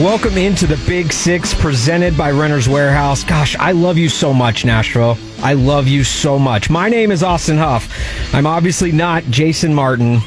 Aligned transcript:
Welcome 0.00 0.36
into 0.36 0.66
the 0.66 0.76
Big 0.88 1.12
Six 1.12 1.54
presented 1.54 2.18
by 2.18 2.32
Renter's 2.32 2.68
Warehouse. 2.68 3.22
Gosh, 3.22 3.54
I 3.56 3.70
love 3.70 3.96
you 3.96 4.08
so 4.08 4.34
much, 4.34 4.64
Nashville. 4.64 5.16
I 5.38 5.52
love 5.52 5.86
you 5.86 6.02
so 6.02 6.36
much. 6.36 6.68
My 6.68 6.88
name 6.88 7.12
is 7.12 7.22
Austin 7.22 7.56
Huff. 7.56 7.88
I'm 8.34 8.44
obviously 8.44 8.90
not 8.90 9.22
Jason 9.30 9.72
Martin, 9.72 10.18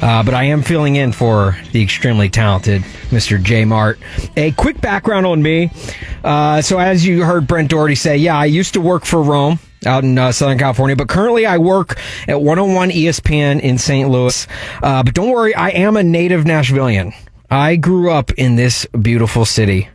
uh, 0.00 0.22
but 0.22 0.34
I 0.34 0.44
am 0.44 0.62
filling 0.62 0.94
in 0.94 1.10
for 1.10 1.56
the 1.72 1.82
extremely 1.82 2.30
talented 2.30 2.82
Mr. 3.10 3.42
J 3.42 3.64
Mart. 3.64 3.98
A 4.36 4.52
quick 4.52 4.80
background 4.80 5.26
on 5.26 5.42
me. 5.42 5.72
Uh, 6.22 6.62
so, 6.62 6.78
as 6.78 7.04
you 7.04 7.24
heard 7.24 7.48
Brent 7.48 7.70
Doherty 7.70 7.96
say, 7.96 8.16
yeah, 8.16 8.36
I 8.36 8.44
used 8.44 8.74
to 8.74 8.80
work 8.80 9.04
for 9.04 9.20
Rome 9.20 9.58
out 9.84 10.04
in 10.04 10.16
uh, 10.16 10.30
Southern 10.30 10.58
California, 10.58 10.94
but 10.94 11.08
currently 11.08 11.44
I 11.44 11.58
work 11.58 11.98
at 12.28 12.40
101 12.40 12.90
ESPN 12.90 13.60
in 13.60 13.78
St. 13.78 14.08
Louis. 14.08 14.46
Uh, 14.80 15.02
but 15.02 15.12
don't 15.12 15.32
worry, 15.32 15.56
I 15.56 15.70
am 15.70 15.96
a 15.96 16.04
native 16.04 16.44
Nashvilleian. 16.44 17.12
I 17.52 17.76
grew 17.76 18.10
up 18.10 18.32
in 18.38 18.56
this 18.56 18.86
beautiful 18.98 19.44
city. 19.44 19.90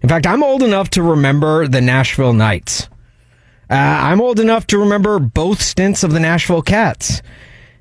In 0.00 0.08
fact, 0.08 0.26
I'm 0.26 0.42
old 0.42 0.62
enough 0.62 0.88
to 0.92 1.02
remember 1.02 1.68
the 1.68 1.82
Nashville 1.82 2.32
Knights. 2.32 2.88
Uh, 3.68 3.74
I'm 3.74 4.22
old 4.22 4.40
enough 4.40 4.66
to 4.68 4.78
remember 4.78 5.18
both 5.18 5.60
stints 5.60 6.02
of 6.02 6.12
the 6.12 6.18
Nashville 6.18 6.62
Kats, 6.62 7.20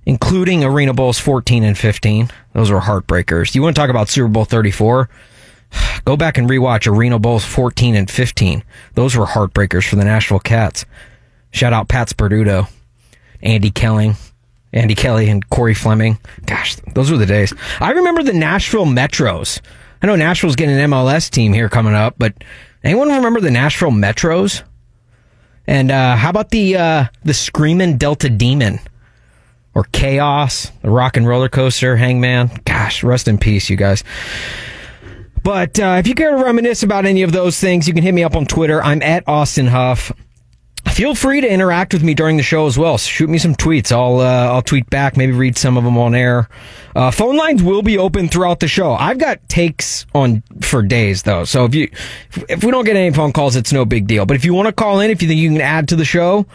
including 0.05 0.65
Arena 0.65 0.93
Bowls 0.93 1.19
14 1.19 1.63
and 1.63 1.77
15. 1.77 2.29
Those 2.51 2.69
were 2.69 2.81
heartbreakers. 2.81 3.55
You 3.55 3.61
want 3.61 3.77
to 3.77 3.81
talk 3.81 3.89
about 3.89 4.09
Super 4.09 4.27
Bowl 4.27 4.43
34? 4.43 5.09
Go 6.03 6.17
back 6.17 6.37
and 6.37 6.49
rewatch 6.49 6.85
Arena 6.85 7.17
Bowls 7.17 7.45
14 7.45 7.95
and 7.95 8.11
15. 8.11 8.61
Those 8.95 9.15
were 9.15 9.25
heartbreakers 9.25 9.87
for 9.87 9.95
the 9.95 10.03
Nashville 10.03 10.39
Kats. 10.39 10.83
Shout 11.51 11.71
out 11.71 11.87
Pat 11.87 12.09
Sperduto, 12.09 12.69
Andy 13.41 13.71
Kelling, 13.71 14.17
Andy 14.73 14.95
Kelly 14.95 15.29
and 15.29 15.47
Corey 15.49 15.73
Fleming. 15.73 16.17
Gosh, 16.45 16.75
those 16.93 17.09
were 17.11 17.17
the 17.17 17.25
days. 17.25 17.53
I 17.79 17.91
remember 17.91 18.23
the 18.23 18.33
Nashville 18.33 18.85
Metros. 18.85 19.61
I 20.01 20.07
know 20.07 20.15
Nashville's 20.15 20.55
getting 20.55 20.77
an 20.77 20.91
MLS 20.91 21.29
team 21.29 21.53
here 21.53 21.69
coming 21.69 21.95
up, 21.95 22.15
but 22.17 22.33
anyone 22.83 23.09
remember 23.09 23.39
the 23.39 23.51
Nashville 23.51 23.91
Metros? 23.91 24.63
And 25.65 25.91
uh, 25.91 26.15
how 26.15 26.29
about 26.29 26.49
the 26.49 26.77
uh, 26.77 27.05
the 27.23 27.33
Screaming 27.33 27.97
Delta 27.97 28.29
Demon 28.29 28.79
or 29.73 29.83
Chaos, 29.91 30.71
the 30.81 30.89
Rock 30.89 31.17
and 31.17 31.27
Roller 31.27 31.49
Coaster, 31.49 31.97
Hangman? 31.97 32.49
Gosh, 32.65 33.03
rest 33.03 33.27
in 33.27 33.37
peace, 33.37 33.69
you 33.69 33.75
guys. 33.75 34.03
But 35.43 35.79
uh, 35.79 35.95
if 35.99 36.07
you 36.07 36.15
care 36.15 36.31
to 36.31 36.43
reminisce 36.43 36.83
about 36.83 37.05
any 37.05 37.23
of 37.23 37.31
those 37.31 37.59
things, 37.59 37.87
you 37.87 37.93
can 37.93 38.03
hit 38.03 38.13
me 38.13 38.23
up 38.23 38.35
on 38.35 38.45
Twitter. 38.45 38.83
I'm 38.83 39.01
at 39.01 39.23
Austin 39.27 39.67
Huff. 39.67 40.11
Feel 40.97 41.13
free 41.13 41.41
to 41.41 41.47
interact 41.47 41.93
with 41.93 42.01
me 42.01 42.15
during 42.15 42.37
the 42.37 42.43
show 42.43 42.65
as 42.65 42.75
well. 42.75 42.97
Shoot 42.97 43.29
me 43.29 43.37
some 43.37 43.53
tweets. 43.53 43.91
I'll 43.91 44.19
uh, 44.19 44.51
I'll 44.51 44.63
tweet 44.63 44.89
back. 44.89 45.15
Maybe 45.15 45.31
read 45.31 45.55
some 45.55 45.77
of 45.77 45.83
them 45.83 45.95
on 45.95 46.15
air. 46.15 46.49
Uh, 46.95 47.11
phone 47.11 47.37
lines 47.37 47.61
will 47.61 47.83
be 47.83 47.99
open 47.99 48.27
throughout 48.27 48.61
the 48.61 48.67
show. 48.67 48.93
I've 48.93 49.19
got 49.19 49.47
takes 49.47 50.07
on 50.15 50.41
for 50.61 50.81
days 50.81 51.21
though. 51.21 51.43
So 51.43 51.65
if 51.65 51.75
you 51.75 51.91
if 52.49 52.63
we 52.63 52.71
don't 52.71 52.83
get 52.83 52.95
any 52.95 53.13
phone 53.13 53.31
calls, 53.31 53.55
it's 53.55 53.71
no 53.71 53.85
big 53.85 54.07
deal. 54.07 54.25
But 54.25 54.37
if 54.37 54.43
you 54.43 54.55
want 54.55 54.69
to 54.69 54.73
call 54.73 54.99
in, 54.99 55.11
if 55.11 55.21
you 55.21 55.27
think 55.27 55.39
you 55.39 55.51
can 55.51 55.61
add 55.61 55.87
to 55.89 55.95
the 55.95 56.03
show, 56.03 56.47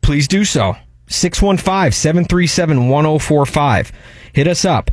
please 0.00 0.28
do 0.28 0.46
so. 0.46 0.76
615-737-1045. 1.08 3.90
Hit 4.32 4.48
us 4.48 4.64
up. 4.64 4.90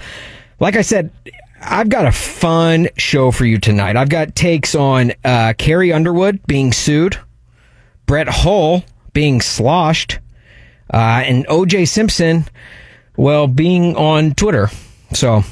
Like 0.60 0.76
I 0.76 0.82
said, 0.82 1.12
I've 1.62 1.88
got 1.88 2.08
a 2.08 2.12
fun 2.12 2.90
show 2.98 3.32
for 3.32 3.46
you 3.46 3.58
tonight. 3.58 3.96
I've 3.96 4.10
got 4.10 4.36
takes 4.36 4.76
on 4.76 5.14
uh, 5.24 5.54
Carrie 5.58 5.94
Underwood 5.94 6.46
being 6.46 6.74
sued. 6.74 7.18
Brett 8.12 8.28
Hull 8.28 8.84
being 9.14 9.40
sloshed, 9.40 10.20
uh, 10.94 11.24
and 11.24 11.48
OJ 11.48 11.88
Simpson, 11.88 12.44
well, 13.16 13.48
being 13.48 13.96
on 13.96 14.34
Twitter. 14.34 14.70
So, 15.14 15.44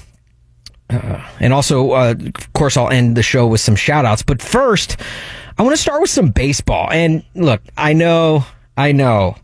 uh, 0.89 1.25
and 1.39 1.53
also, 1.53 1.91
uh, 1.91 2.15
of 2.19 2.51
course, 2.51 2.75
I'll 2.75 2.89
end 2.89 3.15
the 3.15 3.23
show 3.23 3.47
with 3.47 3.61
some 3.61 3.77
shout 3.77 4.03
outs. 4.03 4.23
But 4.23 4.41
first, 4.41 4.97
I 5.57 5.63
want 5.63 5.73
to 5.73 5.81
start 5.81 6.01
with 6.01 6.09
some 6.09 6.31
baseball. 6.31 6.89
And 6.91 7.23
look, 7.33 7.61
I 7.77 7.93
know, 7.93 8.43
I 8.75 8.91
know. 8.91 9.37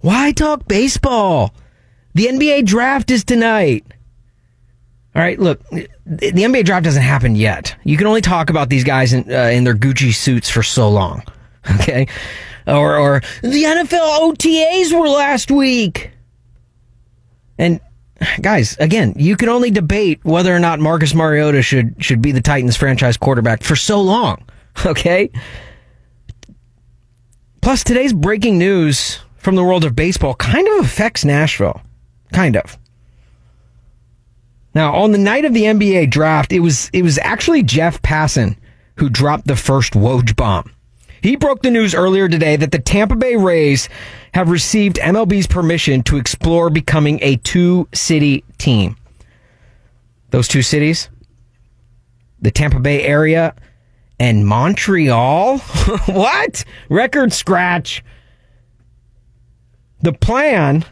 Why 0.00 0.30
talk 0.30 0.68
baseball? 0.68 1.52
The 2.14 2.26
NBA 2.26 2.64
draft 2.66 3.10
is 3.10 3.24
tonight. 3.24 3.84
All 5.16 5.22
right, 5.22 5.40
look, 5.40 5.68
the 5.70 5.88
NBA 6.30 6.64
draft 6.64 6.84
doesn't 6.84 7.02
happen 7.02 7.34
yet. 7.34 7.74
You 7.82 7.96
can 7.96 8.06
only 8.06 8.20
talk 8.20 8.50
about 8.50 8.68
these 8.68 8.84
guys 8.84 9.12
in, 9.12 9.28
uh, 9.32 9.48
in 9.48 9.64
their 9.64 9.74
Gucci 9.74 10.14
suits 10.14 10.48
for 10.48 10.62
so 10.62 10.88
long. 10.88 11.24
Okay? 11.80 12.08
Or, 12.66 12.96
or 12.96 13.20
the 13.42 13.64
NFL 13.64 14.34
OTAs 14.34 14.98
were 14.98 15.08
last 15.08 15.50
week. 15.50 16.10
And 17.58 17.80
guys, 18.40 18.76
again, 18.78 19.14
you 19.16 19.36
can 19.36 19.48
only 19.48 19.70
debate 19.70 20.20
whether 20.24 20.54
or 20.54 20.58
not 20.60 20.80
Marcus 20.80 21.14
Mariota 21.14 21.62
should 21.62 22.02
should 22.02 22.22
be 22.22 22.32
the 22.32 22.40
Titans 22.40 22.76
franchise 22.76 23.16
quarterback 23.16 23.62
for 23.62 23.76
so 23.76 24.00
long. 24.00 24.44
Okay? 24.86 25.30
Plus 27.60 27.84
today's 27.84 28.14
breaking 28.14 28.58
news 28.58 29.20
from 29.36 29.54
the 29.54 29.62
world 29.62 29.84
of 29.84 29.94
baseball 29.94 30.34
kind 30.34 30.66
of 30.66 30.84
affects 30.84 31.26
Nashville. 31.26 31.80
Kind 32.32 32.56
of. 32.56 32.78
Now, 34.74 34.94
on 34.94 35.12
the 35.12 35.18
night 35.18 35.44
of 35.44 35.52
the 35.52 35.64
NBA 35.64 36.10
draft, 36.10 36.52
it 36.52 36.60
was 36.60 36.88
it 36.92 37.02
was 37.02 37.18
actually 37.18 37.62
Jeff 37.62 38.00
Passan 38.00 38.56
who 38.96 39.08
dropped 39.08 39.46
the 39.46 39.56
first 39.56 39.92
Woj 39.92 40.34
bomb. 40.34 40.72
He 41.22 41.36
broke 41.36 41.62
the 41.62 41.70
news 41.70 41.94
earlier 41.94 42.28
today 42.28 42.56
that 42.56 42.72
the 42.72 42.80
Tampa 42.80 43.14
Bay 43.14 43.36
Rays 43.36 43.88
have 44.34 44.50
received 44.50 44.96
MLB's 44.96 45.46
permission 45.46 46.02
to 46.04 46.16
explore 46.16 46.68
becoming 46.68 47.20
a 47.22 47.36
two 47.36 47.88
city 47.94 48.44
team. 48.58 48.96
Those 50.30 50.48
two 50.48 50.62
cities? 50.62 51.08
The 52.40 52.50
Tampa 52.50 52.80
Bay 52.80 53.02
area 53.04 53.54
and 54.18 54.46
Montreal? 54.46 55.58
what? 56.06 56.64
Record 56.88 57.32
scratch. 57.32 58.02
The 60.00 60.12
plan 60.12 60.84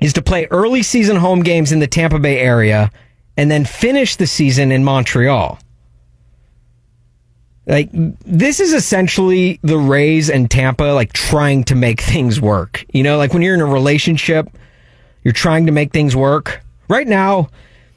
is 0.00 0.14
to 0.14 0.22
play 0.22 0.46
early 0.50 0.82
season 0.82 1.16
home 1.16 1.42
games 1.42 1.70
in 1.70 1.80
the 1.80 1.86
Tampa 1.86 2.18
Bay 2.18 2.38
area 2.38 2.90
and 3.36 3.50
then 3.50 3.66
finish 3.66 4.16
the 4.16 4.26
season 4.26 4.72
in 4.72 4.84
Montreal. 4.84 5.58
Like 7.66 7.88
this 7.92 8.60
is 8.60 8.72
essentially 8.72 9.58
the 9.62 9.78
Rays 9.78 10.28
and 10.28 10.50
Tampa 10.50 10.84
like 10.84 11.12
trying 11.12 11.64
to 11.64 11.74
make 11.74 12.00
things 12.00 12.40
work. 12.40 12.84
You 12.92 13.02
know, 13.02 13.16
like 13.16 13.32
when 13.32 13.42
you're 13.42 13.54
in 13.54 13.60
a 13.60 13.66
relationship, 13.66 14.48
you're 15.22 15.32
trying 15.32 15.66
to 15.66 15.72
make 15.72 15.92
things 15.92 16.14
work. 16.14 16.60
Right 16.88 17.06
now, 17.06 17.48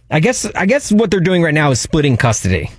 I 0.09 0.21
guess 0.21 0.45
I 0.55 0.65
guess 0.65 0.91
what 0.91 1.11
they're 1.11 1.19
doing 1.19 1.43
right 1.43 1.53
now 1.53 1.71
is 1.71 1.81
splitting 1.81 2.15
custody 2.15 2.71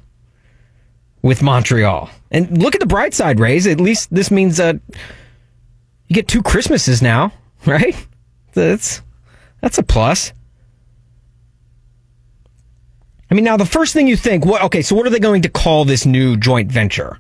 with 1.20 1.42
Montreal. 1.42 2.08
And 2.30 2.62
look 2.62 2.74
at 2.74 2.80
the 2.80 2.86
bright 2.86 3.12
side, 3.12 3.38
Rays. 3.38 3.66
At 3.66 3.80
least 3.80 4.12
this 4.14 4.30
means 4.30 4.56
that 4.56 4.80
you 6.06 6.14
get 6.14 6.26
two 6.26 6.42
Christmases 6.42 7.02
now, 7.02 7.32
right? 7.66 7.94
That's 8.54 9.02
that's 9.60 9.76
a 9.76 9.82
plus. 9.82 10.32
I 13.30 13.34
mean, 13.34 13.44
now 13.44 13.56
the 13.56 13.66
first 13.66 13.92
thing 13.92 14.08
you 14.08 14.16
think, 14.16 14.46
what? 14.46 14.62
Okay, 14.62 14.82
so 14.82 14.96
what 14.96 15.06
are 15.06 15.10
they 15.10 15.18
going 15.18 15.42
to 15.42 15.48
call 15.48 15.84
this 15.84 16.06
new 16.06 16.36
joint 16.36 16.72
venture? 16.72 17.18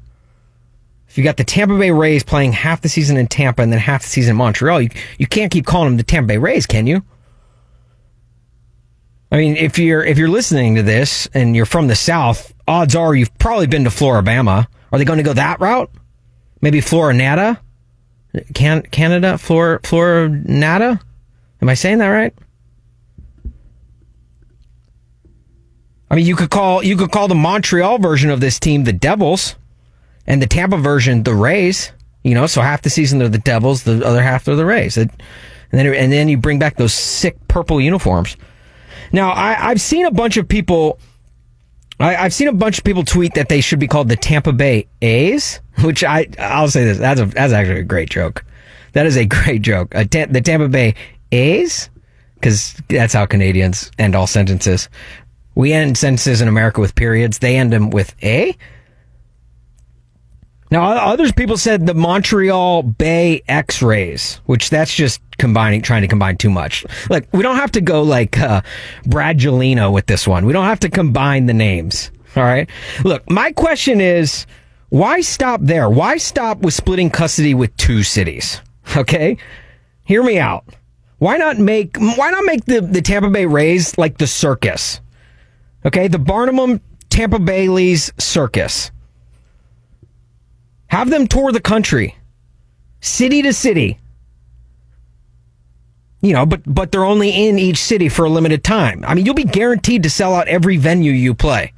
If 1.08 1.18
you 1.18 1.24
got 1.24 1.36
the 1.36 1.44
Tampa 1.44 1.78
Bay 1.78 1.90
Rays 1.90 2.22
playing 2.22 2.52
half 2.52 2.80
the 2.80 2.88
season 2.88 3.16
in 3.16 3.26
Tampa 3.28 3.62
and 3.62 3.72
then 3.72 3.78
half 3.78 4.02
the 4.02 4.08
season 4.08 4.32
in 4.32 4.36
Montreal, 4.36 4.82
you, 4.82 4.90
you 5.18 5.26
can't 5.26 5.50
keep 5.50 5.66
calling 5.66 5.88
them 5.88 5.96
the 5.96 6.02
Tampa 6.02 6.28
Bay 6.28 6.38
Rays, 6.38 6.66
can 6.66 6.86
you? 6.86 7.02
I 9.30 9.36
mean, 9.36 9.56
if 9.56 9.78
you're 9.78 10.04
if 10.04 10.16
you're 10.16 10.28
listening 10.28 10.76
to 10.76 10.82
this 10.82 11.28
and 11.34 11.54
you're 11.54 11.66
from 11.66 11.88
the 11.88 11.94
South, 11.94 12.54
odds 12.66 12.94
are 12.94 13.14
you've 13.14 13.36
probably 13.38 13.66
been 13.66 13.84
to 13.84 13.90
Floribama. 13.90 14.66
Are 14.90 14.98
they 14.98 15.04
going 15.04 15.18
to 15.18 15.22
go 15.22 15.34
that 15.34 15.60
route? 15.60 15.90
Maybe 16.62 16.80
Florinata? 16.80 17.58
Can, 18.54 18.82
Canada? 18.82 19.36
Flor, 19.38 19.80
Florinata? 19.80 21.00
Am 21.60 21.68
I 21.68 21.74
saying 21.74 21.98
that 21.98 22.08
right? 22.08 22.34
I 26.10 26.14
mean, 26.14 26.26
you 26.26 26.36
could 26.36 26.50
call 26.50 26.82
you 26.82 26.96
could 26.96 27.10
call 27.10 27.28
the 27.28 27.34
Montreal 27.34 27.98
version 27.98 28.30
of 28.30 28.40
this 28.40 28.58
team 28.58 28.84
the 28.84 28.92
Devils, 28.92 29.56
and 30.26 30.40
the 30.40 30.46
Tampa 30.46 30.76
version 30.76 31.22
the 31.22 31.34
Rays. 31.34 31.92
You 32.24 32.34
know, 32.34 32.46
so 32.46 32.60
half 32.60 32.82
the 32.82 32.90
season 32.90 33.18
they're 33.18 33.28
the 33.28 33.38
Devils, 33.38 33.84
the 33.84 34.04
other 34.04 34.22
half 34.22 34.44
they're 34.44 34.56
the 34.56 34.66
Rays. 34.66 34.96
It, 34.96 35.10
and 35.70 35.78
then 35.78 35.86
and 35.94 36.12
then 36.12 36.28
you 36.28 36.38
bring 36.38 36.58
back 36.58 36.76
those 36.76 36.94
sick 36.94 37.36
purple 37.48 37.80
uniforms. 37.80 38.36
Now, 39.12 39.30
I, 39.30 39.70
I've 39.70 39.80
seen 39.80 40.06
a 40.06 40.10
bunch 40.10 40.36
of 40.36 40.48
people. 40.48 40.98
I, 42.00 42.12
have 42.14 42.34
seen 42.34 42.46
a 42.46 42.52
bunch 42.52 42.78
of 42.78 42.84
people 42.84 43.04
tweet 43.04 43.34
that 43.34 43.48
they 43.48 43.60
should 43.60 43.80
be 43.80 43.88
called 43.88 44.08
the 44.08 44.16
Tampa 44.16 44.52
Bay 44.52 44.86
A's, 45.02 45.60
which 45.82 46.04
I 46.04 46.26
I'll 46.38 46.68
say 46.68 46.84
this 46.84 46.98
that's 46.98 47.20
a 47.20 47.26
that's 47.26 47.52
actually 47.52 47.80
a 47.80 47.84
great 47.84 48.10
joke. 48.10 48.44
That 48.92 49.06
is 49.06 49.16
a 49.16 49.24
great 49.26 49.62
joke. 49.62 49.94
A 49.94 50.04
the 50.04 50.40
Tampa 50.40 50.68
Bay 50.68 50.94
A's, 51.32 51.90
because 52.34 52.74
that's 52.88 53.12
how 53.12 53.26
Canadians 53.26 53.90
end 53.98 54.14
all 54.14 54.26
sentences. 54.26 54.88
We 55.58 55.72
end 55.72 55.98
sentences 55.98 56.40
in 56.40 56.46
America 56.46 56.80
with 56.80 56.94
periods. 56.94 57.40
They 57.40 57.56
end 57.56 57.72
them 57.72 57.90
with 57.90 58.14
a. 58.22 58.56
Now, 60.70 60.84
others 60.84 61.32
people 61.32 61.56
said 61.56 61.84
the 61.84 61.94
Montreal 61.94 62.84
Bay 62.84 63.42
X-rays, 63.48 64.36
which 64.46 64.70
that's 64.70 64.94
just 64.94 65.20
combining, 65.36 65.82
trying 65.82 66.02
to 66.02 66.08
combine 66.08 66.36
too 66.36 66.48
much. 66.48 66.86
Like, 67.10 67.26
we 67.32 67.42
don't 67.42 67.56
have 67.56 67.72
to 67.72 67.80
go 67.80 68.02
like 68.02 68.38
uh, 68.38 68.60
with 69.04 70.06
this 70.06 70.28
one. 70.28 70.46
We 70.46 70.52
don't 70.52 70.66
have 70.66 70.78
to 70.80 70.88
combine 70.88 71.46
the 71.46 71.54
names. 71.54 72.12
All 72.36 72.44
right. 72.44 72.70
Look, 73.02 73.28
my 73.28 73.50
question 73.50 74.00
is, 74.00 74.46
why 74.90 75.22
stop 75.22 75.60
there? 75.60 75.90
Why 75.90 76.18
stop 76.18 76.58
with 76.58 76.74
splitting 76.74 77.10
custody 77.10 77.54
with 77.54 77.76
two 77.76 78.04
cities? 78.04 78.60
Okay, 78.96 79.36
hear 80.04 80.22
me 80.22 80.38
out. 80.38 80.64
Why 81.18 81.36
not 81.36 81.58
make 81.58 81.96
Why 81.96 82.30
not 82.30 82.44
make 82.44 82.64
the 82.66 82.80
the 82.80 83.02
Tampa 83.02 83.28
Bay 83.28 83.46
Rays 83.46 83.98
like 83.98 84.18
the 84.18 84.28
circus? 84.28 85.00
Okay, 85.84 86.08
the 86.08 86.18
Barnum 86.18 86.80
Tampa 87.08 87.38
Bailey's 87.38 88.12
circus. 88.18 88.90
Have 90.88 91.10
them 91.10 91.26
tour 91.26 91.52
the 91.52 91.60
country, 91.60 92.16
city 93.00 93.42
to 93.42 93.52
city. 93.52 93.98
You 96.20 96.32
know, 96.32 96.46
but 96.46 96.62
but 96.66 96.90
they're 96.90 97.04
only 97.04 97.30
in 97.30 97.58
each 97.58 97.78
city 97.78 98.08
for 98.08 98.24
a 98.24 98.30
limited 98.30 98.64
time. 98.64 99.04
I 99.06 99.14
mean, 99.14 99.24
you'll 99.24 99.34
be 99.34 99.44
guaranteed 99.44 100.02
to 100.02 100.10
sell 100.10 100.34
out 100.34 100.48
every 100.48 100.76
venue 100.76 101.12
you 101.12 101.34
play. 101.34 101.72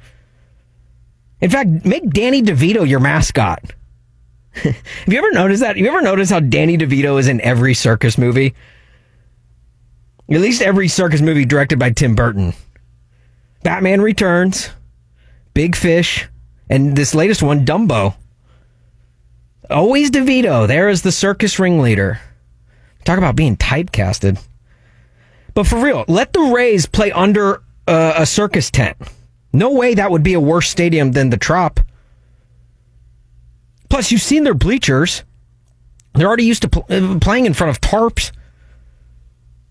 In 1.41 1.49
fact, 1.49 1.85
make 1.85 2.09
Danny 2.09 2.41
DeVito 2.41 2.87
your 2.87 2.99
mascot. 2.99 3.73
Have 4.53 4.75
you 5.07 5.17
ever 5.17 5.31
noticed 5.31 5.61
that? 5.61 5.77
You 5.77 5.87
ever 5.87 6.01
notice 6.01 6.29
how 6.29 6.39
Danny 6.39 6.77
DeVito 6.77 7.19
is 7.19 7.27
in 7.27 7.39
every 7.41 7.73
circus 7.73 8.17
movie? 8.17 8.55
At 10.29 10.39
least 10.39 10.61
every 10.61 10.87
circus 10.87 11.21
movie 11.21 11.45
directed 11.45 11.77
by 11.77 11.91
Tim 11.91 12.15
Burton. 12.15 12.53
Batman 13.63 14.01
Returns, 14.01 14.69
Big 15.53 15.75
Fish, 15.75 16.27
and 16.69 16.95
this 16.95 17.13
latest 17.13 17.43
one, 17.43 17.65
Dumbo. 17.65 18.15
Always 19.69 20.11
DeVito, 20.11 20.67
there 20.67 20.89
is 20.89 21.01
the 21.01 21.11
circus 21.11 21.59
ringleader. 21.59 22.19
Talk 23.05 23.17
about 23.17 23.35
being 23.35 23.57
typecasted. 23.57 24.43
But 25.53 25.67
for 25.67 25.79
real, 25.83 26.05
let 26.07 26.33
the 26.33 26.41
Rays 26.41 26.85
play 26.85 27.11
under 27.11 27.61
uh, 27.87 28.13
a 28.17 28.25
circus 28.25 28.71
tent. 28.71 28.97
No 29.53 29.71
way 29.71 29.93
that 29.93 30.11
would 30.11 30.23
be 30.23 30.33
a 30.33 30.39
worse 30.39 30.69
stadium 30.69 31.11
than 31.11 31.29
the 31.29 31.37
Trop. 31.37 31.79
Plus, 33.89 34.11
you've 34.11 34.21
seen 34.21 34.45
their 34.45 34.53
bleachers. 34.53 35.23
They're 36.13 36.27
already 36.27 36.45
used 36.45 36.61
to 36.61 36.69
pl- 36.69 36.85
uh, 36.89 37.19
playing 37.19 37.45
in 37.45 37.53
front 37.53 37.69
of 37.71 37.81
tarps 37.81 38.31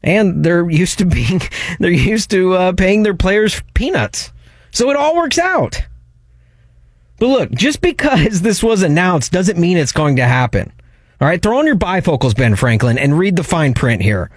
and 0.02 0.44
they're 0.44 0.68
used 0.68 0.98
to 0.98 1.04
being 1.04 1.40
they're 1.78 1.90
used 1.90 2.30
to 2.30 2.54
uh, 2.54 2.72
paying 2.72 3.02
their 3.02 3.14
players 3.14 3.62
peanuts. 3.74 4.32
So 4.70 4.90
it 4.90 4.96
all 4.96 5.16
works 5.16 5.38
out. 5.38 5.82
But 7.18 7.26
look, 7.26 7.50
just 7.52 7.80
because 7.80 8.40
this 8.42 8.62
was 8.62 8.82
announced 8.82 9.32
doesn't 9.32 9.58
mean 9.58 9.76
it's 9.76 9.92
going 9.92 10.16
to 10.16 10.26
happen. 10.26 10.72
All 11.20 11.28
right, 11.28 11.40
throw 11.40 11.58
on 11.58 11.66
your 11.66 11.76
bifocals, 11.76 12.34
Ben 12.34 12.56
Franklin, 12.56 12.96
and 12.98 13.18
read 13.18 13.36
the 13.36 13.44
fine 13.44 13.74
print 13.74 14.00
here. 14.00 14.30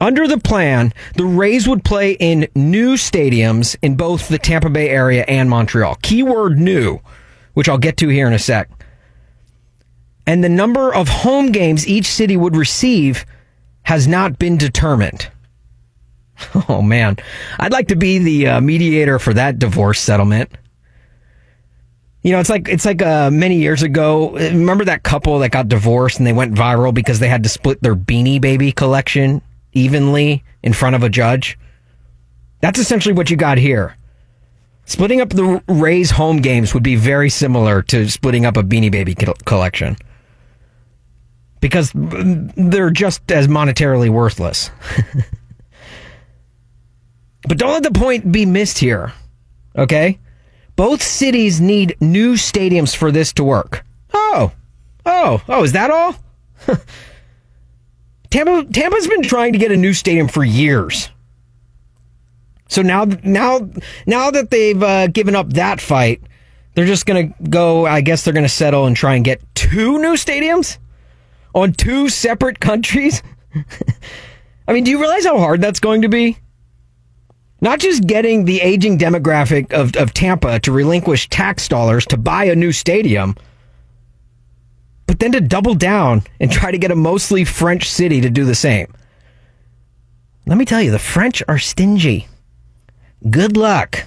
Under 0.00 0.28
the 0.28 0.38
plan, 0.38 0.92
the 1.16 1.24
Rays 1.24 1.68
would 1.68 1.84
play 1.84 2.12
in 2.12 2.46
new 2.54 2.94
stadiums 2.94 3.76
in 3.82 3.96
both 3.96 4.28
the 4.28 4.38
Tampa 4.38 4.70
Bay 4.70 4.88
area 4.88 5.24
and 5.26 5.50
Montreal. 5.50 5.96
Keyword 6.02 6.58
new, 6.58 7.00
which 7.54 7.68
I'll 7.68 7.78
get 7.78 7.96
to 7.98 8.08
here 8.08 8.26
in 8.26 8.32
a 8.32 8.38
sec. 8.38 8.70
And 10.26 10.42
the 10.42 10.48
number 10.48 10.94
of 10.94 11.08
home 11.08 11.52
games 11.52 11.86
each 11.86 12.06
city 12.06 12.36
would 12.36 12.56
receive 12.56 13.26
has 13.84 14.08
not 14.08 14.38
been 14.38 14.58
determined. 14.58 15.28
Oh 16.68 16.82
man, 16.82 17.16
I'd 17.60 17.72
like 17.72 17.88
to 17.88 17.96
be 17.96 18.18
the 18.18 18.48
uh, 18.48 18.60
mediator 18.60 19.20
for 19.20 19.32
that 19.34 19.60
divorce 19.60 20.00
settlement. 20.00 20.50
You 22.22 22.32
know, 22.32 22.40
it's 22.40 22.50
like 22.50 22.68
it's 22.68 22.84
like 22.84 23.00
uh, 23.02 23.30
many 23.30 23.58
years 23.58 23.82
ago. 23.82 24.30
Remember 24.32 24.84
that 24.84 25.04
couple 25.04 25.38
that 25.38 25.50
got 25.50 25.68
divorced 25.68 26.18
and 26.18 26.26
they 26.26 26.32
went 26.32 26.54
viral 26.54 26.92
because 26.92 27.20
they 27.20 27.28
had 27.28 27.44
to 27.44 27.48
split 27.48 27.82
their 27.82 27.94
Beanie 27.94 28.40
Baby 28.40 28.72
collection 28.72 29.42
evenly 29.74 30.42
in 30.62 30.72
front 30.72 30.96
of 30.96 31.04
a 31.04 31.08
judge. 31.08 31.56
That's 32.60 32.80
essentially 32.80 33.14
what 33.14 33.30
you 33.30 33.36
got 33.36 33.58
here. 33.58 33.96
Splitting 34.86 35.20
up 35.20 35.30
the 35.30 35.62
Rays 35.68 36.10
home 36.10 36.38
games 36.38 36.74
would 36.74 36.82
be 36.82 36.96
very 36.96 37.30
similar 37.30 37.80
to 37.82 38.08
splitting 38.10 38.44
up 38.44 38.56
a 38.56 38.62
Beanie 38.62 38.90
Baby 38.90 39.14
collection 39.44 39.96
because 41.64 41.92
they're 41.94 42.90
just 42.90 43.32
as 43.32 43.48
monetarily 43.48 44.10
worthless. 44.10 44.70
but 47.48 47.56
don't 47.56 47.72
let 47.72 47.82
the 47.82 47.90
point 47.90 48.30
be 48.30 48.44
missed 48.44 48.76
here. 48.76 49.14
Okay? 49.74 50.18
Both 50.76 51.02
cities 51.02 51.62
need 51.62 51.96
new 52.02 52.34
stadiums 52.34 52.94
for 52.94 53.10
this 53.10 53.32
to 53.32 53.44
work. 53.44 53.82
Oh. 54.12 54.52
Oh. 55.06 55.42
Oh, 55.48 55.64
is 55.64 55.72
that 55.72 55.90
all? 55.90 56.14
Tampa 58.30 58.70
Tampa's 58.70 59.06
been 59.06 59.22
trying 59.22 59.54
to 59.54 59.58
get 59.58 59.72
a 59.72 59.76
new 59.78 59.94
stadium 59.94 60.28
for 60.28 60.44
years. 60.44 61.08
So 62.68 62.82
now 62.82 63.06
now 63.22 63.70
now 64.06 64.30
that 64.30 64.50
they've 64.50 64.82
uh, 64.82 65.06
given 65.06 65.34
up 65.34 65.54
that 65.54 65.80
fight, 65.80 66.20
they're 66.74 66.84
just 66.84 67.06
going 67.06 67.32
to 67.32 67.48
go 67.48 67.86
I 67.86 68.02
guess 68.02 68.22
they're 68.22 68.34
going 68.34 68.44
to 68.44 68.50
settle 68.50 68.84
and 68.84 68.94
try 68.94 69.14
and 69.14 69.24
get 69.24 69.40
two 69.54 69.98
new 69.98 70.12
stadiums? 70.12 70.76
On 71.54 71.72
two 71.72 72.08
separate 72.08 72.60
countries? 72.60 73.22
I 74.68 74.72
mean, 74.72 74.84
do 74.84 74.90
you 74.90 75.00
realize 75.00 75.24
how 75.24 75.38
hard 75.38 75.60
that's 75.60 75.80
going 75.80 76.02
to 76.02 76.08
be? 76.08 76.38
Not 77.60 77.78
just 77.78 78.06
getting 78.06 78.44
the 78.44 78.60
aging 78.60 78.98
demographic 78.98 79.72
of, 79.72 79.96
of 79.96 80.12
Tampa 80.12 80.60
to 80.60 80.72
relinquish 80.72 81.28
tax 81.28 81.66
dollars 81.68 82.04
to 82.06 82.16
buy 82.16 82.44
a 82.44 82.54
new 82.54 82.72
stadium, 82.72 83.36
but 85.06 85.18
then 85.18 85.32
to 85.32 85.40
double 85.40 85.74
down 85.74 86.22
and 86.40 86.50
try 86.50 86.70
to 86.70 86.78
get 86.78 86.90
a 86.90 86.96
mostly 86.96 87.44
French 87.44 87.90
city 87.90 88.20
to 88.20 88.30
do 88.30 88.44
the 88.44 88.54
same. 88.54 88.92
Let 90.46 90.58
me 90.58 90.64
tell 90.64 90.82
you, 90.82 90.90
the 90.90 90.98
French 90.98 91.42
are 91.48 91.58
stingy. 91.58 92.28
Good 93.30 93.56
luck. 93.56 94.04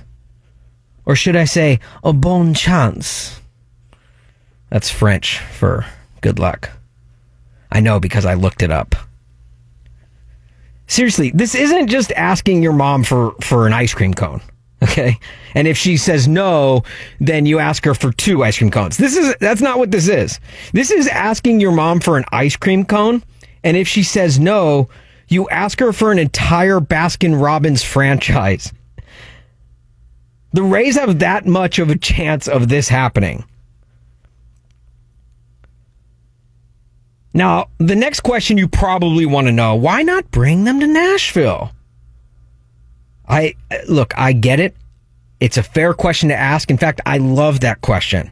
Or 1.05 1.15
should 1.15 1.35
I 1.35 1.45
say, 1.45 1.79
a 2.03 2.13
bon 2.13 2.53
chance? 2.53 3.39
That's 4.69 4.91
French 4.91 5.39
for 5.39 5.85
good 6.21 6.37
luck. 6.37 6.69
I 7.71 7.79
know 7.79 7.99
because 7.99 8.25
I 8.25 8.33
looked 8.33 8.61
it 8.63 8.71
up. 8.71 8.95
Seriously, 10.87 11.31
this 11.31 11.53
isn't 11.53 11.87
just 11.87 12.11
asking 12.13 12.63
your 12.63 12.73
mom 12.73 13.03
for, 13.03 13.35
for 13.41 13.67
an 13.67 13.73
ice 13.73 13.93
cream 13.93 14.13
cone. 14.13 14.41
Okay. 14.81 15.19
And 15.55 15.67
if 15.67 15.77
she 15.77 15.97
says 15.97 16.27
no, 16.27 16.83
then 17.19 17.45
you 17.45 17.59
ask 17.59 17.83
her 17.85 17.95
for 17.95 18.11
two 18.13 18.43
ice 18.43 18.57
cream 18.57 18.69
cones. 18.69 18.97
This 18.97 19.17
is, 19.17 19.35
that's 19.39 19.61
not 19.61 19.79
what 19.79 19.91
this 19.91 20.07
is. 20.07 20.39
This 20.71 20.91
is 20.91 21.07
asking 21.07 21.59
your 21.59 21.71
mom 21.71 21.99
for 21.99 22.15
an 22.17 22.25
ice 22.31 22.55
cream 22.55 22.85
cone. 22.85 23.23
And 23.63 23.75
if 23.75 23.87
she 23.87 24.03
says 24.03 24.39
no, 24.39 24.87
you 25.29 25.49
ask 25.49 25.79
her 25.79 25.91
for 25.91 26.11
an 26.11 26.19
entire 26.19 26.79
Baskin 26.79 27.41
Robbins 27.41 27.83
franchise. 27.83 28.71
The 30.53 30.63
Rays 30.63 30.95
have 30.95 31.19
that 31.19 31.45
much 31.45 31.79
of 31.79 31.89
a 31.89 31.97
chance 31.97 32.47
of 32.47 32.69
this 32.69 32.87
happening. 32.87 33.43
Now, 37.37 37.69
the 37.77 37.95
next 37.95 38.21
question 38.21 38.57
you 38.57 38.67
probably 38.67 39.27
want 39.27 39.45
to 39.45 39.53
know 39.53 39.75
why 39.75 40.01
not 40.01 40.31
bring 40.31 40.63
them 40.63 40.79
to 40.79 40.87
Nashville? 40.87 41.71
I 43.29 43.53
look, 43.87 44.17
I 44.17 44.33
get 44.33 44.59
it. 44.59 44.75
It's 45.39 45.55
a 45.55 45.61
fair 45.61 45.93
question 45.93 46.29
to 46.29 46.35
ask. 46.35 46.71
In 46.71 46.79
fact, 46.79 46.99
I 47.05 47.19
love 47.19 47.59
that 47.59 47.81
question. 47.81 48.31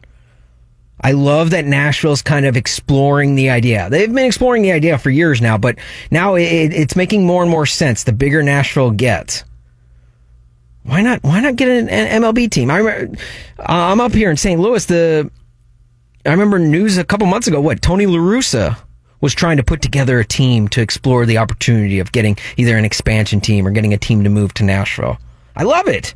I 1.02 1.12
love 1.12 1.50
that 1.50 1.66
Nashville's 1.66 2.20
kind 2.20 2.46
of 2.46 2.56
exploring 2.56 3.36
the 3.36 3.48
idea. 3.48 3.88
They've 3.90 4.12
been 4.12 4.24
exploring 4.24 4.62
the 4.62 4.72
idea 4.72 4.98
for 4.98 5.10
years 5.10 5.40
now, 5.40 5.56
but 5.56 5.78
now 6.10 6.34
it, 6.34 6.42
it's 6.42 6.96
making 6.96 7.24
more 7.24 7.42
and 7.42 7.50
more 7.50 7.64
sense 7.66 8.02
the 8.02 8.12
bigger 8.12 8.42
Nashville 8.42 8.90
gets. 8.90 9.44
Why 10.82 11.00
not? 11.02 11.22
Why 11.22 11.38
not 11.38 11.54
get 11.54 11.68
an, 11.68 11.88
an 11.90 12.22
MLB 12.22 12.50
team? 12.50 12.72
I 12.72 12.78
remember, 12.78 13.16
uh, 13.60 13.62
I'm 13.68 14.00
up 14.00 14.14
here 14.14 14.32
in 14.32 14.36
St. 14.36 14.60
Louis. 14.60 14.84
The 14.84 15.30
I 16.24 16.30
remember 16.30 16.58
news 16.58 16.98
a 16.98 17.04
couple 17.04 17.28
months 17.28 17.46
ago. 17.46 17.60
What 17.60 17.80
Tony 17.80 18.06
La 18.06 18.18
Russa 18.18 18.78
was 19.20 19.34
trying 19.34 19.56
to 19.56 19.62
put 19.62 19.82
together 19.82 20.18
a 20.18 20.24
team 20.24 20.68
to 20.68 20.80
explore 20.80 21.26
the 21.26 21.38
opportunity 21.38 21.98
of 21.98 22.12
getting 22.12 22.36
either 22.56 22.76
an 22.76 22.84
expansion 22.84 23.40
team 23.40 23.66
or 23.66 23.70
getting 23.70 23.94
a 23.94 23.98
team 23.98 24.24
to 24.24 24.30
move 24.30 24.54
to 24.54 24.64
Nashville. 24.64 25.18
I 25.54 25.62
love 25.62 25.88
it. 25.88 26.14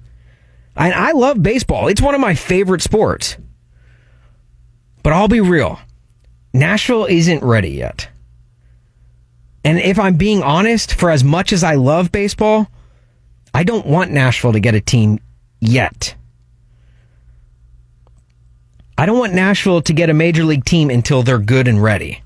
I, 0.76 0.92
I 0.92 1.12
love 1.12 1.42
baseball. 1.42 1.88
It's 1.88 2.02
one 2.02 2.14
of 2.14 2.20
my 2.20 2.34
favorite 2.34 2.82
sports. 2.82 3.36
But 5.02 5.12
I'll 5.12 5.28
be 5.28 5.40
real. 5.40 5.80
Nashville 6.52 7.06
isn't 7.06 7.42
ready 7.42 7.70
yet. 7.70 8.08
And 9.64 9.78
if 9.78 9.98
I'm 9.98 10.16
being 10.16 10.42
honest, 10.42 10.94
for 10.94 11.10
as 11.10 11.22
much 11.22 11.52
as 11.52 11.62
I 11.62 11.74
love 11.74 12.12
baseball, 12.12 12.66
I 13.52 13.64
don't 13.64 13.86
want 13.86 14.10
Nashville 14.10 14.52
to 14.52 14.60
get 14.60 14.74
a 14.74 14.80
team 14.80 15.20
yet. 15.60 16.14
I 18.96 19.06
don't 19.06 19.18
want 19.18 19.34
Nashville 19.34 19.82
to 19.82 19.92
get 19.92 20.10
a 20.10 20.14
major 20.14 20.44
league 20.44 20.64
team 20.64 20.90
until 20.90 21.22
they're 21.22 21.38
good 21.38 21.68
and 21.68 21.82
ready. 21.82 22.22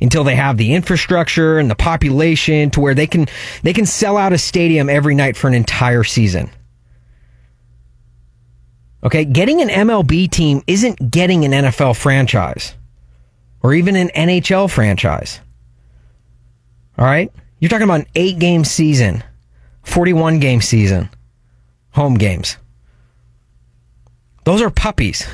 Until 0.00 0.22
they 0.22 0.36
have 0.36 0.56
the 0.56 0.74
infrastructure 0.74 1.58
and 1.58 1.68
the 1.68 1.74
population 1.74 2.70
to 2.70 2.80
where 2.80 2.94
they 2.94 3.06
can 3.06 3.26
they 3.62 3.72
can 3.72 3.84
sell 3.84 4.16
out 4.16 4.32
a 4.32 4.38
stadium 4.38 4.88
every 4.88 5.14
night 5.14 5.36
for 5.36 5.48
an 5.48 5.54
entire 5.54 6.04
season. 6.04 6.50
Okay, 9.02 9.24
getting 9.24 9.60
an 9.60 9.68
MLB 9.68 10.30
team 10.30 10.62
isn't 10.66 11.10
getting 11.10 11.44
an 11.44 11.52
NFL 11.52 11.96
franchise 11.96 12.74
or 13.62 13.74
even 13.74 13.96
an 13.96 14.08
NHL 14.14 14.70
franchise. 14.70 15.40
All 16.96 17.04
right? 17.04 17.32
You're 17.58 17.68
talking 17.68 17.84
about 17.84 18.00
an 18.00 18.06
8 18.14 18.38
game 18.38 18.64
season 18.64 19.24
41 19.84 20.38
game 20.38 20.60
season, 20.60 21.08
home 21.92 22.14
games. 22.14 22.58
Those 24.44 24.60
are 24.60 24.70
puppies. 24.70 25.26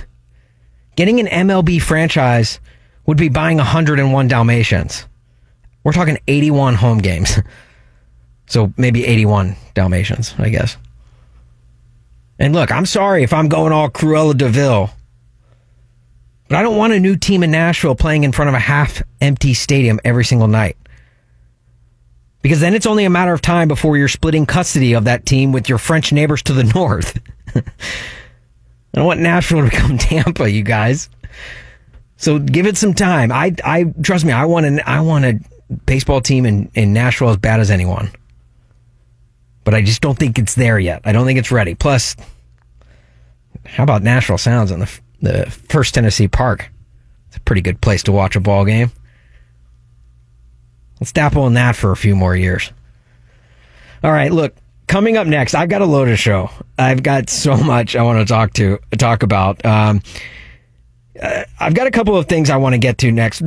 Getting 0.96 1.20
an 1.20 1.26
MLB 1.26 1.82
franchise 1.82 2.60
would 3.06 3.16
be 3.16 3.28
buying 3.28 3.58
101 3.58 4.28
Dalmatians. 4.28 5.06
We're 5.82 5.92
talking 5.92 6.18
81 6.26 6.74
home 6.74 6.98
games. 6.98 7.38
So 8.46 8.74
maybe 8.76 9.06
81 9.06 9.56
Dalmatians, 9.72 10.34
I 10.36 10.50
guess. 10.50 10.76
And 12.38 12.52
look, 12.52 12.70
I'm 12.70 12.84
sorry 12.84 13.22
if 13.22 13.32
I'm 13.32 13.48
going 13.48 13.72
all 13.72 13.88
Cruella 13.88 14.36
de 14.36 14.50
Vil, 14.50 14.90
but 16.48 16.58
I 16.58 16.62
don't 16.62 16.76
want 16.76 16.92
a 16.92 17.00
new 17.00 17.16
team 17.16 17.42
in 17.42 17.50
Nashville 17.50 17.94
playing 17.94 18.22
in 18.22 18.32
front 18.32 18.50
of 18.50 18.54
a 18.54 18.58
half 18.58 19.02
empty 19.22 19.54
stadium 19.54 19.98
every 20.04 20.26
single 20.26 20.46
night 20.46 20.76
because 22.44 22.60
then 22.60 22.74
it's 22.74 22.84
only 22.84 23.06
a 23.06 23.10
matter 23.10 23.32
of 23.32 23.40
time 23.40 23.68
before 23.68 23.96
you're 23.96 24.06
splitting 24.06 24.44
custody 24.44 24.92
of 24.92 25.04
that 25.04 25.24
team 25.24 25.50
with 25.50 25.66
your 25.66 25.78
French 25.78 26.12
neighbors 26.12 26.42
to 26.42 26.52
the 26.52 26.64
north. 26.74 27.18
I 27.56 27.62
don't 28.92 29.06
want 29.06 29.20
Nashville 29.20 29.64
to 29.64 29.70
become 29.70 29.96
Tampa, 29.96 30.50
you 30.50 30.62
guys. 30.62 31.08
So 32.16 32.38
give 32.38 32.66
it 32.66 32.76
some 32.76 32.94
time. 32.94 33.32
I, 33.32 33.54
I 33.64 33.84
trust 34.02 34.24
me. 34.24 34.32
I 34.32 34.44
want 34.44 34.66
an, 34.66 34.80
I 34.86 35.00
want 35.00 35.24
a 35.24 35.40
baseball 35.86 36.20
team 36.20 36.46
in, 36.46 36.70
in 36.74 36.92
Nashville 36.92 37.30
as 37.30 37.36
bad 37.36 37.60
as 37.60 37.70
anyone, 37.70 38.10
but 39.64 39.74
I 39.74 39.82
just 39.82 40.00
don't 40.00 40.18
think 40.18 40.38
it's 40.38 40.54
there 40.54 40.78
yet. 40.78 41.02
I 41.04 41.12
don't 41.12 41.26
think 41.26 41.38
it's 41.38 41.50
ready. 41.50 41.74
Plus, 41.74 42.16
how 43.64 43.82
about 43.82 44.02
Nashville 44.02 44.38
Sounds 44.38 44.70
in 44.70 44.80
the 44.80 45.00
the 45.20 45.50
First 45.68 45.94
Tennessee 45.94 46.28
Park? 46.28 46.70
It's 47.28 47.36
a 47.36 47.40
pretty 47.40 47.62
good 47.62 47.80
place 47.80 48.02
to 48.04 48.12
watch 48.12 48.36
a 48.36 48.40
ball 48.40 48.64
game. 48.64 48.92
Let's 51.00 51.12
dabble 51.12 51.46
in 51.46 51.54
that 51.54 51.76
for 51.76 51.90
a 51.90 51.96
few 51.96 52.14
more 52.14 52.36
years. 52.36 52.70
All 54.02 54.12
right, 54.12 54.30
look, 54.30 54.54
coming 54.86 55.16
up 55.16 55.26
next, 55.26 55.54
I've 55.54 55.68
got 55.68 55.82
a 55.82 55.86
loaded 55.86 56.18
show. 56.18 56.50
I've 56.78 57.02
got 57.02 57.30
so 57.30 57.56
much 57.64 57.96
I 57.96 58.02
want 58.02 58.26
to 58.26 58.32
talk 58.32 58.52
to 58.54 58.78
talk 58.98 59.22
about. 59.22 59.64
Um, 59.64 60.02
uh, 61.22 61.44
I've 61.60 61.74
got 61.74 61.86
a 61.86 61.90
couple 61.90 62.16
of 62.16 62.26
things 62.26 62.50
I 62.50 62.56
want 62.56 62.74
to 62.74 62.78
get 62.78 62.98
to 62.98 63.12
next. 63.12 63.42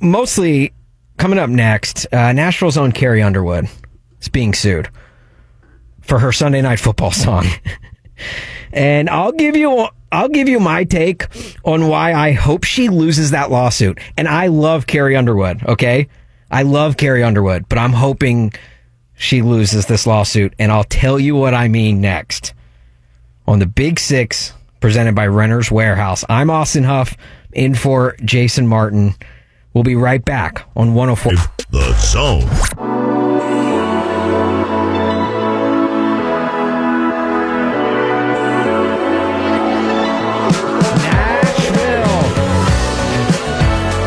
Mostly 0.00 0.72
coming 1.16 1.38
up 1.38 1.50
next, 1.50 2.06
uh, 2.12 2.32
Nashville's 2.32 2.76
own 2.76 2.92
Carrie 2.92 3.22
Underwood 3.22 3.68
is 4.20 4.28
being 4.28 4.54
sued 4.54 4.88
for 6.00 6.18
her 6.18 6.32
Sunday 6.32 6.60
Night 6.60 6.80
Football 6.80 7.10
song, 7.12 7.46
and 8.72 9.08
I'll 9.08 9.32
give 9.32 9.56
you 9.56 9.88
I'll 10.12 10.28
give 10.28 10.48
you 10.48 10.60
my 10.60 10.84
take 10.84 11.26
on 11.64 11.88
why 11.88 12.14
I 12.14 12.32
hope 12.32 12.62
she 12.62 12.88
loses 12.88 13.32
that 13.32 13.50
lawsuit. 13.50 13.98
And 14.16 14.28
I 14.28 14.46
love 14.46 14.86
Carrie 14.86 15.16
Underwood. 15.16 15.64
Okay. 15.66 16.08
I 16.52 16.62
love 16.62 16.96
Carrie 16.96 17.24
Underwood, 17.24 17.68
but 17.68 17.78
I'm 17.78 17.92
hoping 17.92 18.52
she 19.14 19.42
loses 19.42 19.86
this 19.86 20.06
lawsuit, 20.06 20.54
and 20.58 20.70
I'll 20.70 20.84
tell 20.84 21.18
you 21.18 21.34
what 21.34 21.52
I 21.52 21.66
mean 21.66 22.00
next. 22.00 22.54
On 23.46 23.58
the 23.58 23.66
Big 23.66 23.98
Six, 23.98 24.52
presented 24.84 25.14
by 25.14 25.26
Renter's 25.26 25.70
Warehouse. 25.70 26.26
I'm 26.28 26.50
Austin 26.50 26.84
Huff, 26.84 27.16
in 27.54 27.74
for 27.74 28.16
Jason 28.22 28.66
Martin. 28.66 29.14
We'll 29.72 29.82
be 29.82 29.96
right 29.96 30.22
back 30.22 30.68
on 30.76 30.92
104. 30.92 31.32
The 31.70 31.92
Zone. 31.94 32.42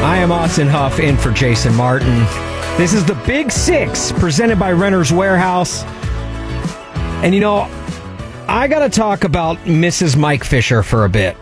I 0.04 0.18
am 0.18 0.32
Austin 0.32 0.68
Huff 0.68 1.00
in 1.00 1.18
for 1.18 1.32
Jason 1.32 1.74
Martin. 1.74 2.20
This 2.78 2.94
is 2.94 3.04
the 3.04 3.16
Big 3.26 3.52
Six 3.52 4.12
presented 4.12 4.60
by 4.60 4.74
Renter's 4.74 5.12
Warehouse. 5.12 5.84
And 7.24 7.34
you 7.34 7.42
know, 7.42 7.68
I 8.50 8.68
got 8.70 8.80
to 8.80 8.90
talk 8.90 9.26
about 9.26 9.58
Mrs. 9.60 10.16
Mike 10.16 10.46
Fisher 10.46 10.82
for 10.82 11.04
a 11.04 11.10
bit. 11.10 11.36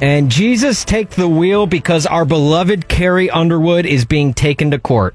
And 0.00 0.30
Jesus 0.30 0.84
take 0.84 1.10
the 1.10 1.28
wheel 1.28 1.66
because 1.66 2.06
our 2.06 2.24
beloved 2.24 2.88
Carrie 2.88 3.28
Underwood 3.28 3.84
is 3.84 4.06
being 4.06 4.32
taken 4.32 4.70
to 4.70 4.78
court. 4.78 5.14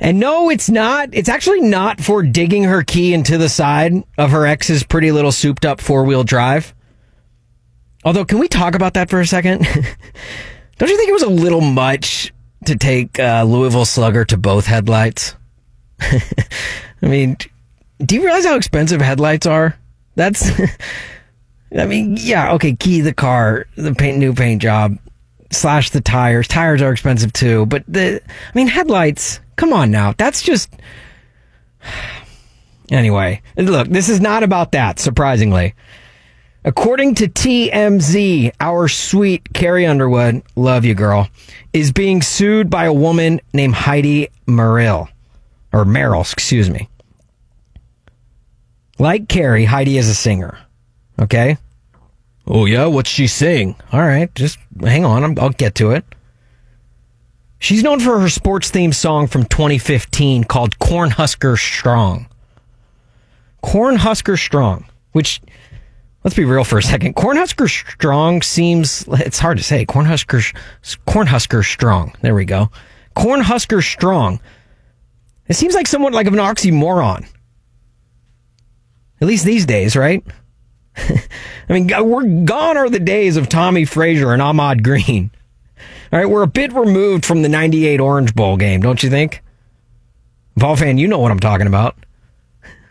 And 0.00 0.18
no, 0.18 0.50
it's 0.50 0.68
not. 0.68 1.10
It's 1.12 1.28
actually 1.28 1.60
not 1.60 2.00
for 2.00 2.22
digging 2.22 2.64
her 2.64 2.82
key 2.82 3.14
into 3.14 3.38
the 3.38 3.48
side 3.48 3.94
of 4.16 4.30
her 4.30 4.44
ex's 4.44 4.82
pretty 4.82 5.12
little 5.12 5.32
souped 5.32 5.64
up 5.64 5.80
four 5.80 6.04
wheel 6.04 6.24
drive. 6.24 6.74
Although, 8.04 8.24
can 8.24 8.38
we 8.38 8.48
talk 8.48 8.74
about 8.74 8.94
that 8.94 9.10
for 9.10 9.20
a 9.20 9.26
second? 9.26 9.58
Don't 10.78 10.88
you 10.88 10.96
think 10.96 11.08
it 11.08 11.12
was 11.12 11.22
a 11.22 11.30
little 11.30 11.60
much 11.60 12.32
to 12.64 12.76
take 12.76 13.18
uh, 13.18 13.44
Louisville 13.44 13.84
Slugger 13.84 14.24
to 14.26 14.36
both 14.36 14.66
headlights? 14.66 15.36
I 16.00 16.18
mean, 17.02 17.36
do 17.98 18.14
you 18.14 18.24
realize 18.24 18.44
how 18.44 18.56
expensive 18.56 19.00
headlights 19.00 19.46
are? 19.46 19.76
That's, 20.18 20.50
I 21.78 21.86
mean, 21.86 22.16
yeah, 22.18 22.52
okay, 22.54 22.74
key 22.74 23.00
the 23.02 23.14
car, 23.14 23.66
the 23.76 23.94
paint, 23.94 24.18
new 24.18 24.34
paint 24.34 24.60
job, 24.60 24.98
slash 25.52 25.90
the 25.90 26.00
tires. 26.00 26.48
Tires 26.48 26.82
are 26.82 26.90
expensive 26.90 27.32
too, 27.32 27.66
but 27.66 27.84
the, 27.86 28.20
I 28.26 28.52
mean, 28.58 28.66
headlights, 28.66 29.38
come 29.54 29.72
on 29.72 29.92
now. 29.92 30.14
That's 30.18 30.42
just, 30.42 30.74
anyway, 32.90 33.40
look, 33.56 33.86
this 33.86 34.08
is 34.08 34.20
not 34.20 34.42
about 34.42 34.72
that, 34.72 34.98
surprisingly. 34.98 35.76
According 36.64 37.14
to 37.14 37.28
TMZ, 37.28 38.50
our 38.58 38.88
sweet 38.88 39.54
Carrie 39.54 39.86
Underwood, 39.86 40.42
love 40.56 40.84
you 40.84 40.94
girl, 40.94 41.28
is 41.72 41.92
being 41.92 42.22
sued 42.22 42.68
by 42.68 42.86
a 42.86 42.92
woman 42.92 43.40
named 43.54 43.76
Heidi 43.76 44.30
Merrill, 44.48 45.08
or 45.72 45.84
Merrill, 45.84 46.22
excuse 46.22 46.68
me. 46.68 46.88
Like 48.98 49.28
Carrie, 49.28 49.64
Heidi 49.64 49.98
is 49.98 50.08
a 50.08 50.14
singer. 50.14 50.58
Okay? 51.20 51.56
Oh 52.46 52.64
yeah, 52.64 52.86
what's 52.86 53.10
she 53.10 53.26
sing? 53.26 53.76
All 53.92 54.00
right, 54.00 54.34
just 54.34 54.58
hang 54.80 55.04
on, 55.04 55.38
I'll 55.38 55.50
get 55.50 55.74
to 55.76 55.90
it. 55.90 56.04
She's 57.60 57.82
known 57.82 58.00
for 58.00 58.18
her 58.20 58.28
sports 58.28 58.70
themed 58.70 58.94
song 58.94 59.26
from 59.26 59.44
2015 59.44 60.44
called 60.44 60.78
Cornhusker 60.78 61.58
Strong. 61.58 62.26
Cornhusker 63.64 64.38
Strong, 64.38 64.86
which 65.12 65.40
let's 66.24 66.36
be 66.36 66.44
real 66.44 66.64
for 66.64 66.78
a 66.78 66.82
second. 66.82 67.16
Cornhusker 67.16 67.68
Strong 67.68 68.42
seems 68.42 69.04
it's 69.08 69.38
hard 69.40 69.58
to 69.58 69.64
say. 69.64 69.84
Cornhusker 69.84 70.54
Cornhusker 71.06 71.64
Strong. 71.64 72.14
There 72.22 72.34
we 72.34 72.44
go. 72.44 72.70
Cornhusker 73.16 73.82
Strong. 73.82 74.40
It 75.48 75.54
seems 75.54 75.74
like 75.74 75.86
somewhat 75.88 76.12
like 76.12 76.26
of 76.26 76.34
an 76.34 76.38
oxymoron. 76.38 77.26
At 79.20 79.26
least 79.28 79.44
these 79.44 79.66
days, 79.66 79.96
right? 79.96 80.24
I 80.96 81.72
mean, 81.72 81.88
we're 81.88 82.44
gone 82.44 82.76
are 82.76 82.88
the 82.88 83.00
days 83.00 83.36
of 83.36 83.48
Tommie 83.48 83.84
Frazier 83.84 84.32
and 84.32 84.42
Ahman 84.42 84.78
Green. 84.78 85.30
All 86.12 86.18
right, 86.18 86.28
we're 86.28 86.42
a 86.42 86.48
bit 86.48 86.72
removed 86.72 87.24
from 87.24 87.42
the 87.42 87.48
98 87.48 88.00
Orange 88.00 88.34
Bowl 88.34 88.56
game, 88.56 88.80
don't 88.80 89.02
you 89.02 89.10
think? 89.10 89.42
Ball 90.56 90.76
fan, 90.76 90.98
you 90.98 91.06
know 91.06 91.18
what 91.18 91.30
I'm 91.30 91.40
talking 91.40 91.66
about. 91.66 91.96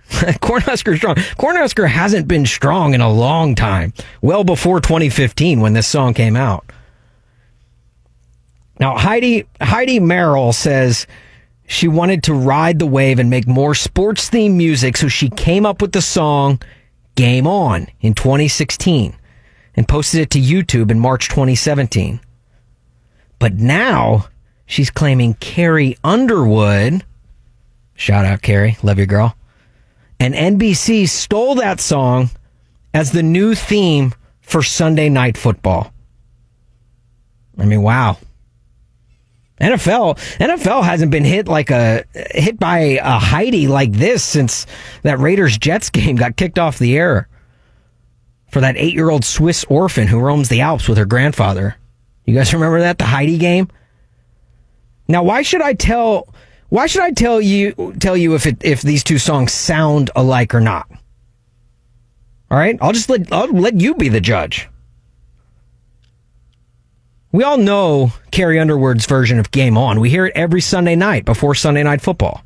Cornhusker 0.09 0.95
strong. 0.95 1.15
Cornhusker 1.15 1.87
hasn't 1.87 2.27
been 2.27 2.45
strong 2.45 2.93
in 2.93 3.01
a 3.01 3.11
long 3.11 3.55
time. 3.55 3.93
Well 4.21 4.43
before 4.45 4.79
2015 4.79 5.59
when 5.59 5.73
this 5.73 5.87
song 5.87 6.13
came 6.13 6.37
out. 6.37 6.65
Now 8.79 8.97
Heidi 8.97 9.45
Heidi 9.59 9.99
Merrill 9.99 10.53
says 10.53 11.07
she 11.67 11.89
wanted 11.89 12.23
to 12.23 12.33
ride 12.33 12.79
the 12.79 12.87
wave 12.87 13.19
and 13.19 13.29
make 13.29 13.45
more 13.45 13.75
sports 13.75 14.29
themed 14.29 14.55
music, 14.55 14.95
so 14.95 15.09
she 15.09 15.29
came 15.29 15.65
up 15.65 15.81
with 15.81 15.91
the 15.91 16.01
song 16.01 16.61
Game 17.15 17.45
On 17.45 17.87
in 17.99 18.13
2016 18.13 19.13
and 19.75 19.87
posted 19.87 20.21
it 20.21 20.29
to 20.31 20.39
YouTube 20.39 20.89
in 20.89 20.99
March 20.99 21.27
2017. 21.27 22.21
But 23.37 23.55
now 23.55 24.29
she's 24.65 24.89
claiming 24.89 25.33
Carrie 25.35 25.97
Underwood, 26.05 27.03
shout 27.95 28.23
out 28.23 28.41
Carrie, 28.41 28.77
love 28.81 28.97
your 28.97 29.05
girl, 29.05 29.35
and 30.21 30.33
NBC 30.33 31.07
stole 31.09 31.55
that 31.55 31.81
song 31.81 32.29
as 32.93 33.11
the 33.11 33.23
new 33.23 33.53
theme 33.53 34.13
for 34.39 34.63
Sunday 34.63 35.09
Night 35.09 35.37
Football. 35.37 35.91
I 37.57 37.65
mean, 37.65 37.81
wow. 37.81 38.17
NFL 39.59 40.17
NFL 40.37 40.83
hasn't 40.83 41.11
been 41.11 41.25
hit 41.25 41.47
like 41.47 41.71
a 41.71 42.03
hit 42.13 42.59
by 42.59 42.99
a 43.01 43.17
Heidi 43.19 43.67
like 43.67 43.91
this 43.91 44.23
since 44.23 44.67
that 45.01 45.19
Raiders 45.19 45.57
Jets 45.57 45.89
game 45.89 46.15
got 46.15 46.35
kicked 46.35 46.59
off 46.59 46.77
the 46.77 46.95
air 46.95 47.27
for 48.51 48.61
that 48.61 48.77
eight 48.77 48.93
year 48.93 49.09
old 49.09 49.25
Swiss 49.25 49.63
orphan 49.65 50.07
who 50.07 50.19
roams 50.19 50.49
the 50.49 50.61
Alps 50.61 50.87
with 50.87 50.97
her 50.97 51.05
grandfather. 51.05 51.75
You 52.25 52.35
guys 52.35 52.53
remember 52.53 52.81
that 52.81 52.97
the 52.97 53.05
Heidi 53.05 53.37
game? 53.37 53.69
Now, 55.07 55.23
why 55.23 55.41
should 55.41 55.61
I 55.61 55.73
tell? 55.73 56.33
Why 56.69 56.85
should 56.87 57.01
I 57.01 57.11
tell 57.11 57.39
you 57.39 57.95
tell 57.99 58.17
you 58.17 58.35
if 58.35 58.45
it 58.45 58.63
if 58.63 58.81
these 58.81 59.03
two 59.03 59.17
songs 59.17 59.53
sound 59.53 60.11
alike 60.15 60.53
or 60.53 60.59
not? 60.59 60.87
All 62.51 62.57
right, 62.57 62.77
I'll 62.81 62.93
just 62.93 63.09
let 63.09 63.31
I'll 63.31 63.47
let 63.47 63.79
you 63.79 63.95
be 63.95 64.09
the 64.09 64.21
judge. 64.21 64.69
We 67.31 67.43
all 67.43 67.57
know 67.57 68.13
Carrie 68.31 68.59
Underwood's 68.59 69.05
version 69.05 69.37
of 69.37 69.51
Game 69.51 69.77
On. 69.77 69.99
We 69.99 70.09
hear 70.09 70.25
it 70.27 70.33
every 70.35 70.61
Sunday 70.61 70.95
night 70.95 71.25
before 71.25 71.55
Sunday 71.55 71.83
Night 71.83 72.01
Football. 72.01 72.41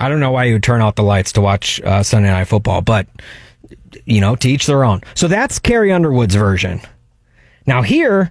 I 0.00 0.08
don't 0.08 0.20
know 0.20 0.30
why 0.30 0.44
you 0.44 0.52
would 0.52 0.62
turn 0.62 0.80
out 0.80 0.94
the 0.94 1.02
lights 1.02 1.32
to 1.32 1.40
watch 1.40 1.80
uh, 1.80 2.02
Sunday 2.02 2.30
Night 2.30 2.44
Football, 2.44 2.82
but 2.82 3.06
you 4.04 4.20
know, 4.20 4.36
to 4.36 4.48
each 4.48 4.66
their 4.66 4.84
own. 4.84 5.00
So 5.14 5.26
that's 5.26 5.58
Carrie 5.58 5.90
Underwood's 5.92 6.34
version. 6.34 6.80
Now 7.66 7.82
here 7.82 8.30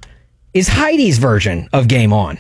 is 0.54 0.68
Heidi's 0.70 1.18
version 1.18 1.68
of 1.74 1.88
Game 1.88 2.14
On. 2.14 2.38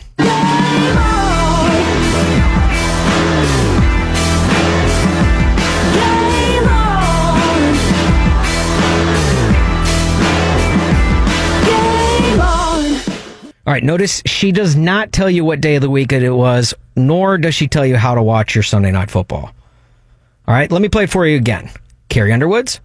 All 13.67 13.73
right, 13.73 13.83
notice 13.83 14.23
she 14.25 14.53
does 14.53 14.77
not 14.77 15.11
tell 15.11 15.29
you 15.29 15.43
what 15.43 15.59
day 15.59 15.75
of 15.75 15.81
the 15.81 15.89
week 15.89 16.13
it 16.13 16.29
was, 16.29 16.73
nor 16.95 17.37
does 17.37 17.53
she 17.53 17.67
tell 17.67 17.85
you 17.85 17.97
how 17.97 18.15
to 18.15 18.23
watch 18.23 18.55
your 18.55 18.63
Sunday 18.63 18.91
night 18.91 19.11
football. 19.11 19.51
All 20.47 20.53
right, 20.53 20.71
let 20.71 20.81
me 20.81 20.87
play 20.87 21.03
it 21.03 21.09
for 21.09 21.27
you 21.27 21.35
again. 21.35 21.69
Carrie 22.07 22.31
Underwoods. 22.31 22.79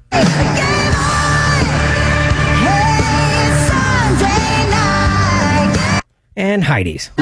And 6.34 6.64
Heidi's. 6.64 7.12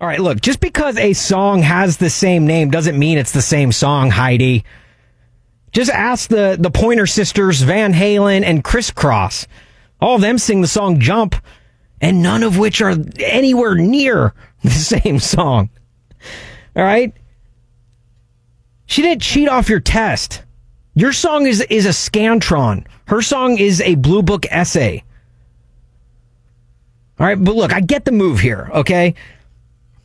All 0.00 0.08
right, 0.08 0.20
look, 0.20 0.40
just 0.40 0.60
because 0.60 0.96
a 0.96 1.12
song 1.12 1.60
has 1.60 1.98
the 1.98 2.08
same 2.08 2.46
name 2.46 2.70
doesn't 2.70 2.98
mean 2.98 3.18
it's 3.18 3.32
the 3.32 3.42
same 3.42 3.70
song, 3.70 4.08
Heidi. 4.08 4.64
Just 5.72 5.90
ask 5.90 6.28
the, 6.28 6.56
the 6.58 6.70
Pointer 6.70 7.06
Sisters, 7.06 7.62
Van 7.62 7.92
Halen, 7.92 8.44
and 8.44 8.64
Kris 8.64 8.90
Kross. 8.90 9.46
All 10.00 10.16
of 10.16 10.20
them 10.20 10.38
sing 10.38 10.60
the 10.60 10.66
song 10.66 11.00
Jump, 11.00 11.34
and 12.00 12.22
none 12.22 12.42
of 12.42 12.58
which 12.58 12.80
are 12.80 12.94
anywhere 13.18 13.74
near 13.74 14.34
the 14.62 14.70
same 14.70 15.18
song. 15.18 15.70
All 16.74 16.84
right? 16.84 17.12
She 18.86 19.02
didn't 19.02 19.22
cheat 19.22 19.48
off 19.48 19.68
your 19.68 19.80
test. 19.80 20.42
Your 20.94 21.12
song 21.12 21.46
is, 21.46 21.60
is 21.62 21.84
a 21.84 21.90
Scantron. 21.90 22.86
Her 23.06 23.20
song 23.20 23.58
is 23.58 23.80
a 23.80 23.96
Blue 23.96 24.22
Book 24.22 24.46
essay. 24.50 25.04
All 27.18 27.26
right, 27.26 27.42
but 27.42 27.54
look, 27.54 27.72
I 27.72 27.80
get 27.80 28.04
the 28.04 28.12
move 28.12 28.40
here, 28.40 28.70
okay? 28.72 29.14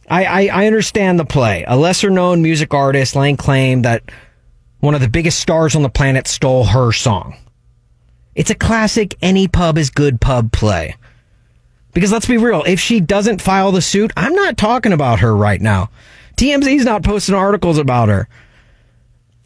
I, 0.09 0.25
I, 0.25 0.63
I 0.63 0.67
understand 0.67 1.19
the 1.19 1.25
play. 1.25 1.63
A 1.67 1.77
lesser 1.77 2.09
known 2.09 2.41
music 2.41 2.73
artist 2.73 3.15
laying 3.15 3.37
claim 3.37 3.81
that 3.83 4.03
one 4.81 4.95
of 4.95 5.01
the 5.01 5.07
biggest 5.07 5.39
stars 5.39 5.75
on 5.75 5.83
the 5.83 5.89
planet 5.89 6.27
stole 6.27 6.65
her 6.65 6.91
song. 6.91 7.35
It's 8.35 8.49
a 8.49 8.55
classic 8.55 9.15
any 9.21 9.47
pub 9.47 9.77
is 9.77 9.89
good 9.89 10.19
pub 10.19 10.51
play. 10.51 10.95
Because 11.93 12.11
let's 12.11 12.27
be 12.27 12.37
real, 12.37 12.63
if 12.65 12.79
she 12.79 12.99
doesn't 12.99 13.41
file 13.41 13.71
the 13.71 13.81
suit, 13.81 14.11
I'm 14.17 14.33
not 14.33 14.57
talking 14.57 14.93
about 14.93 15.19
her 15.19 15.35
right 15.35 15.61
now. 15.61 15.89
TMZ's 16.37 16.85
not 16.85 17.03
posting 17.03 17.35
articles 17.35 17.77
about 17.77 18.09
her. 18.09 18.27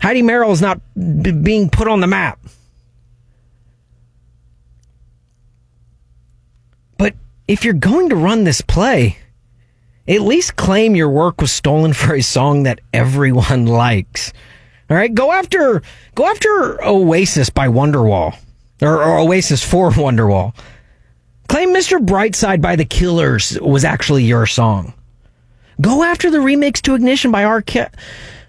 Heidi 0.01 0.21
Merrill 0.21 0.51
is 0.51 0.61
not 0.61 0.79
b- 0.95 1.31
being 1.31 1.69
put 1.69 1.87
on 1.87 1.99
the 1.99 2.07
map. 2.07 2.39
But 6.97 7.15
if 7.47 7.65
you're 7.65 7.73
going 7.73 8.09
to 8.09 8.15
run 8.15 8.43
this 8.43 8.61
play, 8.61 9.17
at 10.07 10.21
least 10.21 10.55
claim 10.55 10.95
your 10.95 11.09
work 11.09 11.41
was 11.41 11.51
stolen 11.51 11.93
for 11.93 12.13
a 12.13 12.21
song 12.21 12.63
that 12.63 12.79
everyone 12.93 13.65
likes. 13.65 14.31
All 14.89 14.97
right, 14.97 15.13
go 15.13 15.31
after 15.31 15.81
go 16.13 16.25
after 16.27 16.83
Oasis 16.85 17.49
by 17.49 17.67
Wonderwall, 17.67 18.37
or, 18.81 19.03
or 19.03 19.17
Oasis 19.19 19.63
for 19.63 19.89
Wonderwall. 19.91 20.55
Claim 21.47 21.69
Mr. 21.73 22.03
Brightside 22.03 22.61
by 22.61 22.75
The 22.75 22.85
Killers 22.85 23.57
was 23.61 23.85
actually 23.85 24.23
your 24.23 24.45
song. 24.45 24.93
Go 25.81 26.03
after 26.03 26.31
the 26.31 26.39
remix 26.39 26.81
to 26.83 26.95
Ignition 26.95 27.31
by 27.31 27.43
R. 27.43 27.61
Ke- 27.61 27.91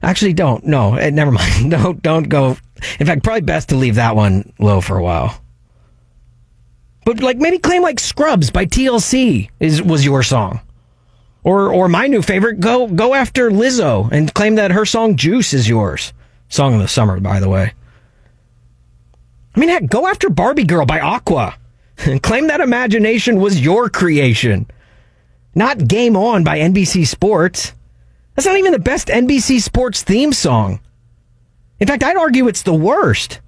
Actually, 0.03 0.35
don't. 0.35 0.65
No, 0.65 0.95
eh, 0.95 1.11
never 1.11 1.33
mind. 1.33 1.71
Don't 1.71 2.03
don't 2.03 2.29
go. 2.29 2.57
In 3.01 3.07
fact, 3.07 3.25
probably 3.25 3.41
best 3.41 3.71
to 3.71 3.77
leave 3.77 3.95
that 3.95 4.15
one 4.15 4.53
low 4.59 4.81
for 4.83 4.97
a 4.99 5.03
while. 5.03 5.41
But 7.05 7.21
like 7.21 7.39
maybe 7.39 7.59
claim 7.59 7.83
like 7.83 7.99
Scrubs 7.99 8.51
by 8.51 8.67
TLC 8.67 9.49
is 9.59 9.83
was 9.83 10.05
your 10.05 10.23
song. 10.23 10.61
Or 11.43 11.73
or 11.73 11.89
my 11.89 12.07
new 12.09 12.21
favorite, 12.23 12.61
go 12.61 12.87
go 12.89 13.15
after 13.15 13.51
Lizzo 13.51 14.11
and 14.13 14.33
claim 14.35 14.57
that 14.57 14.73
her 14.73 14.85
song 14.85 15.17
Juice 15.17 15.55
is 15.55 15.69
yours. 15.69 16.13
Song 16.49 16.75
of 16.75 16.81
the 16.81 16.89
summer, 16.89 17.21
by 17.21 17.41
the 17.41 17.49
way. 17.49 17.73
I 19.55 19.61
mean, 19.61 19.69
heck, 19.69 19.89
go 19.89 20.07
after 20.07 20.29
Barbie 20.29 20.65
Girl 20.65 20.87
by 20.87 21.01
Aqua 21.01 21.57
and 21.99 22.23
claim 22.23 22.49
that 22.49 22.61
imagination 22.61 23.41
was 23.41 23.61
your 23.61 23.89
creation. 23.89 24.67
Not 25.55 25.89
Game 25.89 26.17
On 26.17 26.45
by 26.45 26.59
NBC 26.59 27.07
Sports. 27.07 27.73
That's 28.35 28.47
not 28.47 28.59
even 28.59 28.73
the 28.73 28.79
best 28.79 29.09
NBC 29.09 29.63
Sports 29.63 30.03
theme 30.03 30.33
song. 30.33 30.81
In 31.81 31.87
fact, 31.87 32.05
I'd 32.05 32.17
argue 32.17 32.49
it's 32.49 32.63
the 32.63 32.75
worst. 32.75 33.41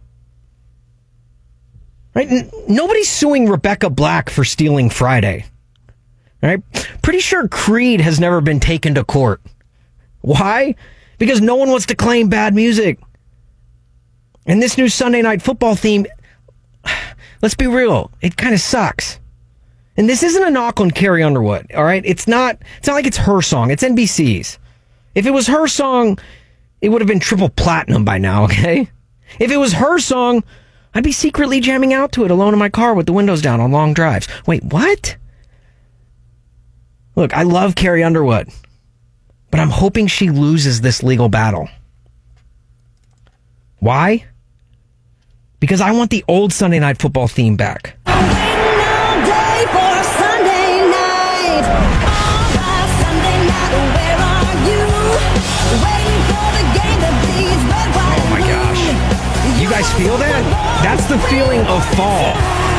Right? 2.15 2.29
N- 2.31 2.51
nobody's 2.67 3.11
suing 3.11 3.49
Rebecca 3.49 3.91
Black 3.91 4.31
for 4.31 4.45
stealing 4.45 4.89
Friday. 4.89 5.45
Right? 6.43 6.63
Pretty 7.03 7.21
sure 7.21 7.49
Creed 7.49 8.01
has 8.01 8.19
never 8.19 8.41
been 8.41 8.61
taken 8.61 8.95
to 8.95 9.05
court. 9.05 9.43
Why? 10.23 10.75
Because 11.19 11.41
no 11.41 11.57
one 11.57 11.71
wants 11.71 11.87
to 11.87 11.95
claim 11.95 12.29
bad 12.29 12.55
music. 12.55 12.99
And 14.47 14.63
this 14.63 14.79
new 14.79 14.89
Sunday 14.89 15.21
night 15.21 15.43
football 15.43 15.75
theme, 15.75 16.07
let's 17.43 17.55
be 17.55 17.67
real, 17.67 18.11
it 18.21 18.37
kind 18.37 18.55
of 18.55 18.61
sucks. 18.61 19.21
And 19.97 20.09
this 20.09 20.23
isn't 20.23 20.45
a 20.45 20.51
knock 20.51 20.81
on 20.81 20.93
Carrie 20.93 21.25
Underwood, 21.25 21.73
all 21.75 21.85
right? 21.85 22.03
It's 22.07 22.29
not 22.29 22.57
it's 22.79 22.87
not 22.87 22.95
like 22.95 23.07
it's 23.07 23.17
her 23.17 23.43
song, 23.43 23.71
it's 23.71 23.83
NBC's. 23.83 24.59
If 25.15 25.27
it 25.27 25.33
was 25.33 25.49
her 25.49 25.67
song, 25.67 26.19
it 26.81 26.91
would 26.91 27.01
have 27.01 27.09
been 27.09 27.19
triple 27.19 27.49
platinum 27.49 28.05
by 28.05 28.19
now, 28.19 28.45
okay? 28.47 28.89
If 29.41 29.51
it 29.51 29.57
was 29.57 29.73
her 29.75 29.99
song, 29.99 30.45
I'd 30.95 31.05
be 31.05 31.13
secretly 31.13 31.61
jamming 31.61 31.93
out 31.93 32.13
to 32.13 32.25
it 32.25 32.31
alone 32.31 32.53
in 32.53 32.59
my 32.59 32.69
car 32.69 32.95
with 32.95 33.07
the 33.07 33.13
windows 33.13 33.43
down 33.43 33.61
on 33.61 33.73
long 33.73 33.93
drives. 33.93 34.29
Wait, 34.47 34.63
what? 34.65 35.17
Look, 37.17 37.37
I 37.37 37.43
love 37.43 37.75
Carrie 37.75 38.05
Underwood, 38.05 38.49
but 39.51 39.61
I'm 39.61 39.71
hoping 39.71 40.07
she 40.07 40.31
loses 40.31 40.81
this 40.81 41.03
legal 41.03 41.29
battle. 41.29 41.69
Why? 43.79 44.27
Because 45.61 45.81
I 45.81 45.93
want 45.93 46.11
the 46.11 46.25
old 46.29 46.53
Sunday 46.53 46.79
night 46.79 46.99
football 47.01 47.29
theme 47.29 47.57
back. 47.57 47.97
Oh 58.11 58.29
my 58.31 58.41
gosh. 58.41 58.83
You 59.61 59.69
guys 59.71 59.93
feel 59.95 60.17
that? 60.19 60.43
That's 60.83 61.07
the 61.07 61.19
feeling 61.29 61.61
of 61.67 61.85
fall. 61.97 62.35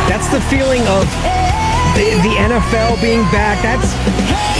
That's 0.07 0.27
the 0.29 0.41
feeling 0.49 0.81
of 0.87 1.05
the, 1.95 2.15
the 2.23 2.33
NFL 2.39 3.01
being 3.01 3.23
back. 3.31 3.61
That's, 3.61 3.91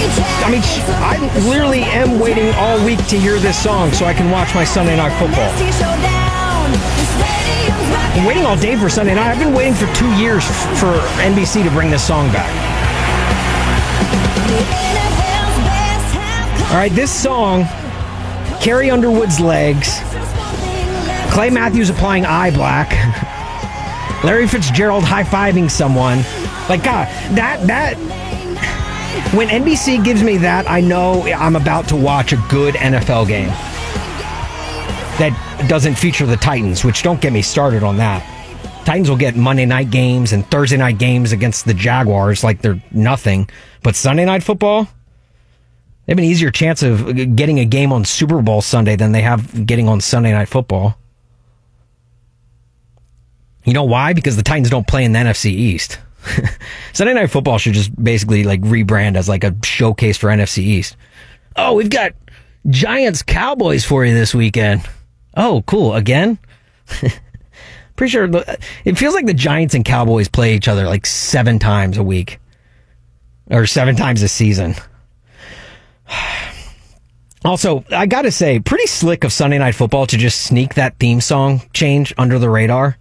I 0.02 0.50
mean, 0.52 0.62
I 0.64 1.48
literally 1.48 1.82
am 1.82 2.20
waiting 2.20 2.54
all 2.56 2.84
week 2.86 3.06
to 3.08 3.20
hear 3.20 3.38
this 3.40 3.62
song 3.62 3.92
so 3.92 4.06
I 4.06 4.14
can 4.14 4.32
watch 4.32 4.56
my 4.56 4.64
Sunday 4.64 4.96
night 4.96 5.12
football. 5.20 5.50
I'm 8.18 8.26
waiting 8.26 8.46
all 8.46 8.58
day 8.58 8.76
for 8.78 8.90
Sunday 8.90 9.16
night. 9.16 9.32
I've 9.32 9.40
been 9.40 9.54
waiting 9.54 9.74
for 9.74 9.94
two 9.96 10.10
years 10.16 10.46
for 10.80 10.98
NBC 11.22 11.64
to 11.64 11.70
bring 11.72 11.90
this 11.90 12.06
song 12.06 12.28
back. 12.32 12.50
All 16.70 16.76
right, 16.76 16.92
this 16.92 17.12
song, 17.12 17.66
Carrie 18.62 18.92
Underwood's 18.92 19.40
legs, 19.40 20.00
Clay 21.32 21.50
Matthews 21.50 21.90
applying 21.90 22.26
eye 22.26 22.52
black, 22.52 22.92
Larry 24.24 24.48
Fitzgerald 24.48 25.04
high 25.04 25.24
fiving 25.24 25.70
someone. 25.70 26.20
Like 26.70 26.84
God, 26.84 27.08
that 27.36 27.66
that 27.68 27.98
when 29.34 29.48
NBC 29.48 30.04
gives 30.04 30.24
me 30.24 30.38
that, 30.38 30.70
I 30.70 30.82
know 30.82 31.24
I'm 31.24 31.56
about 31.56 31.88
to 31.90 31.96
watch 31.96 32.34
a 32.34 32.38
good 32.50 32.76
NFL 32.76 33.28
game 33.28 33.50
that 35.20 35.66
doesn't 35.68 35.96
feature 35.96 36.26
the 36.26 36.38
Titans, 36.38 36.84
which 36.84 37.04
don't 37.04 37.20
get 37.20 37.34
me 37.34 37.42
started 37.42 37.84
on 37.84 37.98
that. 37.98 38.26
Titans 38.86 39.10
will 39.10 39.18
get 39.18 39.36
Monday 39.36 39.66
night 39.66 39.92
games 39.92 40.32
and 40.32 40.50
Thursday 40.50 40.78
night 40.78 40.98
games 40.98 41.32
against 41.32 41.66
the 41.66 41.74
Jaguars 41.74 42.44
like 42.44 42.62
they're 42.62 42.82
nothing. 42.92 43.50
But 43.84 43.96
Sunday 43.96 44.26
night 44.26 44.42
football, 44.42 44.86
they 46.06 46.14
have 46.14 46.18
an 46.18 46.24
easier 46.24 46.50
chance 46.50 46.82
of 46.82 47.36
getting 47.36 47.60
a 47.60 47.66
game 47.66 47.92
on 47.92 48.06
Super 48.06 48.42
Bowl 48.42 48.62
Sunday 48.62 48.96
than 48.96 49.12
they 49.12 49.22
have 49.22 49.66
getting 49.68 49.88
on 49.88 50.02
Sunday 50.02 50.32
night 50.32 50.48
football. 50.48 50.98
You 53.66 53.74
know 53.74 53.84
why? 53.84 54.14
Because 54.14 54.38
the 54.38 54.44
Titans 54.44 54.70
don't 54.70 54.88
play 54.88 55.04
in 55.04 55.12
the 55.12 55.20
NFC 55.20 55.52
East. 55.52 56.00
Sunday 56.94 57.14
night 57.14 57.30
football 57.32 57.58
should 57.58 57.74
just 57.74 57.96
basically 58.02 58.44
like 58.44 58.62
rebrand 58.62 59.16
as 59.16 59.30
like 59.30 59.44
a 59.44 59.56
showcase 59.64 60.18
for 60.18 60.28
NFC 60.28 60.60
East. 60.60 60.96
Oh, 61.56 61.74
we've 61.74 61.90
got 61.90 62.14
Giants 62.68 63.22
Cowboys 63.24 63.86
for 63.86 64.06
you 64.06 64.14
this 64.14 64.34
weekend. 64.34 64.88
Oh, 65.36 65.64
cool. 65.68 65.96
Again? 65.96 66.40
Pretty 67.96 68.12
sure 68.12 68.30
it 68.86 68.98
feels 68.98 69.14
like 69.14 69.26
the 69.26 69.34
Giants 69.34 69.76
and 69.76 69.84
Cowboys 69.84 70.30
play 70.30 70.56
each 70.56 70.68
other 70.68 70.86
like 70.86 71.06
seven 71.06 71.60
times 71.60 71.98
a 71.98 72.04
week 72.04 72.40
or 73.50 73.66
seven 73.66 73.96
times 73.96 74.22
a 74.22 74.28
season. 74.28 74.76
Also, 77.46 77.86
I 77.90 78.06
got 78.06 78.24
to 78.24 78.34
say, 78.34 78.60
pretty 78.60 78.86
slick 78.86 79.24
of 79.24 79.32
Sunday 79.32 79.58
Night 79.60 79.74
Football 79.74 80.06
to 80.08 80.18
just 80.18 80.42
sneak 80.42 80.74
that 80.74 81.00
theme 81.00 81.22
song 81.22 81.62
change 81.72 82.14
under 82.18 82.38
the 82.38 82.50
radar. 82.50 82.98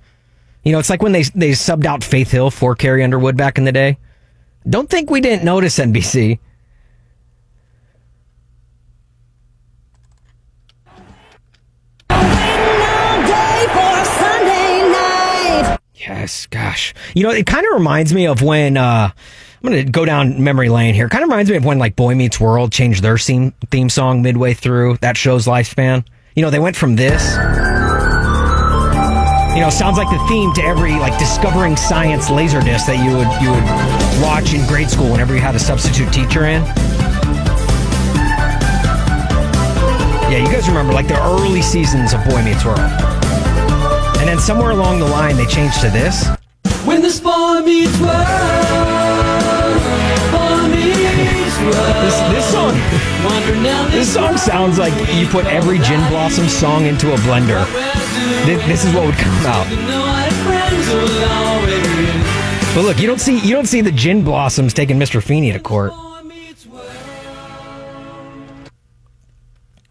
You 0.65 0.73
know, 0.73 0.79
it's 0.79 0.91
like 0.91 1.03
when 1.03 1.13
they 1.13 1.23
they 1.23 1.51
subbed 1.51 1.87
out 1.87 2.05
Faith 2.05 2.31
Hill 2.31 2.51
for 2.51 2.75
Carrie 2.75 3.05
Underwood 3.05 3.37
back 3.37 3.59
in 3.59 3.65
the 3.65 3.73
day. 3.73 3.99
Don't 4.69 4.91
think 4.91 5.11
we 5.11 5.21
didn't 5.21 5.45
notice 5.45 5.79
NBC. 5.79 6.39
Yes, 15.95 16.47
gosh. 16.47 16.95
You 17.15 17.23
know, 17.23 17.31
it 17.31 17.47
kind 17.47 17.67
of 17.67 17.73
reminds 17.75 18.15
me 18.15 18.27
of 18.27 18.41
when 18.41 18.77
uh, 18.77 19.11
I'm 19.11 19.69
going 19.69 19.85
to 19.85 19.91
go 19.91 20.05
down 20.05 20.43
memory 20.43 20.69
lane 20.69 20.95
here. 20.95 21.09
Kind 21.09 21.23
of 21.23 21.29
reminds 21.29 21.51
me 21.51 21.57
of 21.57 21.65
when 21.65 21.79
like 21.79 21.97
Boy 21.97 22.15
Meets 22.15 22.39
World 22.41 22.73
changed 22.73 23.03
their 23.03 23.19
theme 23.19 23.53
theme 23.71 23.91
song 23.91 24.23
midway 24.23 24.55
through 24.55 24.99
that 24.99 25.17
show's 25.17 25.47
lifespan. 25.47 26.07
You 26.35 26.43
know, 26.43 26.51
they 26.51 26.61
went 26.61 26.77
from 26.77 26.97
this 26.97 27.37
you 29.55 29.61
know, 29.61 29.71
sounds 29.71 29.99
like 29.99 30.11
the 30.11 30.25
theme 30.29 30.53
to 30.55 30.63
every 30.63 30.93
like 30.93 31.19
discovering 31.19 31.77
science 31.77 32.31
laser 32.31 32.61
disc 32.61 32.87
that 32.87 32.99
you 33.03 33.17
would 33.17 33.31
you 33.43 33.51
would 33.51 34.23
watch 34.23 34.55
in 34.55 34.67
grade 34.67 34.91
school 34.91 35.11
whenever 35.11 35.35
you 35.35 35.41
had 35.41 35.55
a 35.55 35.59
substitute 35.59 36.13
teacher 36.13 36.47
in. 36.47 36.63
Yeah, 40.31 40.45
you 40.45 40.53
guys 40.53 40.69
remember 40.69 40.93
like 40.93 41.09
the 41.09 41.19
early 41.25 41.63
seasons 41.63 42.13
of 42.13 42.23
Boy 42.25 42.43
Meets 42.43 42.65
World. 42.65 42.79
And 44.19 44.29
then 44.29 44.39
somewhere 44.39 44.73
along 44.73 44.99
the 44.99 45.07
line 45.07 45.37
they 45.37 45.47
changed 45.47 45.81
to 45.81 45.89
this. 45.91 46.27
When 46.85 47.01
the 47.01 47.09
boy 47.23 47.65
meets 47.65 47.99
world, 47.99 48.15
boy 50.33 50.69
meets 50.69 51.59
world. 51.61 51.95
This, 52.09 52.17
this 52.33 52.53
song 52.53 52.73
This 53.91 54.15
song 54.15 54.37
sounds 54.37 54.79
like 54.79 54.95
you 55.15 55.27
put 55.27 55.47
every 55.47 55.79
Gin 55.79 56.07
Blossom 56.09 56.49
song 56.49 56.87
into 56.87 57.13
a 57.13 57.17
blender. 57.19 57.88
This, 58.47 58.67
this 58.67 58.85
is 58.85 58.95
what 58.95 59.07
would 59.07 59.15
come 59.17 59.47
out. 59.47 59.67
But 62.75 62.83
look, 62.83 63.01
you 63.01 63.07
don't 63.07 63.21
see 63.21 63.39
you 63.41 63.55
don't 63.55 63.67
see 63.67 63.81
the 63.81 63.91
Gin 63.91 64.23
Blossoms 64.23 64.73
taking 64.73 64.99
Mr. 64.99 65.23
Feeney 65.23 65.53
to 65.53 65.59
court. 65.59 65.93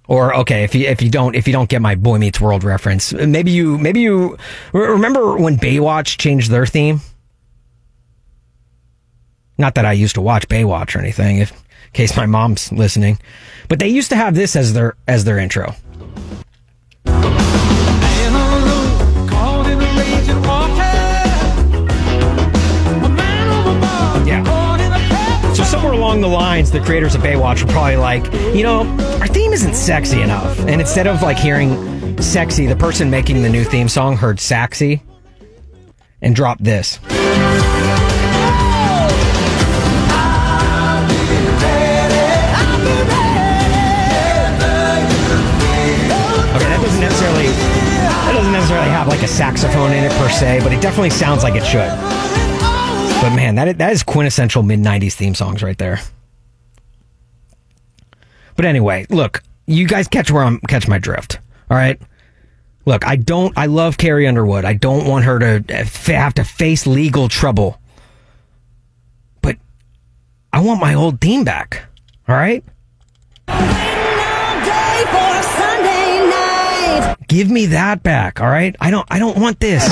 Or 0.08 0.34
okay, 0.36 0.64
if 0.64 0.74
you 0.74 0.88
if 0.88 1.02
you 1.02 1.10
don't 1.10 1.36
if 1.36 1.48
you 1.48 1.54
don't 1.54 1.70
get 1.70 1.82
my 1.82 1.96
Boy 1.96 2.18
Meets 2.18 2.40
World 2.40 2.64
reference, 2.64 3.12
maybe 3.14 3.52
you 3.52 3.78
maybe 3.78 4.00
you 4.00 4.38
remember 4.72 5.36
when 5.36 5.58
Baywatch 5.58 6.18
changed 6.18 6.50
their 6.50 6.66
theme. 6.66 7.02
Not 9.58 9.76
that 9.76 9.86
I 9.86 9.92
used 9.92 10.16
to 10.16 10.22
watch 10.22 10.48
Baywatch 10.48 10.96
or 10.96 11.00
anything, 11.00 11.40
if, 11.40 11.52
in 11.52 11.58
case 11.92 12.16
my 12.16 12.26
mom's 12.26 12.72
listening, 12.72 13.20
but 13.68 13.80
they 13.80 13.88
used 13.88 14.10
to 14.12 14.16
have 14.16 14.34
this 14.34 14.56
as 14.56 14.74
their 14.74 14.96
as 15.08 15.26
their 15.26 15.40
intro. 15.40 15.76
Somewhere 25.68 25.92
along 25.92 26.22
the 26.22 26.28
lines, 26.28 26.72
the 26.72 26.80
creators 26.80 27.14
of 27.14 27.22
Baywatch 27.22 27.62
were 27.62 27.72
probably 27.74 27.98
like, 27.98 28.24
you 28.56 28.64
know, 28.64 28.84
our 29.20 29.28
theme 29.28 29.52
isn't 29.52 29.76
sexy 29.76 30.22
enough, 30.22 30.58
and 30.62 30.80
instead 30.80 31.08
of 31.08 31.22
like 31.22 31.38
hearing 31.38 32.22
sexy, 32.22 32.68
the 32.68 32.76
person 32.76 33.10
making 33.10 33.42
the 33.42 33.50
new 33.50 33.66
theme 33.66 33.90
song 33.90 34.16
heard 34.16 34.40
saxy 34.40 35.02
and 36.22 36.34
dropped 36.34 36.64
this. 36.64 37.00
Okay, 37.00 37.10
that 46.64 46.80
doesn't 46.82 47.02
necessarily 47.02 47.48
that 47.48 48.32
doesn't 48.34 48.54
necessarily 48.54 48.90
have 48.90 49.10
like 49.10 49.22
a 49.22 49.28
saxophone 49.28 49.92
in 49.92 50.06
it 50.06 50.12
per 50.14 50.30
se, 50.30 50.62
but 50.64 50.72
it 50.72 50.82
definitely 50.82 51.10
sounds 51.10 51.44
like 51.44 51.56
it 51.56 51.66
should. 51.66 52.47
But 53.22 53.36
man, 53.36 53.56
that 53.56 53.78
that 53.80 53.92
is 53.92 54.04
quintessential 54.04 54.64
mid 54.64 54.80
'90s 54.80 55.14
theme 55.14 55.36
songs 55.36 55.64
right 55.64 55.78
there. 55.78 56.00
But 58.56 58.66
anyway, 58.66 59.06
look, 59.10 59.44
you 59.66 59.88
guys 59.88 60.08
catch 60.08 60.32
where 60.32 60.44
I'm 60.44 60.60
catch 60.62 60.88
my 60.88 60.98
drift. 60.98 61.40
All 61.70 61.78
right. 61.78 62.02
Look, 62.86 63.06
I 63.06 63.18
don't. 63.18 63.58
I 63.58 63.66
love 63.66 63.98
Carrie 63.98 64.28
Underwood. 64.28 64.64
I 64.66 64.74
don't 64.74 65.08
want 65.08 65.26
her 65.26 65.40
to 65.40 65.64
eh, 65.70 65.84
have 66.14 66.36
to 66.36 66.44
face 66.44 66.88
legal 66.88 67.28
trouble. 67.28 67.82
But 69.42 69.58
I 70.54 70.62
want 70.62 70.80
my 70.80 70.94
old 70.94 71.20
theme 71.20 71.44
back. 71.44 71.84
All 72.28 72.36
right. 72.36 72.64
Give 77.28 77.52
me 77.52 77.66
that 77.68 78.04
back, 78.04 78.40
all 78.40 78.48
right? 78.48 78.74
I 78.80 78.90
don't 78.90 79.06
I 79.12 79.20
don't 79.20 79.38
want 79.38 79.60
this. 79.60 79.84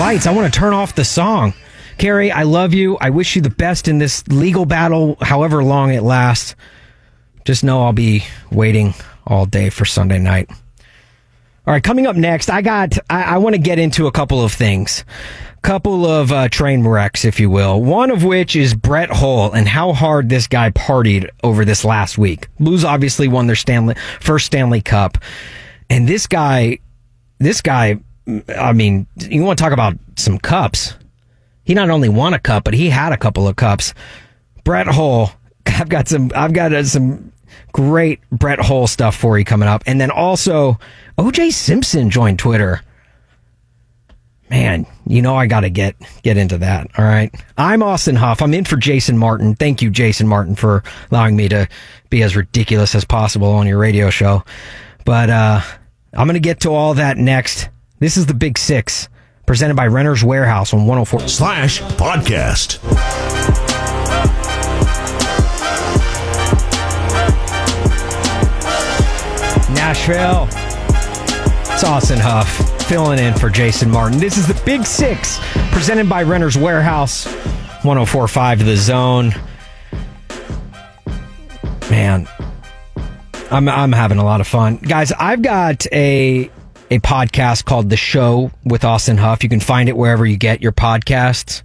Lights. 0.00 0.26
I 0.26 0.32
want 0.32 0.50
to 0.50 0.58
turn 0.58 0.72
off 0.72 0.94
the 0.94 1.04
song. 1.04 1.52
Carrie, 1.98 2.32
I 2.32 2.44
love 2.44 2.72
you. 2.72 2.96
I 3.02 3.10
wish 3.10 3.36
you 3.36 3.42
the 3.42 3.50
best 3.50 3.86
in 3.86 3.98
this 3.98 4.26
legal 4.28 4.64
battle, 4.64 5.18
however 5.20 5.62
long 5.62 5.92
it 5.92 6.02
lasts. 6.02 6.56
Just 7.44 7.62
know 7.62 7.82
I'll 7.82 7.92
be 7.92 8.24
waiting 8.50 8.94
all 9.26 9.44
day 9.44 9.68
for 9.68 9.84
Sunday 9.84 10.18
night. 10.18 10.48
All 10.48 11.74
right, 11.74 11.84
coming 11.84 12.06
up 12.06 12.16
next, 12.16 12.48
I 12.48 12.62
got, 12.62 12.96
I, 13.10 13.34
I 13.34 13.38
want 13.38 13.56
to 13.56 13.60
get 13.60 13.78
into 13.78 14.06
a 14.06 14.10
couple 14.10 14.42
of 14.42 14.52
things. 14.54 15.04
Couple 15.60 16.06
of 16.06 16.32
uh, 16.32 16.48
train 16.48 16.86
wrecks, 16.86 17.26
if 17.26 17.38
you 17.38 17.50
will. 17.50 17.82
One 17.82 18.10
of 18.10 18.24
which 18.24 18.56
is 18.56 18.72
Brett 18.72 19.10
Hull 19.10 19.52
and 19.52 19.68
how 19.68 19.92
hard 19.92 20.30
this 20.30 20.46
guy 20.46 20.70
partied 20.70 21.28
over 21.44 21.66
this 21.66 21.84
last 21.84 22.16
week. 22.16 22.48
Blues 22.58 22.86
obviously 22.86 23.28
won 23.28 23.46
their 23.46 23.54
Stanley, 23.56 23.96
first 24.20 24.46
Stanley 24.46 24.80
Cup. 24.80 25.18
And 25.90 26.08
this 26.08 26.26
guy, 26.26 26.78
this 27.38 27.60
guy, 27.60 28.00
I 28.56 28.72
mean, 28.72 29.06
you 29.16 29.42
want 29.42 29.58
to 29.58 29.62
talk 29.62 29.72
about 29.72 29.96
some 30.16 30.38
cups. 30.38 30.94
He 31.64 31.74
not 31.74 31.90
only 31.90 32.08
won 32.08 32.34
a 32.34 32.38
cup, 32.38 32.64
but 32.64 32.74
he 32.74 32.90
had 32.90 33.12
a 33.12 33.16
couple 33.16 33.46
of 33.46 33.56
cups. 33.56 33.94
Brett 34.64 34.86
Hull, 34.86 35.32
I've 35.66 35.88
got 35.88 36.08
some, 36.08 36.30
I've 36.34 36.52
got 36.52 36.72
uh, 36.72 36.84
some 36.84 37.32
great 37.72 38.20
Brett 38.30 38.60
Hull 38.60 38.86
stuff 38.86 39.16
for 39.16 39.38
you 39.38 39.44
coming 39.44 39.68
up. 39.68 39.82
And 39.86 40.00
then 40.00 40.10
also, 40.10 40.78
OJ 41.18 41.52
Simpson 41.52 42.10
joined 42.10 42.38
Twitter. 42.38 42.82
Man, 44.48 44.84
you 45.06 45.22
know 45.22 45.36
I 45.36 45.46
got 45.46 45.60
to 45.60 45.70
get 45.70 45.94
get 46.22 46.36
into 46.36 46.58
that. 46.58 46.90
All 46.98 47.04
right. 47.04 47.32
I'm 47.56 47.84
Austin 47.84 48.16
Huff. 48.16 48.42
I'm 48.42 48.52
in 48.52 48.64
for 48.64 48.76
Jason 48.76 49.16
Martin. 49.16 49.54
Thank 49.54 49.80
you 49.80 49.90
Jason 49.90 50.26
Martin 50.26 50.56
for 50.56 50.82
allowing 51.12 51.36
me 51.36 51.48
to 51.50 51.68
be 52.08 52.24
as 52.24 52.34
ridiculous 52.34 52.96
as 52.96 53.04
possible 53.04 53.46
on 53.46 53.68
your 53.68 53.78
radio 53.78 54.10
show. 54.10 54.42
But 55.04 55.30
uh 55.30 55.60
I'm 56.12 56.26
going 56.26 56.34
to 56.34 56.40
get 56.40 56.60
to 56.60 56.70
all 56.70 56.94
that 56.94 57.16
next. 57.16 57.68
This 58.00 58.16
is 58.16 58.24
the 58.24 58.32
Big 58.32 58.56
6 58.56 59.10
presented 59.44 59.76
by 59.76 59.86
Renter's 59.86 60.24
Warehouse 60.24 60.72
on 60.72 60.86
104. 60.86 61.28
Slash 61.28 61.82
podcast. 61.82 62.82
Nashville. 69.74 70.48
It's 71.74 71.84
Austin 71.84 72.18
Huff 72.18 72.48
filling 72.88 73.18
in 73.18 73.34
for 73.34 73.50
Jason 73.50 73.90
Martin. 73.90 74.18
This 74.18 74.38
is 74.38 74.46
the 74.46 74.58
Big 74.64 74.86
Six 74.86 75.38
presented 75.70 76.08
by 76.08 76.22
Renter's 76.22 76.56
Warehouse 76.56 77.26
1045 77.84 78.64
The 78.64 78.76
Zone. 78.78 79.34
Man, 81.90 82.26
I'm, 83.50 83.68
I'm 83.68 83.92
having 83.92 84.16
a 84.16 84.24
lot 84.24 84.40
of 84.40 84.46
fun. 84.46 84.76
Guys, 84.76 85.12
I've 85.12 85.42
got 85.42 85.86
a 85.92 86.50
a 86.90 86.98
podcast 86.98 87.64
called 87.64 87.88
The 87.88 87.96
Show 87.96 88.50
with 88.64 88.84
Austin 88.84 89.16
Huff. 89.16 89.42
You 89.42 89.48
can 89.48 89.60
find 89.60 89.88
it 89.88 89.96
wherever 89.96 90.26
you 90.26 90.36
get 90.36 90.60
your 90.60 90.72
podcasts. 90.72 91.62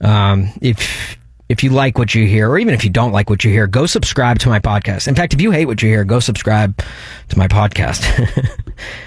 Um, 0.00 0.50
if 0.62 1.18
if 1.48 1.62
you 1.62 1.70
like 1.70 1.96
what 1.98 2.14
you 2.14 2.26
hear, 2.26 2.48
or 2.50 2.58
even 2.58 2.74
if 2.74 2.84
you 2.84 2.90
don't 2.90 3.12
like 3.12 3.30
what 3.30 3.44
you 3.44 3.50
hear, 3.50 3.66
go 3.66 3.86
subscribe 3.86 4.38
to 4.40 4.48
my 4.48 4.58
podcast. 4.58 5.08
In 5.08 5.14
fact, 5.14 5.32
if 5.34 5.40
you 5.40 5.50
hate 5.50 5.66
what 5.66 5.82
you 5.82 5.88
hear, 5.88 6.04
go 6.04 6.20
subscribe 6.20 6.76
to 7.28 7.38
my 7.38 7.48
podcast, 7.48 8.04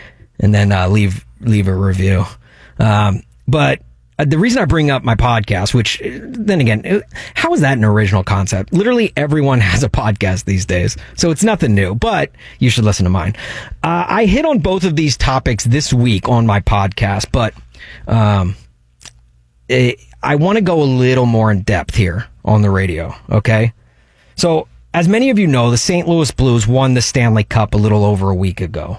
and 0.39 0.53
then 0.53 0.71
uh, 0.71 0.87
leave 0.87 1.25
leave 1.41 1.67
a 1.67 1.75
review. 1.75 2.25
Um, 2.77 3.23
but 3.47 3.81
uh, 4.19 4.25
the 4.25 4.37
reason 4.37 4.61
I 4.61 4.65
bring 4.65 4.91
up 4.91 5.03
my 5.03 5.15
podcast, 5.15 5.73
which 5.73 6.01
uh, 6.01 6.19
then 6.23 6.59
again, 6.59 6.85
uh, 6.85 6.99
how 7.35 7.53
is 7.53 7.61
that 7.61 7.77
an 7.77 7.85
original 7.85 8.23
concept? 8.23 8.73
Literally 8.73 9.13
everyone 9.15 9.59
has 9.61 9.81
a 9.81 9.89
podcast 9.89 10.43
these 10.45 10.65
days, 10.65 10.97
so 11.15 11.31
it's 11.31 11.43
nothing 11.43 11.73
new. 11.73 11.95
But 11.95 12.31
you 12.59 12.69
should 12.69 12.83
listen 12.83 13.05
to 13.05 13.09
mine. 13.09 13.35
Uh, 13.81 14.05
I 14.07 14.25
hit 14.25 14.45
on 14.45 14.59
both 14.59 14.83
of 14.83 14.95
these 14.95 15.15
topics 15.15 15.63
this 15.63 15.93
week 15.93 16.27
on 16.27 16.45
my 16.45 16.59
podcast, 16.59 17.31
but 17.31 17.53
um, 18.07 18.55
it, 19.69 19.99
I 20.21 20.35
want 20.35 20.57
to 20.57 20.61
go 20.61 20.81
a 20.81 20.83
little 20.83 21.25
more 21.25 21.49
in 21.49 21.61
depth 21.61 21.95
here 21.95 22.27
on 22.43 22.61
the 22.61 22.69
radio. 22.69 23.15
Okay. 23.29 23.73
So, 24.35 24.67
as 24.93 25.07
many 25.07 25.29
of 25.29 25.39
you 25.39 25.47
know, 25.47 25.71
the 25.71 25.77
St. 25.77 26.07
Louis 26.07 26.31
Blues 26.31 26.67
won 26.67 26.93
the 26.93 27.01
Stanley 27.01 27.43
Cup 27.43 27.73
a 27.73 27.77
little 27.77 28.03
over 28.03 28.29
a 28.29 28.35
week 28.35 28.59
ago. 28.59 28.97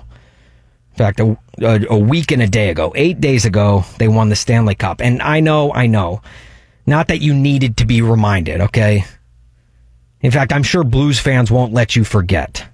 In 0.93 0.97
fact, 0.97 1.21
a, 1.21 1.37
a, 1.61 1.87
a 1.91 1.99
week 1.99 2.33
and 2.33 2.43
a 2.43 2.49
day 2.49 2.71
ago, 2.71 2.93
eight 2.97 3.21
days 3.21 3.45
ago, 3.45 3.85
they 3.99 4.09
won 4.09 4.29
the 4.29 4.37
Stanley 4.37 4.75
Cup. 4.75 5.01
And 5.01 5.23
I 5.23 5.41
know, 5.41 5.73
I 5.73 5.87
know, 5.87 6.23
not 6.87 7.09
that 7.09 7.21
you 7.21 7.35
needed 7.35 7.77
to 7.79 7.87
be 7.87 8.03
reminded, 8.03 8.61
okay? 8.61 9.05
In 10.21 10.31
fact, 10.31 10.53
I'm 10.53 10.63
sure 10.63 10.85
Blues 10.85 11.19
fans 11.19 11.51
won't 11.51 11.73
let 11.73 11.97
you 11.97 12.05
forget. 12.05 12.67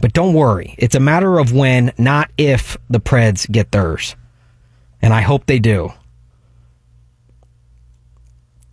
But 0.00 0.12
don't 0.12 0.34
worry. 0.34 0.74
It's 0.78 0.94
a 0.94 1.00
matter 1.00 1.38
of 1.38 1.52
when, 1.52 1.92
not 1.98 2.30
if, 2.38 2.76
the 2.88 3.00
Preds 3.00 3.50
get 3.50 3.72
theirs. 3.72 4.14
And 5.02 5.12
I 5.12 5.22
hope 5.22 5.46
they 5.46 5.58
do 5.58 5.92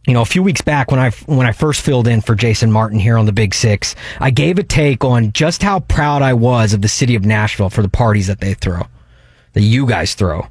you 0.07 0.13
know, 0.13 0.21
a 0.21 0.25
few 0.25 0.43
weeks 0.43 0.61
back 0.61 0.91
when 0.91 0.99
I 0.99 1.09
when 1.25 1.47
I 1.47 1.51
first 1.51 1.81
filled 1.81 2.07
in 2.07 2.21
for 2.21 2.35
Jason 2.35 2.71
Martin 2.71 2.99
here 2.99 3.17
on 3.17 3.25
the 3.25 3.31
Big 3.31 3.55
Six, 3.55 3.95
I 4.19 4.29
gave 4.29 4.59
a 4.59 4.63
take 4.63 5.03
on 5.03 5.31
just 5.31 5.63
how 5.63 5.79
proud 5.79 6.21
I 6.21 6.33
was 6.33 6.73
of 6.73 6.81
the 6.81 6.87
city 6.87 7.15
of 7.15 7.25
Nashville 7.25 7.69
for 7.71 7.81
the 7.81 7.89
parties 7.89 8.27
that 8.27 8.39
they 8.39 8.53
throw, 8.53 8.83
that 9.53 9.61
you 9.61 9.87
guys 9.87 10.13
throw. 10.13 10.47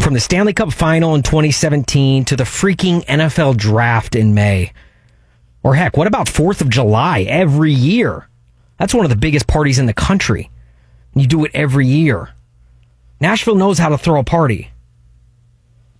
From 0.00 0.14
the 0.14 0.20
Stanley 0.20 0.52
Cup 0.52 0.72
final 0.72 1.14
in 1.14 1.22
2017 1.22 2.24
to 2.26 2.36
the 2.36 2.44
freaking 2.44 3.04
NFL 3.06 3.56
draft 3.56 4.14
in 4.14 4.34
May. 4.34 4.72
Or 5.62 5.74
heck, 5.74 5.96
what 5.96 6.06
about 6.06 6.26
4th 6.28 6.60
of 6.60 6.68
July 6.68 7.22
every 7.22 7.72
year? 7.72 8.28
That's 8.78 8.94
one 8.94 9.04
of 9.04 9.10
the 9.10 9.16
biggest 9.16 9.46
parties 9.46 9.78
in 9.78 9.86
the 9.86 9.94
country. 9.94 10.50
You 11.14 11.26
do 11.26 11.44
it 11.44 11.50
every 11.54 11.86
year. 11.86 12.30
Nashville 13.20 13.56
knows 13.56 13.78
how 13.78 13.88
to 13.88 13.98
throw 13.98 14.20
a 14.20 14.24
party. 14.24 14.70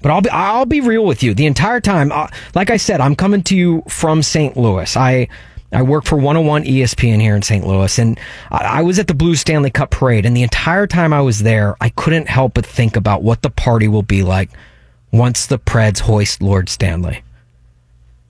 But 0.02 0.10
I'll 0.10 0.20
be 0.20 0.30
I'll 0.30 0.66
be 0.66 0.80
real 0.80 1.04
with 1.04 1.22
you. 1.22 1.34
The 1.34 1.46
entire 1.46 1.80
time, 1.80 2.12
uh, 2.12 2.28
like 2.54 2.70
I 2.70 2.76
said, 2.76 3.00
I'm 3.00 3.16
coming 3.16 3.42
to 3.44 3.56
you 3.56 3.82
from 3.88 4.22
St. 4.22 4.56
Louis. 4.56 4.96
I 4.96 5.28
I 5.72 5.82
work 5.82 6.04
for 6.04 6.16
101 6.16 6.64
ESPN 6.64 7.20
here 7.20 7.34
in 7.34 7.42
St. 7.42 7.66
Louis, 7.66 7.98
and 7.98 8.18
I, 8.50 8.78
I 8.78 8.82
was 8.82 8.98
at 8.98 9.08
the 9.08 9.14
Blue 9.14 9.34
Stanley 9.34 9.70
Cup 9.70 9.90
parade. 9.90 10.24
And 10.24 10.36
the 10.36 10.42
entire 10.42 10.86
time 10.86 11.12
I 11.12 11.20
was 11.20 11.42
there, 11.42 11.76
I 11.80 11.88
couldn't 11.90 12.28
help 12.28 12.54
but 12.54 12.64
think 12.64 12.96
about 12.96 13.22
what 13.22 13.42
the 13.42 13.50
party 13.50 13.88
will 13.88 14.02
be 14.02 14.22
like 14.22 14.50
once 15.12 15.46
the 15.46 15.58
Preds 15.58 16.00
hoist 16.00 16.40
Lord 16.40 16.68
Stanley. 16.68 17.22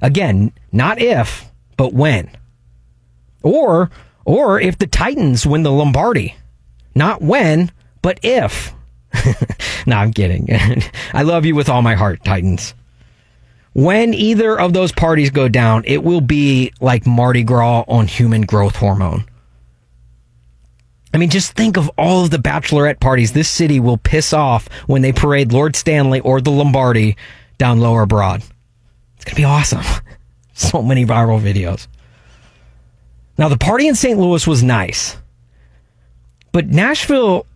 Again, 0.01 0.53
not 0.73 1.01
if, 1.01 1.51
but 1.77 1.93
when. 1.93 2.31
Or 3.43 3.91
or 4.25 4.61
if 4.61 4.77
the 4.79 4.87
Titans 4.87 5.47
win 5.47 5.63
the 5.63 5.71
Lombardi. 5.71 6.37
Not 6.95 7.23
when, 7.23 7.71
but 8.03 8.19
if. 8.23 8.73
no, 9.87 9.97
I'm 9.97 10.13
kidding. 10.13 10.49
I 11.13 11.23
love 11.23 11.45
you 11.45 11.55
with 11.55 11.69
all 11.69 11.83
my 11.83 11.95
heart, 11.95 12.25
Titans. 12.25 12.75
When 13.73 14.15
either 14.15 14.59
of 14.59 14.73
those 14.73 14.93
parties 14.93 15.31
go 15.31 15.49
down, 15.49 15.85
it 15.87 16.03
will 16.03 16.23
be 16.23 16.73
like 16.81 17.07
Mardi 17.07 17.43
Gras 17.43 17.85
on 17.87 18.07
human 18.07 18.43
growth 18.43 18.77
hormone. 18.77 19.27
I 21.13 21.19
mean, 21.19 21.31
just 21.31 21.53
think 21.53 21.77
of 21.77 21.91
all 21.97 22.25
of 22.25 22.31
the 22.31 22.39
bachelorette 22.39 23.01
parties 23.01 23.33
this 23.33 23.49
city 23.49 23.81
will 23.81 23.99
piss 23.99 24.33
off 24.33 24.69
when 24.87 25.03
they 25.03 25.13
parade 25.13 25.53
Lord 25.53 25.77
Stanley 25.77 26.21
or 26.21 26.41
the 26.41 26.51
Lombardi 26.51 27.17
down 27.59 27.81
Lower 27.81 28.07
Broad. 28.07 28.43
It's 29.17 29.25
going 29.25 29.35
to 29.35 29.37
be 29.37 29.45
awesome. 29.45 29.85
so 30.55 30.83
many 30.83 31.07
viral 31.07 31.41
videos. 31.41 31.87
Now, 33.39 33.49
the 33.49 33.59
party 33.59 33.89
in 33.89 33.95
St. 33.95 34.19
Louis 34.19 34.47
was 34.47 34.63
nice, 34.63 35.17
but 36.53 36.69
Nashville 36.69 37.47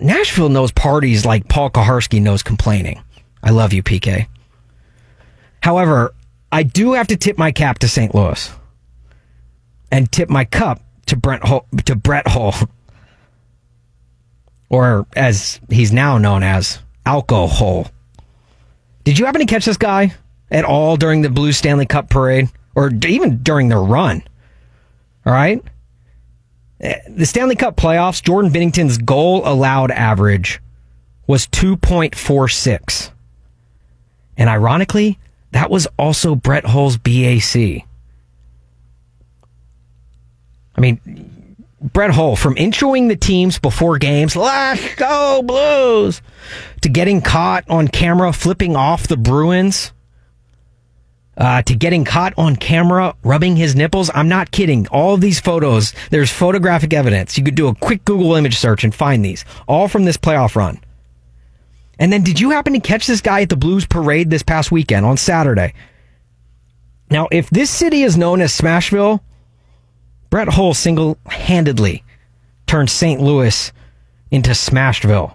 Nashville 0.00 0.48
knows 0.48 0.72
parties 0.72 1.24
like 1.24 1.48
Paul 1.48 1.70
Kuharsky 1.70 2.20
knows 2.20 2.42
complaining. 2.42 3.02
I 3.42 3.50
love 3.50 3.72
you, 3.72 3.82
PK. 3.82 4.26
However, 5.62 6.14
I 6.52 6.62
do 6.62 6.92
have 6.92 7.08
to 7.08 7.16
tip 7.16 7.38
my 7.38 7.52
cap 7.52 7.78
to 7.80 7.88
St. 7.88 8.14
Louis 8.14 8.50
and 9.90 10.10
tip 10.10 10.28
my 10.28 10.44
cup 10.44 10.80
to 11.06 11.16
Brent 11.16 11.44
Hull, 11.44 11.66
to 11.84 11.96
Brett 11.96 12.26
Hull, 12.26 12.54
or 14.68 15.06
as 15.14 15.60
he's 15.70 15.92
now 15.92 16.18
known 16.18 16.42
as 16.42 16.80
Alcohol. 17.04 17.88
Did 19.04 19.18
you 19.18 19.26
happen 19.26 19.40
to 19.40 19.46
catch 19.46 19.64
this 19.64 19.76
guy 19.76 20.14
at 20.50 20.64
all 20.64 20.96
during 20.96 21.22
the 21.22 21.30
Blue 21.30 21.52
Stanley 21.52 21.86
Cup 21.86 22.10
parade, 22.10 22.48
or 22.74 22.90
even 23.06 23.42
during 23.42 23.68
their 23.68 23.80
run? 23.80 24.22
All 25.24 25.32
right. 25.32 25.62
The 26.78 27.24
Stanley 27.24 27.56
Cup 27.56 27.76
playoffs, 27.76 28.22
Jordan 28.22 28.50
Binnington's 28.52 28.98
goal 28.98 29.42
allowed 29.44 29.90
average 29.90 30.60
was 31.26 31.46
2.46. 31.46 33.10
And 34.36 34.50
ironically, 34.50 35.18
that 35.52 35.70
was 35.70 35.88
also 35.98 36.34
Brett 36.34 36.66
Hull's 36.66 36.98
BAC. 36.98 37.86
I 40.76 40.80
mean, 40.80 41.56
Brett 41.80 42.10
Hull, 42.10 42.36
from 42.36 42.56
introing 42.56 43.08
the 43.08 43.16
teams 43.16 43.58
before 43.58 43.96
games, 43.96 44.36
let's 44.36 44.94
go 44.96 45.42
Blues, 45.42 46.20
to 46.82 46.90
getting 46.90 47.22
caught 47.22 47.64
on 47.70 47.88
camera 47.88 48.32
flipping 48.32 48.76
off 48.76 49.08
the 49.08 49.16
Bruins 49.16 49.92
uh, 51.36 51.62
to 51.62 51.74
getting 51.74 52.04
caught 52.04 52.32
on 52.36 52.56
camera 52.56 53.14
rubbing 53.22 53.56
his 53.56 53.74
nipples. 53.74 54.10
I'm 54.14 54.28
not 54.28 54.50
kidding. 54.50 54.86
All 54.88 55.14
of 55.14 55.20
these 55.20 55.40
photos, 55.40 55.92
there's 56.10 56.30
photographic 56.32 56.92
evidence. 56.92 57.36
You 57.36 57.44
could 57.44 57.54
do 57.54 57.68
a 57.68 57.74
quick 57.74 58.04
Google 58.04 58.34
image 58.34 58.56
search 58.58 58.84
and 58.84 58.94
find 58.94 59.24
these, 59.24 59.44
all 59.68 59.88
from 59.88 60.04
this 60.04 60.16
playoff 60.16 60.56
run. 60.56 60.80
And 61.98 62.12
then, 62.12 62.22
did 62.22 62.40
you 62.40 62.50
happen 62.50 62.74
to 62.74 62.80
catch 62.80 63.06
this 63.06 63.20
guy 63.20 63.42
at 63.42 63.48
the 63.48 63.56
Blues 63.56 63.86
Parade 63.86 64.28
this 64.28 64.42
past 64.42 64.70
weekend 64.70 65.06
on 65.06 65.16
Saturday? 65.16 65.72
Now, 67.10 67.28
if 67.30 67.48
this 67.50 67.70
city 67.70 68.02
is 68.02 68.16
known 68.16 68.40
as 68.40 68.52
Smashville, 68.52 69.20
Brett 70.28 70.48
Hull 70.48 70.74
single 70.74 71.16
handedly 71.26 72.04
turned 72.66 72.90
St. 72.90 73.20
Louis 73.20 73.72
into 74.30 74.50
Smashville. 74.50 75.34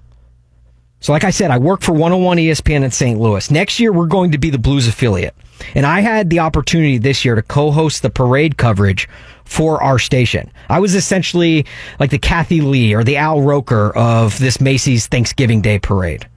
So, 0.99 1.13
like 1.13 1.23
I 1.23 1.31
said, 1.31 1.49
I 1.49 1.57
work 1.57 1.81
for 1.81 1.93
101 1.93 2.37
ESPN 2.37 2.83
in 2.83 2.91
St. 2.91 3.19
Louis. 3.19 3.49
Next 3.49 3.79
year, 3.79 3.91
we're 3.91 4.05
going 4.05 4.33
to 4.33 4.37
be 4.37 4.51
the 4.51 4.59
Blues 4.59 4.87
affiliate. 4.87 5.33
And 5.75 5.85
I 5.85 6.01
had 6.01 6.29
the 6.29 6.39
opportunity 6.39 6.97
this 6.97 7.23
year 7.23 7.35
to 7.35 7.41
co-host 7.41 8.01
the 8.01 8.09
parade 8.09 8.57
coverage 8.57 9.07
for 9.45 9.81
our 9.83 9.99
station. 9.99 10.51
I 10.69 10.79
was 10.79 10.95
essentially 10.95 11.65
like 11.99 12.09
the 12.09 12.17
Kathie 12.17 12.61
Lee 12.61 12.93
or 12.93 13.03
the 13.03 13.17
Al 13.17 13.41
Roker 13.41 13.95
of 13.97 14.39
this 14.39 14.61
Macy's 14.61 15.07
Thanksgiving 15.07 15.61
Day 15.61 15.79
parade. 15.79 16.27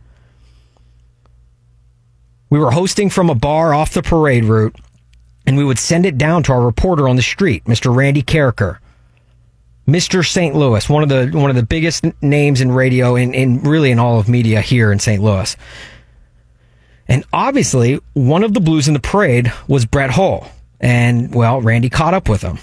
We 2.50 2.58
were 2.58 2.70
hosting 2.70 3.10
from 3.10 3.30
a 3.30 3.34
bar 3.34 3.74
off 3.74 3.94
the 3.94 4.02
parade 4.02 4.44
route, 4.44 4.76
and 5.46 5.56
we 5.56 5.64
would 5.64 5.78
send 5.78 6.06
it 6.06 6.18
down 6.18 6.42
to 6.44 6.52
our 6.52 6.62
reporter 6.64 7.08
on 7.08 7.16
the 7.16 7.22
street, 7.22 7.64
Mr. 7.64 7.94
Randy 7.94 8.22
Karraker. 8.22 8.78
Mr. 9.87 10.26
St. 10.26 10.54
Louis, 10.54 10.88
one 10.88 11.02
of 11.02 11.08
the 11.10 11.38
one 11.38 11.50
of 11.50 11.56
the 11.56 11.62
biggest 11.62 12.06
names 12.22 12.62
in 12.62 12.72
radio 12.72 13.16
and, 13.16 13.34
and 13.34 13.66
really 13.66 13.90
in 13.90 13.98
all 13.98 14.18
of 14.18 14.28
media 14.28 14.62
here 14.62 14.90
in 14.90 14.98
St. 14.98 15.22
Louis. 15.22 15.56
And 17.08 17.24
obviously, 17.32 18.00
one 18.14 18.44
of 18.44 18.54
the 18.54 18.60
blues 18.60 18.88
in 18.88 18.94
the 18.94 19.00
parade 19.00 19.52
was 19.68 19.84
Brett 19.84 20.10
Hull. 20.10 20.48
And, 20.80 21.34
well, 21.34 21.60
Randy 21.60 21.90
caught 21.90 22.14
up 22.14 22.28
with 22.28 22.42
him. 22.42 22.58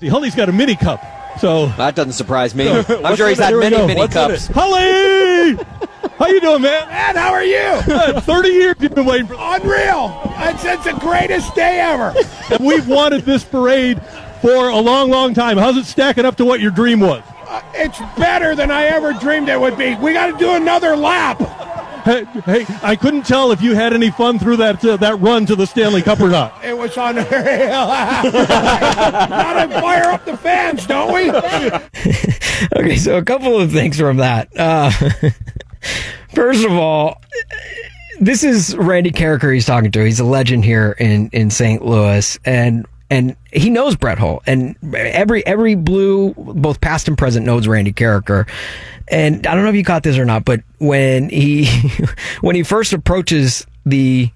See, 0.00 0.08
Hully's 0.08 0.34
got 0.34 0.48
a 0.48 0.52
mini 0.52 0.76
cup. 0.76 1.02
So 1.40 1.66
that 1.66 1.94
doesn't 1.94 2.12
surprise 2.12 2.54
me. 2.54 2.68
I'm 2.88 3.16
sure 3.16 3.28
he's 3.28 3.38
had 3.38 3.54
many 3.54 3.76
mini 3.76 3.96
What's 3.96 4.14
cups. 4.14 4.46
Hully! 4.46 5.58
How 6.18 6.28
you 6.28 6.40
doing, 6.40 6.62
man? 6.62 6.88
Ed, 6.88 7.16
how 7.16 7.32
are 7.32 7.42
you? 7.42 7.80
Good. 7.86 8.22
Thirty 8.22 8.50
years 8.50 8.76
you've 8.78 8.94
been 8.94 9.04
waiting 9.04 9.26
for. 9.26 9.34
Unreal. 9.36 10.22
It's, 10.36 10.64
it's 10.64 10.84
the 10.84 10.92
greatest 10.92 11.52
day 11.56 11.80
ever. 11.80 12.14
And 12.52 12.64
we've 12.64 12.86
wanted 12.86 13.22
this 13.22 13.42
parade 13.42 14.00
for 14.40 14.68
a 14.68 14.78
long, 14.78 15.10
long 15.10 15.34
time. 15.34 15.58
How's 15.58 15.76
it 15.76 15.86
stacking 15.86 16.24
up 16.24 16.36
to 16.36 16.44
what 16.44 16.60
your 16.60 16.70
dream 16.70 17.00
was? 17.00 17.24
Uh, 17.48 17.62
it's 17.74 17.98
better 18.16 18.54
than 18.54 18.70
I 18.70 18.84
ever 18.84 19.12
dreamed 19.14 19.48
it 19.48 19.58
would 19.58 19.76
be. 19.76 19.96
We 19.96 20.12
got 20.12 20.30
to 20.30 20.38
do 20.38 20.52
another 20.54 20.96
lap. 20.96 21.40
Hey, 22.04 22.24
hey, 22.44 22.66
I 22.82 22.96
couldn't 22.96 23.24
tell 23.24 23.50
if 23.50 23.62
you 23.62 23.74
had 23.74 23.94
any 23.94 24.10
fun 24.10 24.38
through 24.38 24.58
that 24.58 24.84
uh, 24.84 24.98
that 24.98 25.18
run 25.20 25.46
to 25.46 25.56
the 25.56 25.66
Stanley 25.66 26.02
Cup 26.02 26.20
or 26.20 26.28
not. 26.28 26.62
It 26.62 26.76
was 26.76 26.94
unreal. 26.98 27.24
Gotta 28.32 29.80
fire 29.80 30.10
up 30.10 30.24
the 30.26 30.36
fans, 30.36 30.86
don't 30.86 31.14
we? 31.14 31.30
Okay, 32.76 32.96
so 32.96 33.16
a 33.16 33.24
couple 33.24 33.58
of 33.60 33.72
things 33.72 33.98
from 33.98 34.18
that. 34.18 34.48
Uh, 34.56 34.90
first 36.34 36.64
of 36.64 36.72
all, 36.72 37.20
this 38.20 38.44
is 38.44 38.76
Randy 38.76 39.10
Karraker 39.10 39.52
he's 39.52 39.66
talking 39.66 39.90
to. 39.92 40.04
He's 40.04 40.20
a 40.20 40.24
legend 40.24 40.64
here 40.64 40.92
in, 40.98 41.30
in 41.32 41.50
St. 41.50 41.84
Louis, 41.84 42.38
and 42.44 42.86
and 43.14 43.36
he 43.52 43.70
knows 43.70 43.94
Brett 43.94 44.18
Hull, 44.18 44.42
and 44.44 44.74
every 44.92 45.46
every 45.46 45.76
blue, 45.76 46.34
both 46.34 46.80
past 46.80 47.06
and 47.06 47.16
present, 47.16 47.46
knows 47.46 47.68
Randy 47.68 47.92
Karraker. 47.92 48.48
And 49.06 49.46
I 49.46 49.54
don't 49.54 49.62
know 49.62 49.70
if 49.70 49.76
you 49.76 49.84
caught 49.84 50.02
this 50.02 50.18
or 50.18 50.24
not, 50.24 50.44
but 50.44 50.62
when 50.78 51.28
he 51.28 51.68
when 52.40 52.56
he 52.56 52.64
first 52.64 52.92
approaches 52.92 53.64
the 53.86 54.30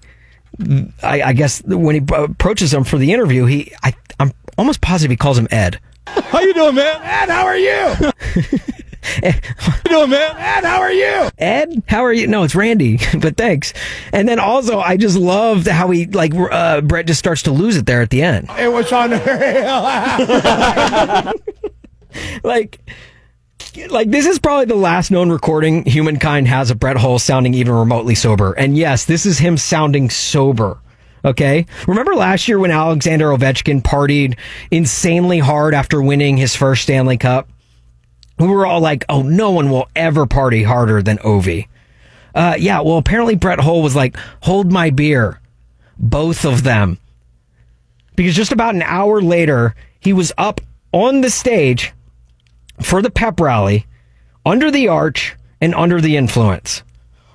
I, 1.03 1.21
I 1.21 1.33
guess 1.33 1.61
when 1.63 1.95
he 1.95 2.01
approaches 2.15 2.73
him 2.73 2.85
for 2.85 2.97
the 2.97 3.11
interview, 3.11 3.45
he 3.45 3.73
I, 3.83 3.93
I'm 4.17 4.31
almost 4.57 4.79
positive 4.79 5.11
he 5.11 5.17
calls 5.17 5.37
him 5.37 5.49
Ed. 5.51 5.81
How 6.07 6.39
you 6.39 6.53
doing, 6.53 6.75
man? 6.75 7.01
Ed, 7.03 7.29
how 7.29 7.45
are 7.45 7.57
you? 7.57 7.95
How 9.23 9.73
you 9.75 9.89
doing, 9.89 10.09
man? 10.09 10.35
Ed, 10.37 10.63
how 10.65 10.81
are 10.81 10.91
you? 10.91 11.29
Ed, 11.37 11.83
how 11.87 12.03
are 12.03 12.11
you? 12.13 12.27
No, 12.27 12.43
it's 12.43 12.53
Randy, 12.53 12.99
but 13.19 13.37
thanks. 13.37 13.73
And 14.11 14.27
then 14.27 14.39
also, 14.39 14.79
I 14.79 14.97
just 14.97 15.17
loved 15.17 15.67
how 15.67 15.89
he 15.89 16.05
like 16.05 16.33
uh, 16.35 16.81
Brett 16.81 17.07
just 17.07 17.19
starts 17.19 17.43
to 17.43 17.51
lose 17.51 17.77
it 17.77 17.85
there 17.85 18.01
at 18.01 18.09
the 18.09 18.21
end. 18.21 18.49
It 18.57 18.71
was 18.71 18.91
unreal. 18.91 19.23
Like, 22.43 22.79
like 23.89 24.09
this 24.09 24.25
is 24.25 24.39
probably 24.39 24.65
the 24.65 24.75
last 24.75 25.11
known 25.11 25.29
recording 25.29 25.85
humankind 25.85 26.47
has 26.47 26.71
of 26.71 26.79
Brett 26.79 26.97
Hull 26.97 27.19
sounding 27.19 27.53
even 27.53 27.73
remotely 27.73 28.15
sober. 28.15 28.53
And 28.53 28.75
yes, 28.77 29.05
this 29.05 29.25
is 29.25 29.37
him 29.37 29.57
sounding 29.57 30.09
sober. 30.09 30.79
Okay. 31.23 31.65
Remember 31.87 32.15
last 32.15 32.47
year 32.47 32.57
when 32.59 32.71
Alexander 32.71 33.27
Ovechkin 33.27 33.81
partied 33.81 34.37
insanely 34.71 35.39
hard 35.39 35.73
after 35.73 36.01
winning 36.01 36.37
his 36.37 36.55
first 36.55 36.83
Stanley 36.83 37.17
Cup? 37.17 37.49
We 38.39 38.47
were 38.47 38.65
all 38.65 38.79
like, 38.79 39.05
oh, 39.09 39.21
no 39.21 39.51
one 39.51 39.69
will 39.69 39.87
ever 39.95 40.25
party 40.25 40.63
harder 40.63 41.01
than 41.01 41.17
Ovi. 41.19 41.67
Uh, 42.33 42.55
yeah, 42.57 42.81
well, 42.81 42.97
apparently 42.97 43.35
Brett 43.35 43.59
Hull 43.59 43.81
was 43.81 43.95
like, 43.95 44.15
hold 44.41 44.71
my 44.71 44.89
beer. 44.89 45.39
Both 45.97 46.45
of 46.45 46.63
them. 46.63 46.97
Because 48.15 48.35
just 48.35 48.51
about 48.51 48.75
an 48.75 48.81
hour 48.83 49.21
later, 49.21 49.75
he 49.99 50.13
was 50.13 50.31
up 50.37 50.61
on 50.91 51.21
the 51.21 51.29
stage 51.29 51.93
for 52.81 53.01
the 53.01 53.09
pep 53.09 53.39
rally 53.39 53.85
under 54.45 54.71
the 54.71 54.87
arch 54.87 55.35
and 55.59 55.75
under 55.75 55.99
the 55.99 56.15
influence 56.15 56.83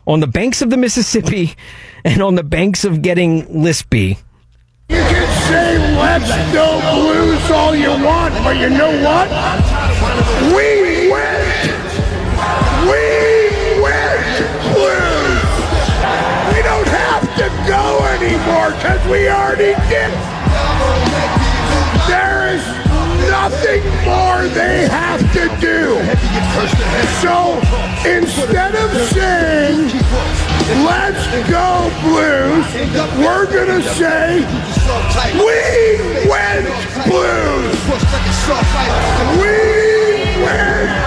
on 0.06 0.20
the 0.20 0.26
banks 0.26 0.62
of 0.62 0.70
the 0.70 0.76
Mississippi 0.76 1.54
and 2.04 2.22
on 2.22 2.34
the 2.34 2.42
banks 2.42 2.84
of 2.84 3.02
getting 3.02 3.46
lispy. 3.46 4.18
You 4.88 4.96
can 4.96 5.48
say 5.48 5.78
let's 5.96 6.52
go 6.52 6.80
blues 6.92 7.50
all 7.50 7.74
you 7.74 7.88
want, 8.04 8.34
but 8.44 8.56
you 8.56 8.68
know 8.68 8.90
what? 9.02 9.28
We 10.54 10.84
anymore 18.35 18.70
because 18.73 19.07
we 19.09 19.29
already 19.29 19.75
did. 19.88 20.11
There 22.09 22.55
is 22.55 22.64
nothing 23.31 23.83
more 24.05 24.49
they 24.49 24.88
have 24.88 25.20
to 25.35 25.49
do. 25.61 25.94
So 27.23 27.55
instead 28.09 28.75
of 28.75 28.90
saying, 29.11 29.87
let's 30.85 31.25
go 31.49 31.90
blues, 32.03 32.66
we're 33.18 33.47
going 33.47 33.81
to 33.81 33.88
say, 33.94 34.40
we 35.35 36.29
went 36.29 36.66
blues. 37.07 37.75
We 39.40 40.42
went. 40.42 41.03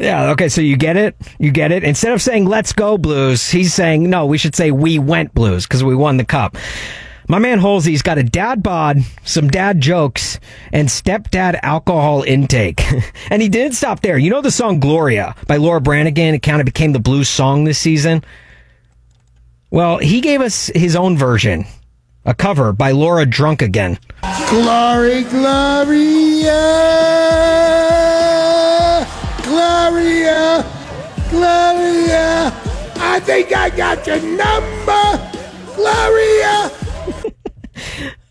Yeah, 0.00 0.30
okay, 0.30 0.48
so 0.48 0.60
you 0.60 0.76
get 0.76 0.96
it? 0.96 1.16
You 1.38 1.50
get 1.50 1.72
it? 1.72 1.84
Instead 1.84 2.12
of 2.12 2.22
saying 2.22 2.46
let's 2.46 2.72
go 2.72 2.98
blues, 2.98 3.50
he's 3.50 3.74
saying 3.74 4.08
no, 4.08 4.26
we 4.26 4.38
should 4.38 4.54
say 4.54 4.70
we 4.70 4.98
went 4.98 5.34
blues 5.34 5.66
because 5.66 5.82
we 5.82 5.94
won 5.94 6.16
the 6.16 6.24
cup. 6.24 6.56
My 7.30 7.38
man 7.38 7.58
Holsey's 7.58 8.00
got 8.00 8.16
a 8.16 8.22
dad 8.22 8.62
bod, 8.62 9.00
some 9.22 9.48
dad 9.48 9.82
jokes, 9.82 10.40
and 10.72 10.88
stepdad 10.88 11.60
alcohol 11.62 12.22
intake. 12.22 12.82
and 13.30 13.42
he 13.42 13.50
didn't 13.50 13.74
stop 13.74 14.00
there. 14.00 14.16
You 14.16 14.30
know 14.30 14.40
the 14.40 14.50
song 14.50 14.80
Gloria 14.80 15.34
by 15.46 15.56
Laura 15.56 15.82
Branigan? 15.82 16.34
It 16.34 16.42
kind 16.42 16.58
of 16.58 16.64
became 16.64 16.92
the 16.92 17.00
blues 17.00 17.28
song 17.28 17.64
this 17.64 17.78
season. 17.78 18.24
Well, 19.70 19.98
he 19.98 20.22
gave 20.22 20.40
us 20.40 20.68
his 20.74 20.96
own 20.96 21.18
version, 21.18 21.66
a 22.24 22.32
cover 22.32 22.72
by 22.72 22.92
Laura 22.92 23.26
Drunk 23.26 23.60
Again. 23.60 23.98
Glory, 24.48 25.24
Gloria, 25.24 26.54
Gloria. 31.30 32.52
I 33.00 33.20
think 33.20 33.54
I 33.54 33.70
got 33.70 34.06
your 34.06 34.20
number, 34.20 35.32
Gloria. 35.74 36.70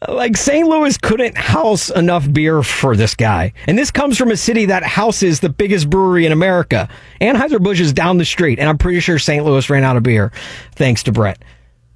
Like 0.08 0.38
St. 0.38 0.68
Louis 0.68 0.96
couldn't 0.98 1.36
house 1.36 1.90
enough 1.90 2.32
beer 2.32 2.62
for 2.62 2.96
this 2.96 3.16
guy. 3.16 3.52
And 3.66 3.78
this 3.78 3.90
comes 3.90 4.16
from 4.18 4.30
a 4.30 4.38
city 4.38 4.66
that 4.66 4.84
houses 4.84 5.40
the 5.40 5.50
biggest 5.50 5.90
brewery 5.90 6.26
in 6.26 6.32
America. 6.32 6.88
Anheuser-Busch 7.20 7.80
is 7.80 7.94
down 7.94 8.18
the 8.18 8.26
street, 8.26 8.60
and 8.60 8.70
I'm 8.70 8.78
pretty 8.78 9.00
sure 9.00 9.18
St. 9.18 9.44
Louis 9.44 9.68
ran 9.70 9.84
out 9.84 9.98
of 9.98 10.04
beer 10.04 10.32
thanks 10.76 11.02
to 11.04 11.12
Brett. 11.12 11.44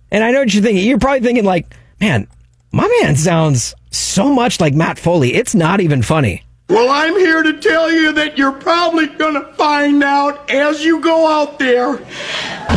And 0.10 0.24
I 0.24 0.32
know 0.32 0.40
what 0.40 0.54
you're 0.54 0.64
thinking. 0.64 0.86
You're 0.86 0.98
probably 0.98 1.22
thinking 1.22 1.46
like, 1.46 1.74
man, 2.00 2.28
my 2.72 2.88
man 3.02 3.16
sounds 3.16 3.76
so 3.92 4.34
much 4.34 4.60
like 4.60 4.74
Matt 4.74 4.98
Foley. 4.98 5.36
It's 5.36 5.54
not 5.54 5.80
even 5.80 6.02
funny. 6.02 6.44
Well, 6.72 6.90
I'm 6.90 7.18
here 7.18 7.44
to 7.44 7.60
tell 7.60 7.92
you 7.92 8.14
that 8.14 8.38
you're 8.38 8.54
probably 8.54 9.08
going 9.08 9.34
to 9.34 9.44
find 9.56 10.02
out 10.02 10.50
as 10.50 10.86
you 10.86 11.02
go 11.02 11.28
out 11.28 11.60
there. 11.60 11.98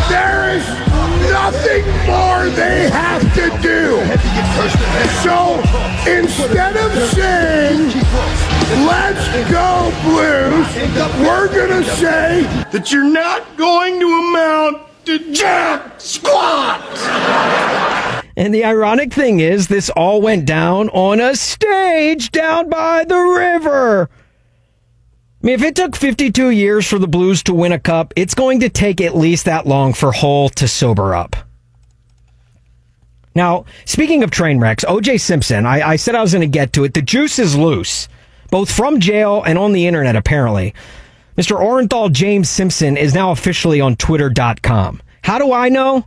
There 0.08 0.50
is 0.50 0.66
nothing 1.30 1.86
more 2.04 2.50
they 2.56 2.90
have 2.90 3.22
to 3.34 3.50
do. 3.62 4.02
So 5.22 5.60
instead 6.10 6.76
of 6.76 6.90
saying, 7.10 7.86
let's 8.84 9.28
go 9.48 9.92
blues, 10.02 10.66
we're 11.24 11.46
going 11.54 11.84
to 11.84 11.88
say 11.90 12.42
that 12.72 12.90
you're 12.90 13.04
not 13.04 13.56
going 13.56 14.00
to 14.00 14.06
amount 14.06 14.82
to 15.04 15.32
jack 15.32 16.00
squat. 16.00 17.93
And 18.36 18.52
the 18.52 18.64
ironic 18.64 19.12
thing 19.12 19.40
is, 19.40 19.68
this 19.68 19.90
all 19.90 20.20
went 20.20 20.44
down 20.44 20.88
on 20.88 21.20
a 21.20 21.36
stage 21.36 22.32
down 22.32 22.68
by 22.68 23.04
the 23.04 23.16
river. 23.16 24.10
I 25.42 25.46
mean, 25.46 25.54
if 25.54 25.62
it 25.62 25.76
took 25.76 25.94
52 25.94 26.50
years 26.50 26.86
for 26.88 26.98
the 26.98 27.06
Blues 27.06 27.42
to 27.44 27.54
win 27.54 27.70
a 27.70 27.78
cup, 27.78 28.12
it's 28.16 28.34
going 28.34 28.60
to 28.60 28.68
take 28.68 29.00
at 29.00 29.14
least 29.14 29.44
that 29.44 29.66
long 29.66 29.92
for 29.92 30.10
Hull 30.10 30.48
to 30.50 30.66
sober 30.66 31.14
up. 31.14 31.36
Now, 33.36 33.64
speaking 33.84 34.22
of 34.22 34.30
train 34.30 34.58
wrecks, 34.58 34.84
OJ 34.84 35.20
Simpson, 35.20 35.66
I, 35.66 35.90
I 35.90 35.96
said 35.96 36.14
I 36.14 36.22
was 36.22 36.32
going 36.32 36.50
to 36.50 36.58
get 36.58 36.72
to 36.74 36.84
it. 36.84 36.94
The 36.94 37.02
juice 37.02 37.38
is 37.38 37.56
loose, 37.56 38.08
both 38.50 38.70
from 38.70 39.00
jail 39.00 39.42
and 39.44 39.58
on 39.58 39.72
the 39.72 39.86
internet, 39.86 40.16
apparently. 40.16 40.74
Mr. 41.36 41.58
Orenthal 41.60 42.10
James 42.12 42.48
Simpson 42.48 42.96
is 42.96 43.12
now 43.12 43.32
officially 43.32 43.80
on 43.80 43.96
Twitter.com. 43.96 45.02
How 45.22 45.38
do 45.38 45.52
I 45.52 45.68
know? 45.68 46.06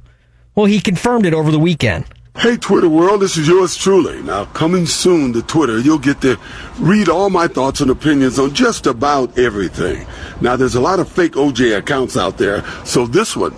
Well, 0.55 0.65
he 0.65 0.79
confirmed 0.79 1.25
it 1.25 1.33
over 1.33 1.51
the 1.51 1.59
weekend. 1.59 2.05
Hey, 2.39 2.55
Twitter 2.55 2.87
world, 2.87 3.21
this 3.21 3.35
is 3.35 3.47
yours 3.47 3.75
truly. 3.75 4.21
Now, 4.21 4.45
coming 4.45 4.85
soon 4.85 5.33
to 5.33 5.41
Twitter, 5.41 5.79
you'll 5.79 5.97
get 5.97 6.21
to 6.21 6.37
read 6.77 7.09
all 7.09 7.31
my 7.31 7.47
thoughts 7.47 7.81
and 7.81 7.89
opinions 7.89 8.37
on 8.37 8.53
just 8.53 8.85
about 8.85 9.35
everything. 9.39 10.05
Now, 10.39 10.55
there's 10.55 10.75
a 10.75 10.79
lot 10.81 10.99
of 10.99 11.09
fake 11.09 11.31
OJ 11.31 11.75
accounts 11.75 12.15
out 12.15 12.37
there, 12.37 12.63
so 12.85 13.07
this 13.07 13.35
one, 13.35 13.55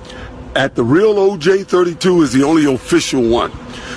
at 0.55 0.75
the 0.75 0.83
real 0.85 1.15
OJ32, 1.15 2.23
is 2.23 2.31
the 2.31 2.43
only 2.43 2.73
official 2.73 3.21
one. 3.27 3.51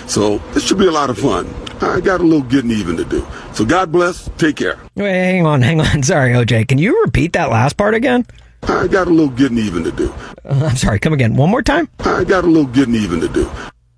So, 0.08 0.38
this 0.52 0.66
should 0.66 0.78
be 0.78 0.88
a 0.88 0.92
lot 0.92 1.10
of 1.10 1.18
fun. 1.18 1.46
I 1.80 2.00
got 2.00 2.20
a 2.20 2.24
little 2.24 2.42
getting 2.42 2.72
even 2.72 2.96
to 2.96 3.04
do. 3.04 3.24
So, 3.52 3.64
God 3.64 3.92
bless. 3.92 4.28
Take 4.36 4.56
care. 4.56 4.80
Wait, 4.96 5.12
hang 5.12 5.46
on, 5.46 5.62
hang 5.68 5.80
on. 5.80 6.02
Sorry, 6.02 6.32
OJ. 6.32 6.66
Can 6.66 6.78
you 6.78 7.00
repeat 7.04 7.34
that 7.34 7.50
last 7.50 7.76
part 7.76 7.94
again? 7.94 8.26
I 8.64 8.88
got 8.88 9.06
a 9.06 9.10
little 9.10 9.28
getting 9.28 9.58
even 9.58 9.84
to 9.84 9.92
do. 9.92 10.12
Uh, 10.44 10.66
I'm 10.70 10.76
sorry, 10.76 10.98
come 10.98 11.12
again. 11.12 11.36
One 11.36 11.50
more 11.50 11.62
time? 11.62 11.88
I 12.00 12.24
got 12.24 12.42
a 12.42 12.48
little 12.48 12.66
getting 12.66 12.96
even 12.96 13.20
to 13.20 13.28
do. 13.28 13.48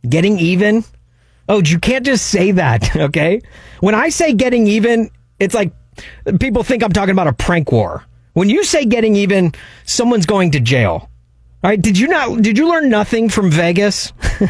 Getting 0.09 0.39
even? 0.39 0.85
Oh, 1.49 1.63
you 1.63 1.79
can't 1.79 2.05
just 2.05 2.27
say 2.27 2.53
that, 2.53 2.95
okay? 2.97 3.41
When 3.81 3.95
I 3.95 4.09
say 4.09 4.33
getting 4.33 4.67
even, 4.67 5.11
it's 5.39 5.55
like 5.55 5.73
people 6.41 6.63
think 6.63 6.83
I'm 6.83 6.93
talking 6.93 7.13
about 7.13 7.27
a 7.27 7.33
prank 7.33 7.71
war. 7.73 8.05
When 8.33 8.51
you 8.51 8.65
say 8.65 8.85
getting 8.85 9.15
even, 9.17 9.55
someone's 9.85 10.27
going 10.27 10.53
to 10.53 10.61
jail. 10.61 11.09
All 11.63 11.71
right, 11.71 11.81
did 11.81 11.99
you 11.99 12.09
not 12.09 12.43
did 12.43 12.59
you 12.59 12.69
learn 12.69 12.91
nothing 12.91 13.29
from 13.29 13.51
Vegas? 13.51 14.13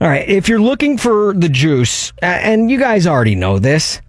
All 0.00 0.08
right, 0.08 0.28
if 0.28 0.48
you're 0.48 0.60
looking 0.60 0.98
for 0.98 1.32
the 1.32 1.48
juice, 1.48 2.12
and 2.20 2.70
you 2.70 2.78
guys 2.78 3.06
already 3.06 3.34
know 3.34 3.58
this, 3.58 4.02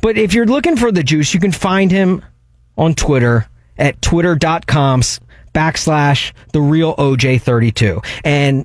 but 0.00 0.16
if 0.16 0.32
you're 0.32 0.46
looking 0.46 0.76
for 0.76 0.90
the 0.90 1.02
juice, 1.02 1.34
you 1.34 1.40
can 1.40 1.52
find 1.52 1.90
him 1.90 2.24
on 2.78 2.94
Twitter 2.94 3.46
at 3.76 4.00
twitter.com 4.00 5.02
backslash 5.54 6.32
the 6.52 6.60
real 6.60 6.94
OJ32. 6.96 8.04
And 8.24 8.64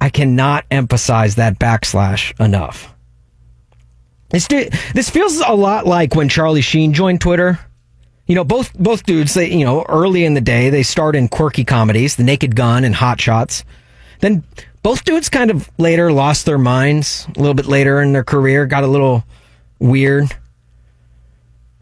I 0.00 0.10
cannot 0.10 0.64
emphasize 0.70 1.36
that 1.36 1.58
backslash 1.58 2.38
enough. 2.40 2.94
This, 4.28 4.48
this 4.48 5.10
feels 5.10 5.40
a 5.40 5.54
lot 5.54 5.86
like 5.86 6.14
when 6.14 6.28
Charlie 6.28 6.60
Sheen 6.60 6.92
joined 6.92 7.20
Twitter. 7.20 7.58
You 8.26 8.34
know, 8.34 8.44
both 8.44 8.74
both 8.74 9.04
dudes, 9.04 9.34
they, 9.34 9.52
you 9.52 9.64
know, 9.64 9.84
early 9.88 10.24
in 10.24 10.34
the 10.34 10.40
day, 10.40 10.68
they 10.68 10.82
starred 10.82 11.14
in 11.14 11.28
quirky 11.28 11.64
comedies, 11.64 12.16
The 12.16 12.24
Naked 12.24 12.56
Gun 12.56 12.82
and 12.82 12.94
Hot 12.94 13.20
Shots. 13.20 13.64
Then 14.20 14.42
both 14.82 15.04
dudes 15.04 15.28
kind 15.28 15.50
of 15.50 15.70
later 15.78 16.12
lost 16.12 16.44
their 16.44 16.58
minds 16.58 17.26
a 17.36 17.38
little 17.38 17.54
bit 17.54 17.66
later 17.66 18.02
in 18.02 18.12
their 18.12 18.24
career, 18.24 18.66
got 18.66 18.84
a 18.84 18.88
little 18.88 19.24
weird. 19.78 20.26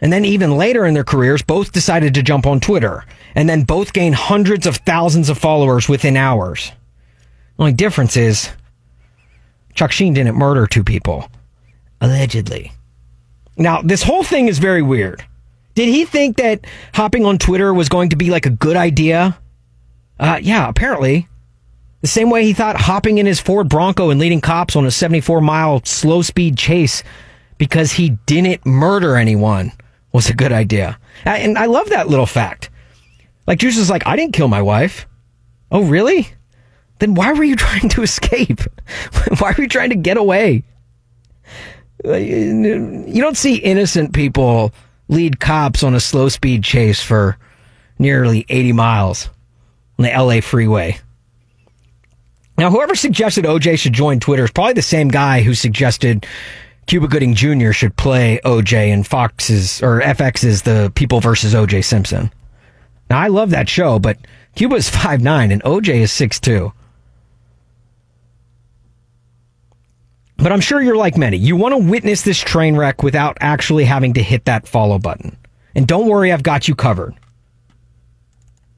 And 0.00 0.12
then 0.12 0.26
even 0.26 0.58
later 0.58 0.84
in 0.84 0.92
their 0.92 1.04
careers, 1.04 1.40
both 1.40 1.72
decided 1.72 2.12
to 2.14 2.22
jump 2.22 2.46
on 2.46 2.60
Twitter. 2.60 3.06
And 3.34 3.48
then 3.48 3.62
both 3.62 3.94
gained 3.94 4.14
hundreds 4.14 4.66
of 4.66 4.76
thousands 4.76 5.30
of 5.30 5.38
followers 5.38 5.88
within 5.88 6.16
hours. 6.16 6.72
Only 7.58 7.72
difference 7.72 8.16
is 8.16 8.50
Chuck 9.74 9.92
Sheen 9.92 10.14
didn't 10.14 10.36
murder 10.36 10.66
two 10.66 10.84
people. 10.84 11.28
Allegedly. 12.00 12.72
Now, 13.56 13.82
this 13.82 14.02
whole 14.02 14.24
thing 14.24 14.48
is 14.48 14.58
very 14.58 14.82
weird. 14.82 15.24
Did 15.74 15.88
he 15.88 16.04
think 16.04 16.36
that 16.36 16.66
hopping 16.92 17.24
on 17.24 17.38
Twitter 17.38 17.72
was 17.72 17.88
going 17.88 18.10
to 18.10 18.16
be 18.16 18.30
like 18.30 18.46
a 18.46 18.50
good 18.50 18.76
idea? 18.76 19.38
Uh, 20.18 20.38
yeah, 20.42 20.68
apparently. 20.68 21.28
The 22.00 22.08
same 22.08 22.30
way 22.30 22.44
he 22.44 22.52
thought 22.52 22.76
hopping 22.76 23.18
in 23.18 23.26
his 23.26 23.40
Ford 23.40 23.68
Bronco 23.68 24.10
and 24.10 24.20
leading 24.20 24.40
cops 24.40 24.76
on 24.76 24.84
a 24.84 24.90
74 24.90 25.40
mile 25.40 25.80
slow 25.84 26.22
speed 26.22 26.58
chase 26.58 27.02
because 27.58 27.92
he 27.92 28.10
didn't 28.26 28.66
murder 28.66 29.16
anyone 29.16 29.72
was 30.12 30.28
a 30.28 30.34
good 30.34 30.52
idea. 30.52 30.98
And 31.24 31.56
I 31.56 31.66
love 31.66 31.88
that 31.90 32.08
little 32.08 32.26
fact. 32.26 32.70
Like 33.46 33.58
Juice 33.58 33.78
is 33.78 33.90
like, 33.90 34.06
I 34.06 34.16
didn't 34.16 34.34
kill 34.34 34.48
my 34.48 34.62
wife. 34.62 35.06
Oh, 35.72 35.82
really? 35.82 36.28
Then 37.04 37.14
why 37.14 37.34
were 37.34 37.44
you 37.44 37.54
trying 37.66 37.90
to 37.90 38.02
escape? 38.02 38.60
why 39.38 39.52
were 39.54 39.64
you 39.64 39.68
trying 39.68 39.90
to 39.90 39.94
get 39.94 40.16
away? 40.16 40.64
You 42.02 43.20
don't 43.20 43.36
see 43.36 43.56
innocent 43.56 44.14
people 44.14 44.72
lead 45.08 45.38
cops 45.38 45.82
on 45.82 45.94
a 45.94 46.00
slow 46.00 46.30
speed 46.30 46.64
chase 46.64 47.02
for 47.02 47.36
nearly 47.98 48.46
80 48.48 48.72
miles 48.72 49.28
on 49.98 50.06
the 50.06 50.10
LA 50.10 50.40
freeway. 50.40 50.98
Now, 52.56 52.70
whoever 52.70 52.94
suggested 52.94 53.44
OJ 53.44 53.78
should 53.78 53.92
join 53.92 54.18
Twitter 54.18 54.44
is 54.44 54.50
probably 54.50 54.72
the 54.72 54.80
same 54.80 55.08
guy 55.08 55.42
who 55.42 55.52
suggested 55.52 56.26
Cuba 56.86 57.06
Gooding 57.06 57.34
Jr. 57.34 57.72
should 57.72 57.96
play 57.96 58.40
OJ 58.46 58.88
in 58.88 59.04
Fox's 59.04 59.82
or 59.82 60.00
FX's 60.00 60.62
The 60.62 60.90
People 60.94 61.20
versus 61.20 61.52
OJ 61.52 61.84
Simpson. 61.84 62.32
Now, 63.10 63.18
I 63.18 63.26
love 63.26 63.50
that 63.50 63.68
show, 63.68 63.98
but 63.98 64.16
Cuba 64.54 64.76
is 64.76 64.88
5'9 64.88 65.52
and 65.52 65.62
OJ 65.64 65.96
is 65.96 66.10
6'2. 66.10 66.72
But 70.36 70.52
I'm 70.52 70.60
sure 70.60 70.82
you're 70.82 70.96
like 70.96 71.16
many. 71.16 71.36
You 71.36 71.56
want 71.56 71.72
to 71.74 71.90
witness 71.90 72.22
this 72.22 72.38
train 72.38 72.76
wreck 72.76 73.02
without 73.02 73.38
actually 73.40 73.84
having 73.84 74.14
to 74.14 74.22
hit 74.22 74.44
that 74.46 74.66
follow 74.66 74.98
button. 74.98 75.36
And 75.74 75.86
don't 75.86 76.08
worry, 76.08 76.32
I've 76.32 76.42
got 76.42 76.68
you 76.68 76.74
covered. 76.74 77.14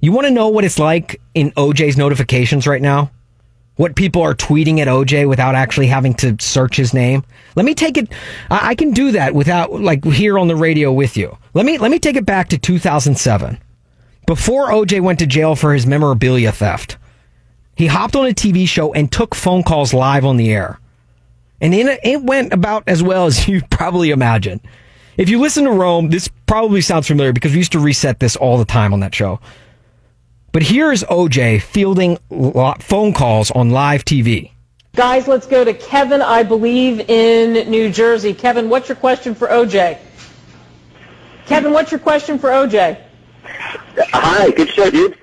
You 0.00 0.12
want 0.12 0.26
to 0.26 0.32
know 0.32 0.48
what 0.48 0.64
it's 0.64 0.78
like 0.78 1.20
in 1.34 1.50
OJ's 1.52 1.96
notifications 1.96 2.66
right 2.66 2.82
now? 2.82 3.10
What 3.76 3.96
people 3.96 4.22
are 4.22 4.34
tweeting 4.34 4.78
at 4.78 4.88
OJ 4.88 5.28
without 5.28 5.54
actually 5.54 5.86
having 5.86 6.14
to 6.14 6.36
search 6.40 6.76
his 6.76 6.94
name? 6.94 7.24
Let 7.56 7.66
me 7.66 7.74
take 7.74 7.98
it. 7.98 8.10
I 8.50 8.68
I 8.68 8.74
can 8.74 8.92
do 8.92 9.12
that 9.12 9.34
without, 9.34 9.72
like, 9.72 10.04
here 10.04 10.38
on 10.38 10.48
the 10.48 10.56
radio 10.56 10.92
with 10.92 11.16
you. 11.16 11.36
Let 11.52 11.66
me, 11.66 11.76
let 11.76 11.90
me 11.90 11.98
take 11.98 12.16
it 12.16 12.24
back 12.24 12.48
to 12.50 12.58
2007. 12.58 13.58
Before 14.26 14.68
OJ 14.68 15.00
went 15.02 15.18
to 15.18 15.26
jail 15.26 15.56
for 15.56 15.74
his 15.74 15.86
memorabilia 15.86 16.52
theft, 16.52 16.96
he 17.76 17.86
hopped 17.86 18.16
on 18.16 18.26
a 18.26 18.30
TV 18.32 18.66
show 18.66 18.94
and 18.94 19.12
took 19.12 19.34
phone 19.34 19.62
calls 19.62 19.92
live 19.92 20.24
on 20.24 20.36
the 20.38 20.50
air. 20.50 20.80
And 21.60 21.74
in 21.74 21.88
it, 21.88 22.00
it 22.04 22.22
went 22.22 22.52
about 22.52 22.84
as 22.86 23.02
well 23.02 23.26
as 23.26 23.48
you 23.48 23.62
probably 23.70 24.10
imagine. 24.10 24.60
If 25.16 25.28
you 25.30 25.40
listen 25.40 25.64
to 25.64 25.72
Rome, 25.72 26.10
this 26.10 26.28
probably 26.46 26.82
sounds 26.82 27.06
familiar 27.06 27.32
because 27.32 27.52
we 27.52 27.58
used 27.58 27.72
to 27.72 27.78
reset 27.78 28.20
this 28.20 28.36
all 28.36 28.58
the 28.58 28.66
time 28.66 28.92
on 28.92 29.00
that 29.00 29.14
show. 29.14 29.40
But 30.52 30.62
here 30.62 30.92
is 30.92 31.04
OJ 31.04 31.62
fielding 31.62 32.18
lo- 32.30 32.74
phone 32.80 33.12
calls 33.12 33.50
on 33.50 33.70
live 33.70 34.04
TV. 34.04 34.52
Guys, 34.94 35.28
let's 35.28 35.46
go 35.46 35.64
to 35.64 35.74
Kevin, 35.74 36.22
I 36.22 36.42
believe, 36.42 37.00
in 37.10 37.70
New 37.70 37.90
Jersey. 37.90 38.32
Kevin, 38.32 38.70
what's 38.70 38.88
your 38.88 38.96
question 38.96 39.34
for 39.34 39.48
OJ? 39.48 39.98
Kevin, 41.46 41.72
what's 41.72 41.90
your 41.90 42.00
question 42.00 42.38
for 42.38 42.48
OJ? 42.48 42.98
Hi, 43.44 44.50
good 44.50 44.70
show, 44.70 44.90
dude. 44.90 45.18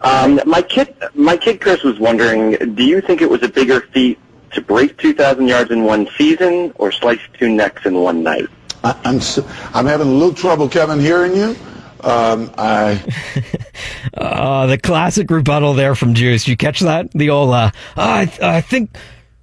Um, 0.00 0.40
my 0.46 0.62
kid, 0.62 0.96
my 1.14 1.36
kid 1.36 1.60
Chris 1.60 1.82
was 1.82 1.98
wondering, 1.98 2.74
do 2.74 2.82
you 2.82 3.00
think 3.00 3.20
it 3.20 3.30
was 3.30 3.42
a 3.42 3.48
bigger 3.48 3.82
feat 3.92 4.18
to 4.54 4.60
break 4.60 4.96
2,000 4.98 5.46
yards 5.48 5.70
in 5.70 5.84
one 5.84 6.08
season 6.16 6.72
or 6.76 6.92
slice 6.92 7.20
two 7.38 7.48
necks 7.48 7.86
in 7.86 7.94
one 7.94 8.22
night? 8.22 8.46
I, 8.84 8.98
I'm 9.04 9.16
s- 9.16 9.38
I'm 9.74 9.86
having 9.86 10.08
a 10.08 10.10
little 10.12 10.34
trouble, 10.34 10.68
Kevin, 10.68 10.98
hearing 11.00 11.34
you. 11.36 11.56
Um, 12.00 12.50
I 12.58 13.00
Uh, 14.14 14.66
the 14.66 14.76
classic 14.78 15.30
rebuttal 15.30 15.74
there 15.74 15.94
from 15.94 16.14
Juice. 16.14 16.46
You 16.48 16.56
catch 16.56 16.80
that? 16.80 17.10
The 17.12 17.30
old, 17.30 17.54
uh, 17.54 17.70
"Oh, 17.96 18.02
I, 18.02 18.30
I 18.42 18.60
think, 18.60 18.96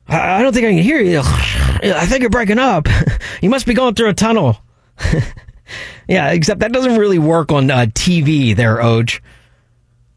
I 0.08 0.40
I 0.40 0.42
don't 0.42 0.54
think 0.54 0.66
I 0.66 0.72
can 0.74 0.84
hear 0.84 1.00
you. 1.02 1.22
I 1.24 2.06
think 2.06 2.22
you're 2.22 2.30
breaking 2.30 2.60
up. 2.60 2.88
You 3.42 3.50
must 3.50 3.66
be 3.66 3.74
going 3.74 3.96
through 3.96 4.10
a 4.10 4.14
tunnel. 4.14 4.58
yeah, 6.10 6.32
except 6.32 6.60
that 6.60 6.74
doesn't 6.74 6.98
really 6.98 7.20
work 7.20 7.54
on 7.54 7.72
uh, 7.72 7.86
TV 7.94 8.54
there, 8.54 8.78
Oj. 8.78 9.22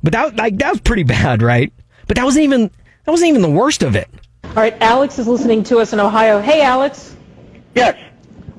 But 0.02 0.12
that, 0.14 0.34
like, 0.34 0.56
that 0.58 0.72
was 0.72 0.80
pretty 0.80 1.04
bad, 1.04 1.40
right? 1.40 1.72
But 2.08 2.16
that 2.16 2.24
wasn't 2.24 2.42
even, 2.44 2.62
that 3.04 3.10
wasn't 3.12 3.28
even 3.28 3.42
the 3.42 3.50
worst 3.50 3.84
of 3.84 3.94
it. 3.94 4.08
All 4.54 4.62
right, 4.62 4.76
Alex 4.82 5.18
is 5.18 5.26
listening 5.26 5.64
to 5.64 5.78
us 5.78 5.94
in 5.94 6.00
Ohio. 6.00 6.38
Hey, 6.38 6.60
Alex. 6.60 7.16
yes. 7.74 7.98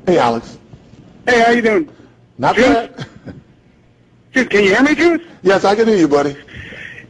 Hey, 0.08 0.18
Alex. 0.18 0.58
Hey, 1.28 1.39
how 1.41 1.52
you 1.52 1.62
doing? 1.62 1.89
Not 2.39 2.56
bad. 2.56 3.06
Juice, 4.32 4.48
can 4.48 4.64
you 4.64 4.70
hear 4.72 4.82
me, 4.82 4.96
Juice? 4.96 5.22
Yes, 5.44 5.64
I 5.66 5.76
can 5.76 5.88
hear 5.88 5.98
you, 5.98 6.08
buddy. 6.08 6.36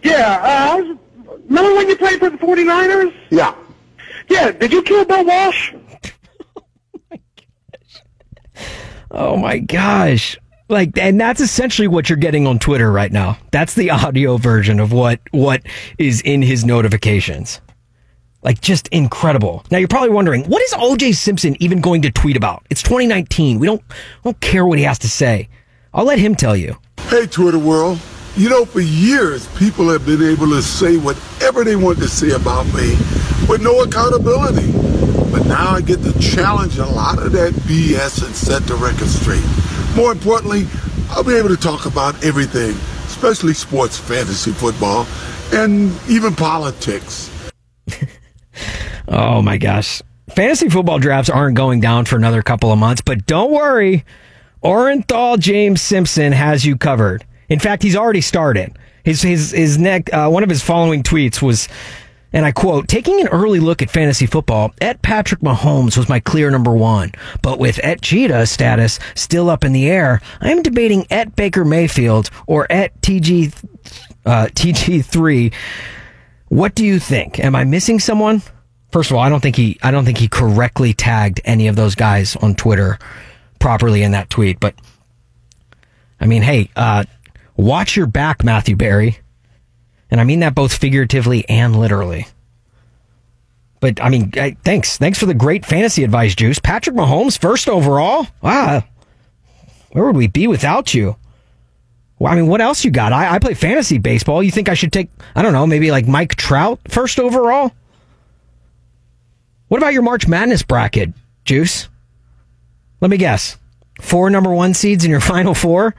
Yeah, 0.04 0.42
uh, 0.44 0.74
I 0.74 0.82
was, 0.82 0.98
remember 1.48 1.74
when 1.76 1.88
you 1.88 1.96
played 1.96 2.20
for 2.20 2.30
the 2.30 2.38
49ers? 2.38 3.14
Yeah. 3.30 3.56
Yeah, 4.28 4.52
did 4.52 4.74
you 4.74 4.82
kill 4.84 5.06
Bill 5.06 5.26
Walsh? 5.26 5.74
Oh 9.16 9.38
my 9.38 9.60
gosh. 9.60 10.40
Like 10.70 10.98
and 10.98 11.22
that's 11.22 11.40
essentially 11.40 11.88
what 11.88 12.10
you're 12.10 12.18
getting 12.18 12.48
on 12.48 12.58
Twitter 12.58 12.92
right 12.92 13.12
now. 13.12 13.38
That's 13.52 13.76
the 13.76 13.92
audio 13.92 14.38
version 14.38 14.80
of 14.80 14.92
what 14.92 15.20
what 15.30 15.62
is 16.00 16.20
in 16.22 16.42
his 16.42 16.66
notifications. 16.66 17.62
Like 18.44 18.60
just 18.60 18.88
incredible. 18.90 19.66
Now 19.72 19.78
you're 19.78 19.88
probably 19.88 20.10
wondering, 20.10 20.44
what 20.46 20.62
is 20.62 20.74
OJ 20.74 21.16
Simpson 21.16 21.56
even 21.62 21.82
going 21.82 22.02
to 22.02 22.12
tweet 22.12 22.36
about? 22.36 22.66
It's 22.70 22.84
2019. 22.84 23.60
We 23.60 23.68
don't 23.68 23.82
we 24.24 24.32
don't 24.32 24.40
care 24.42 24.66
what 24.66 24.78
he 24.78 24.84
has 24.84 25.00
to 25.00 25.10
say. 25.10 25.50
I'll 25.94 26.06
let 26.06 26.20
him 26.20 26.36
tell 26.36 26.56
you. 26.56 26.78
Hey, 27.08 27.26
Twitter 27.26 27.60
world. 27.60 28.00
You 28.36 28.50
know, 28.50 28.66
for 28.66 28.82
years, 28.82 29.48
people 29.58 29.90
have 29.90 30.06
been 30.06 30.24
able 30.24 30.48
to 30.50 30.62
say 30.62 30.98
whatever 30.98 31.64
they 31.64 31.76
want 31.76 32.00
to 32.00 32.08
say 32.08 32.32
about 32.32 32.66
me 32.68 32.98
with 33.48 33.62
no 33.62 33.82
accountability. 33.84 34.72
But 35.32 35.46
now 35.46 35.70
I 35.70 35.82
get 35.82 36.02
to 36.04 36.20
challenge 36.20 36.78
a 36.80 36.86
lot 36.86 37.22
of 37.22 37.32
that 37.34 37.54
BS 37.54 38.26
and 38.26 38.36
set 38.36 38.64
the 38.64 38.76
record 38.76 39.08
straight. 39.08 39.44
More 39.96 40.12
importantly, 40.12 40.66
I'll 41.12 41.24
be 41.24 41.36
able 41.36 41.50
to 41.50 41.58
talk 41.58 41.86
about 41.86 42.24
everything, 42.24 42.72
especially 43.06 43.54
sports, 43.54 43.98
fantasy 43.98 44.52
football, 44.52 45.06
and 45.52 45.92
even 46.10 46.36
politics. 46.36 47.30
Oh 49.08 49.42
my 49.42 49.58
gosh. 49.58 50.02
Fantasy 50.30 50.70
football 50.70 51.00
drafts 51.00 51.30
aren't 51.30 51.58
going 51.58 51.80
down 51.80 52.06
for 52.06 52.16
another 52.16 52.42
couple 52.42 52.72
of 52.72 52.80
months, 52.80 53.02
but 53.02 53.26
don't 53.26 53.52
worry. 53.52 54.06
Orenthal 54.64 55.38
James 55.38 55.82
Simpson 55.82 56.32
has 56.32 56.66
you 56.66 56.78
covered. 56.78 57.26
In 57.50 57.60
fact, 57.60 57.84
he's 57.84 57.96
already 57.96 58.22
started. 58.22 58.78
His 59.04 59.22
his 59.22 59.52
his 59.52 59.78
neck 59.78 60.12
uh, 60.14 60.30
one 60.30 60.44
of 60.44 60.50
his 60.50 60.64
following 60.64 61.04
tweets 61.04 61.42
was 61.42 61.68
and 62.34 62.46
I 62.48 62.52
quote, 62.52 62.88
taking 62.88 63.22
an 63.22 63.28
early 63.28 63.60
look 63.60 63.84
at 63.84 63.92
fantasy 63.92 64.26
football, 64.26 64.74
at 64.82 65.04
Patrick 65.04 65.42
Mahomes 65.42 65.96
was 65.96 66.10
my 66.10 66.20
clear 66.20 66.50
number 66.50 66.72
one. 66.72 67.12
But 67.44 67.60
with 67.60 67.78
at 67.80 68.02
Cheetah 68.02 68.48
status 68.48 69.00
still 69.14 69.52
up 69.52 69.64
in 69.64 69.72
the 69.72 69.88
air, 69.88 70.20
I 70.42 70.52
am 70.52 70.64
debating 70.64 71.06
at 71.12 71.36
Baker 71.36 71.64
Mayfield 71.64 72.32
or 72.48 72.70
at 72.72 73.00
TG, 73.02 73.54
uh, 74.26 74.48
TG3. 74.48 75.54
What 76.54 76.76
do 76.76 76.86
you 76.86 77.00
think? 77.00 77.40
Am 77.40 77.56
I 77.56 77.64
missing 77.64 78.00
someone? 78.00 78.44
First 78.92 79.10
of 79.10 79.18
all, 79.18 79.24
I 79.24 79.30
don't 79.30 79.40
think 79.40 79.56
he, 79.56 79.80
I 79.82 79.90
don't 79.90 80.06
think 80.06 80.20
he 80.20 80.28
correctly 80.28 80.94
tagged 80.94 81.42
any 81.46 81.68
of 81.68 81.76
those 81.76 81.96
guys 81.96 82.36
on 82.36 82.54
Twitter 82.54 83.00
properly 83.58 84.04
in 84.04 84.12
that 84.12 84.30
tweet, 84.30 84.60
but 84.60 84.76
I 86.20 86.28
mean, 86.28 86.44
hey, 86.44 86.70
uh, 86.76 87.06
watch 87.58 87.96
your 87.96 88.06
back, 88.06 88.44
Matthew 88.44 88.76
Berry. 88.76 89.18
And 90.12 90.22
I 90.22 90.26
mean 90.26 90.42
that 90.42 90.54
both 90.54 90.78
figuratively 90.78 91.44
and 91.50 91.76
literally. 91.76 92.28
But 93.80 94.00
I 94.00 94.10
mean, 94.10 94.32
hey, 94.32 94.56
thanks. 94.64 95.00
Thanks 95.00 95.18
for 95.18 95.26
the 95.26 95.34
great 95.34 95.66
fantasy 95.66 96.04
advice, 96.04 96.36
Juice. 96.36 96.60
Patrick 96.60 96.96
Mahomes, 96.96 97.36
first 97.36 97.68
overall. 97.68 98.28
Wow. 98.44 98.84
Where 99.94 100.06
would 100.06 100.16
we 100.16 100.28
be 100.28 100.46
without 100.46 100.94
you? 100.94 101.16
Well, 102.20 102.32
I 102.32 102.36
mean, 102.36 102.48
what 102.48 102.62
else 102.62 102.86
you 102.86 102.92
got? 102.92 103.12
I, 103.12 103.36
I 103.36 103.40
play 103.40 103.54
fantasy 103.54 103.98
baseball. 103.98 104.44
You 104.44 104.52
think 104.52 104.70
I 104.70 104.76
should 104.76 104.94
take, 104.94 105.10
I 105.36 105.42
don't 105.42 105.54
know, 105.54 105.68
maybe 105.68 105.92
like 105.92 106.08
Mike 106.08 106.36
Trout 106.36 106.80
first 106.88 107.20
overall? 107.20 107.72
What 109.68 109.78
about 109.80 109.94
your 109.94 110.04
March 110.04 110.28
Madness 110.28 110.64
bracket, 110.64 111.14
Juice? 111.46 111.90
Let 113.02 113.12
me 113.12 113.18
guess. 113.18 113.58
Four 114.00 114.30
number 114.30 114.54
one 114.54 114.74
seeds 114.74 115.04
in 115.04 115.12
your 115.12 115.20
final 115.34 115.54
four? 115.54 115.96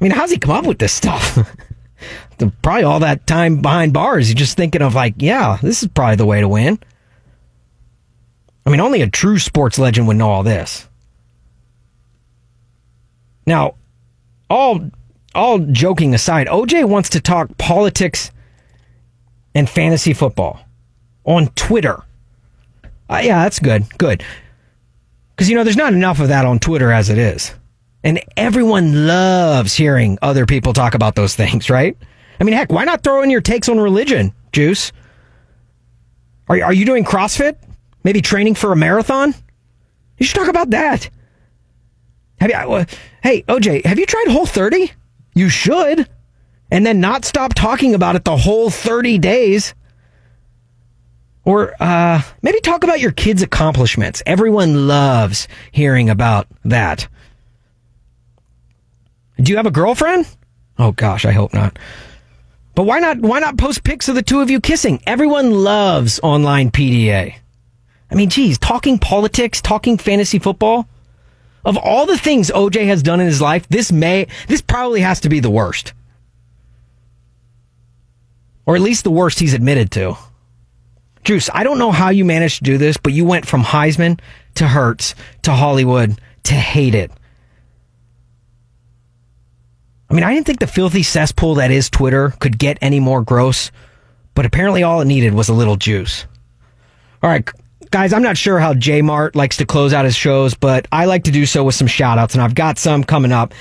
I 0.00 0.04
mean, 0.04 0.12
how's 0.12 0.30
he 0.30 0.38
come 0.38 0.52
up 0.52 0.66
with 0.66 0.78
this 0.78 0.92
stuff? 0.92 1.38
probably 2.62 2.84
all 2.84 3.00
that 3.00 3.26
time 3.26 3.60
behind 3.60 3.92
bars, 3.92 4.28
he's 4.28 4.34
just 4.34 4.56
thinking 4.56 4.82
of 4.82 4.94
like, 4.94 5.14
yeah, 5.18 5.58
this 5.62 5.82
is 5.82 5.88
probably 5.88 6.16
the 6.16 6.26
way 6.26 6.40
to 6.40 6.48
win. 6.48 6.78
I 8.64 8.70
mean, 8.70 8.80
only 8.80 9.02
a 9.02 9.10
true 9.10 9.38
sports 9.38 9.78
legend 9.78 10.06
would 10.08 10.16
know 10.16 10.30
all 10.30 10.42
this. 10.42 10.86
Now, 13.46 13.74
all 14.50 14.90
all 15.34 15.60
joking 15.60 16.14
aside, 16.14 16.48
OJ 16.48 16.84
wants 16.84 17.08
to 17.10 17.20
talk 17.20 17.56
politics 17.56 18.32
and 19.54 19.68
fantasy 19.68 20.12
football 20.12 20.60
on 21.24 21.48
Twitter. 21.48 22.02
Uh, 23.08 23.20
yeah, 23.22 23.42
that's 23.42 23.58
good. 23.58 23.84
Good. 23.98 24.24
Because, 25.30 25.48
you 25.48 25.56
know, 25.56 25.64
there's 25.64 25.76
not 25.76 25.92
enough 25.92 26.20
of 26.20 26.28
that 26.28 26.44
on 26.44 26.58
Twitter 26.58 26.92
as 26.92 27.08
it 27.08 27.18
is. 27.18 27.54
And 28.02 28.20
everyone 28.36 29.06
loves 29.06 29.74
hearing 29.74 30.18
other 30.22 30.46
people 30.46 30.72
talk 30.72 30.94
about 30.94 31.14
those 31.14 31.34
things, 31.34 31.70
right? 31.70 31.96
I 32.40 32.44
mean, 32.44 32.54
heck, 32.54 32.72
why 32.72 32.84
not 32.84 33.02
throw 33.02 33.22
in 33.22 33.30
your 33.30 33.40
takes 33.40 33.68
on 33.68 33.78
religion, 33.78 34.32
Juice? 34.52 34.92
Are, 36.48 36.62
are 36.62 36.72
you 36.72 36.84
doing 36.84 37.04
CrossFit? 37.04 37.56
Maybe 38.02 38.20
training 38.20 38.54
for 38.54 38.72
a 38.72 38.76
marathon? 38.76 39.34
You 40.18 40.26
should 40.26 40.36
talk 40.36 40.48
about 40.48 40.70
that. 40.70 41.10
Have 42.40 42.50
you, 42.50 42.56
uh, 42.56 42.84
hey, 43.22 43.42
OJ, 43.42 43.84
have 43.84 43.98
you 43.98 44.06
tried 44.06 44.28
Whole 44.28 44.46
30? 44.46 44.90
You 45.34 45.48
should. 45.48 46.08
And 46.70 46.86
then 46.86 47.00
not 47.00 47.24
stop 47.24 47.54
talking 47.54 47.94
about 47.94 48.16
it 48.16 48.24
the 48.24 48.36
whole 48.36 48.70
30 48.70 49.18
days. 49.18 49.74
Or 51.44 51.74
uh, 51.80 52.22
maybe 52.42 52.60
talk 52.60 52.84
about 52.84 53.00
your 53.00 53.12
kids' 53.12 53.42
accomplishments. 53.42 54.22
Everyone 54.24 54.86
loves 54.86 55.48
hearing 55.72 56.08
about 56.08 56.46
that. 56.64 57.08
Do 59.40 59.50
you 59.50 59.56
have 59.56 59.66
a 59.66 59.70
girlfriend? 59.70 60.26
Oh 60.78 60.92
gosh, 60.92 61.24
I 61.24 61.32
hope 61.32 61.52
not. 61.54 61.78
But 62.74 62.84
why 62.84 63.00
not 63.00 63.20
why 63.20 63.40
not 63.40 63.58
post 63.58 63.84
pics 63.84 64.08
of 64.08 64.14
the 64.14 64.22
two 64.22 64.40
of 64.40 64.50
you 64.50 64.60
kissing? 64.60 65.02
Everyone 65.06 65.50
loves 65.50 66.20
online 66.22 66.70
PDA. 66.70 67.34
I 68.10 68.14
mean, 68.14 68.28
geez, 68.28 68.58
talking 68.58 68.98
politics, 68.98 69.60
talking 69.60 69.98
fantasy 69.98 70.38
football. 70.38 70.86
Of 71.64 71.76
all 71.76 72.06
the 72.06 72.18
things 72.18 72.50
OJ 72.50 72.86
has 72.86 73.02
done 73.02 73.20
in 73.20 73.26
his 73.26 73.40
life, 73.40 73.68
this 73.68 73.92
may 73.92 74.26
this 74.48 74.62
probably 74.62 75.00
has 75.00 75.20
to 75.20 75.28
be 75.28 75.40
the 75.40 75.50
worst. 75.50 75.92
Or 78.66 78.76
at 78.76 78.82
least 78.82 79.04
the 79.04 79.10
worst 79.10 79.38
he's 79.38 79.54
admitted 79.54 79.90
to. 79.92 80.16
Juice, 81.24 81.50
I 81.52 81.64
don't 81.64 81.78
know 81.78 81.92
how 81.92 82.08
you 82.08 82.24
managed 82.24 82.58
to 82.58 82.64
do 82.64 82.78
this, 82.78 82.96
but 82.96 83.12
you 83.12 83.24
went 83.24 83.46
from 83.46 83.62
Heisman 83.62 84.20
to 84.54 84.66
Hertz 84.66 85.14
to 85.42 85.52
Hollywood 85.52 86.18
to 86.44 86.54
hate 86.54 86.94
it. 86.94 87.10
I 90.08 90.14
mean, 90.14 90.24
I 90.24 90.34
didn't 90.34 90.46
think 90.46 90.60
the 90.60 90.66
filthy 90.66 91.02
cesspool 91.02 91.56
that 91.56 91.70
is 91.70 91.88
Twitter 91.88 92.30
could 92.40 92.58
get 92.58 92.78
any 92.80 92.98
more 93.00 93.22
gross, 93.22 93.70
but 94.34 94.46
apparently 94.46 94.82
all 94.82 95.00
it 95.00 95.04
needed 95.04 95.34
was 95.34 95.48
a 95.48 95.54
little 95.54 95.76
juice. 95.76 96.26
All 97.22 97.30
right, 97.30 97.48
guys, 97.90 98.12
I'm 98.12 98.22
not 98.22 98.36
sure 98.36 98.58
how 98.58 98.74
J 98.74 99.02
Mart 99.02 99.34
likes 99.34 99.58
to 99.58 99.66
close 99.66 99.92
out 99.92 100.04
his 100.04 100.16
shows, 100.16 100.54
but 100.54 100.86
I 100.92 101.04
like 101.04 101.24
to 101.24 101.30
do 101.30 101.46
so 101.46 101.64
with 101.64 101.74
some 101.74 101.86
shout 101.86 102.18
outs, 102.18 102.34
and 102.34 102.42
I've 102.42 102.54
got 102.54 102.78
some 102.78 103.04
coming 103.04 103.32
up. 103.32 103.54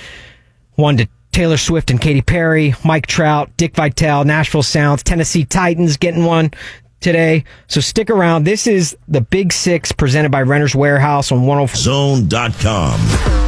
One 0.76 0.98
to 0.98 1.08
Taylor 1.32 1.58
Swift 1.58 1.92
and 1.92 2.00
Katy 2.00 2.22
Perry, 2.22 2.74
Mike 2.84 3.08
Trout, 3.08 3.52
Dick 3.58 3.76
Vitale, 3.76 4.24
Nashville 4.26 4.64
Sounds, 4.64 5.04
Tennessee 5.04 5.46
Titans 5.46 5.98
getting 5.98 6.26
one 6.26 6.52
today. 7.00 7.44
So 7.68 7.82
stick 7.82 8.10
around. 8.10 8.46
This 8.46 8.68
is 8.68 8.98
the 9.08 9.22
Big 9.22 9.54
Six 9.54 9.92
presented 9.92 10.32
by 10.32 10.42
Renter's 10.42 10.76
Warehouse 10.76 11.32
on 11.32 11.46
104. 11.46 11.78
Zone.com. 11.78 13.39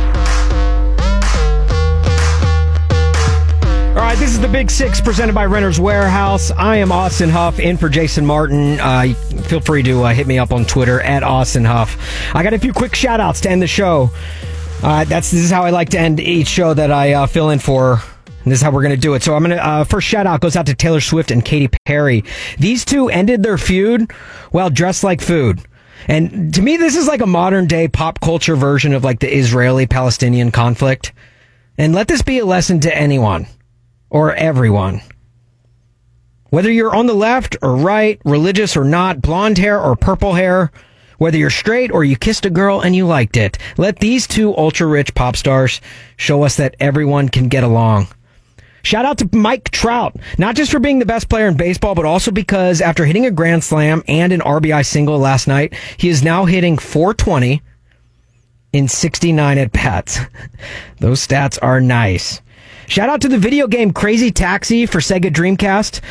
right, 4.12 4.20
this 4.20 4.32
is 4.32 4.42
the 4.42 4.48
Big 4.50 4.70
Six 4.70 5.00
presented 5.00 5.34
by 5.34 5.46
Renter's 5.46 5.80
Warehouse. 5.80 6.52
I 6.52 6.76
am 6.76 6.92
Austin 6.92 7.30
Huff 7.30 7.60
in 7.60 7.78
for 7.78 7.88
Jason 7.88 8.26
Martin. 8.26 8.78
Uh, 8.78 9.14
feel 9.44 9.62
free 9.62 9.84
to 9.84 10.04
uh, 10.04 10.14
hit 10.14 10.28
me 10.28 10.38
up 10.38 10.52
on 10.52 10.66
Twitter 10.66 11.00
at 11.00 11.24
Austin 11.24 11.64
Huff. 11.64 11.98
I 12.36 12.44
got 12.44 12.54
a 12.54 12.60
few 12.60 12.74
quick 12.74 12.94
shout 12.94 13.22
outs 13.22 13.40
to 13.42 13.50
end 13.50 13.62
the 13.62 13.68
show. 13.68 14.10
Uh, 14.84 15.06
that's 15.06 15.32
this 15.32 15.40
is 15.42 15.50
how 15.50 15.64
I 15.64 15.70
like 15.70 15.90
to 15.90 16.00
end 16.00 16.20
each 16.20 16.50
show 16.50 16.74
that 16.74 16.92
I 16.92 17.14
uh, 17.14 17.26
fill 17.26 17.52
in 17.52 17.60
for. 17.60 18.02
And 18.44 18.52
this 18.52 18.60
is 18.60 18.62
how 18.62 18.72
we're 18.72 18.82
going 18.82 18.96
to 18.96 19.00
do 19.00 19.14
it. 19.14 19.24
So 19.24 19.34
I'm 19.34 19.44
going 19.44 19.56
to 19.56 19.66
uh, 19.66 19.86
first 19.86 20.08
shout 20.08 20.28
out 20.28 20.42
goes 20.42 20.58
out 20.58 20.66
to 20.66 20.76
Taylor 20.76 21.00
Swift 21.00 21.32
and 21.32 21.46
Katy 21.46 21.70
Perry. 21.86 22.26
These 22.60 22.84
two 22.84 23.08
ended 23.08 23.44
their 23.44 23.58
feud 23.58 24.12
while 24.52 24.70
dressed 24.70 25.06
like 25.06 25.22
food. 25.22 25.62
And 26.10 26.54
to 26.56 26.62
me, 26.62 26.76
this 26.76 26.98
is 26.98 27.08
like 27.08 27.22
a 27.22 27.28
modern 27.28 27.66
day 27.66 27.88
pop 27.88 28.20
culture 28.20 28.58
version 28.58 28.94
of 28.94 29.06
like 29.06 29.22
the 29.22 29.34
Israeli 29.34 29.88
Palestinian 29.88 30.52
conflict. 30.52 31.14
And 31.78 31.96
let 31.96 32.10
this 32.10 32.24
be 32.24 32.40
a 32.40 32.46
lesson 32.46 32.82
to 32.82 32.94
anyone 32.94 33.48
or 34.12 34.36
everyone. 34.36 35.02
Whether 36.50 36.70
you're 36.70 36.94
on 36.94 37.08
the 37.08 37.14
left 37.14 37.56
or 37.64 37.78
right, 37.78 38.22
religious 38.26 38.78
or 38.78 38.84
not, 38.84 39.22
blonde 39.22 39.58
hair 39.58 39.82
or 39.82 39.96
purple 39.96 40.34
hair, 40.34 40.70
whether 41.18 41.38
you're 41.38 41.50
straight 41.50 41.92
or 41.92 42.04
you 42.04 42.18
kissed 42.18 42.46
a 42.46 42.50
girl 42.50 42.82
and 42.82 42.94
you 42.94 43.08
liked 43.08 43.38
it, 43.38 43.58
let 43.78 44.00
these 44.00 44.28
two 44.28 44.56
ultra 44.56 44.86
rich 44.86 45.16
pop 45.16 45.38
stars 45.38 45.80
show 46.18 46.44
us 46.44 46.58
that 46.58 46.76
everyone 46.80 47.30
can 47.30 47.48
get 47.48 47.64
along. 47.64 48.08
Shout 48.84 49.06
out 49.06 49.20
to 49.20 49.30
Mike 49.32 49.70
Trout, 49.70 50.16
not 50.38 50.56
just 50.56 50.72
for 50.72 50.80
being 50.80 51.00
the 51.00 51.06
best 51.06 51.30
player 51.30 51.48
in 51.48 51.56
baseball, 51.56 51.96
but 51.96 52.06
also 52.06 52.32
because 52.32 52.82
after 52.82 53.06
hitting 53.06 53.26
a 53.26 53.32
grand 53.32 53.64
slam 53.64 54.04
and 54.08 54.34
an 54.34 54.42
RBI 54.42 54.86
single 54.86 55.20
last 55.20 55.48
night, 55.48 55.74
he 55.98 56.10
is 56.10 56.24
now 56.24 56.46
hitting 56.46 56.78
420 56.78 57.62
in 58.74 58.88
69 58.88 59.58
at 59.58 59.72
bats. 59.72 60.20
Those 61.00 61.26
stats 61.26 61.60
are 61.62 61.80
nice. 61.80 62.42
Shout 62.92 63.08
out 63.08 63.22
to 63.22 63.30
the 63.30 63.38
video 63.38 63.68
game 63.68 63.94
Crazy 63.94 64.32
Taxi 64.32 64.86
for 64.86 65.00
Sega 65.00 65.32
Dreamcast 65.32 66.02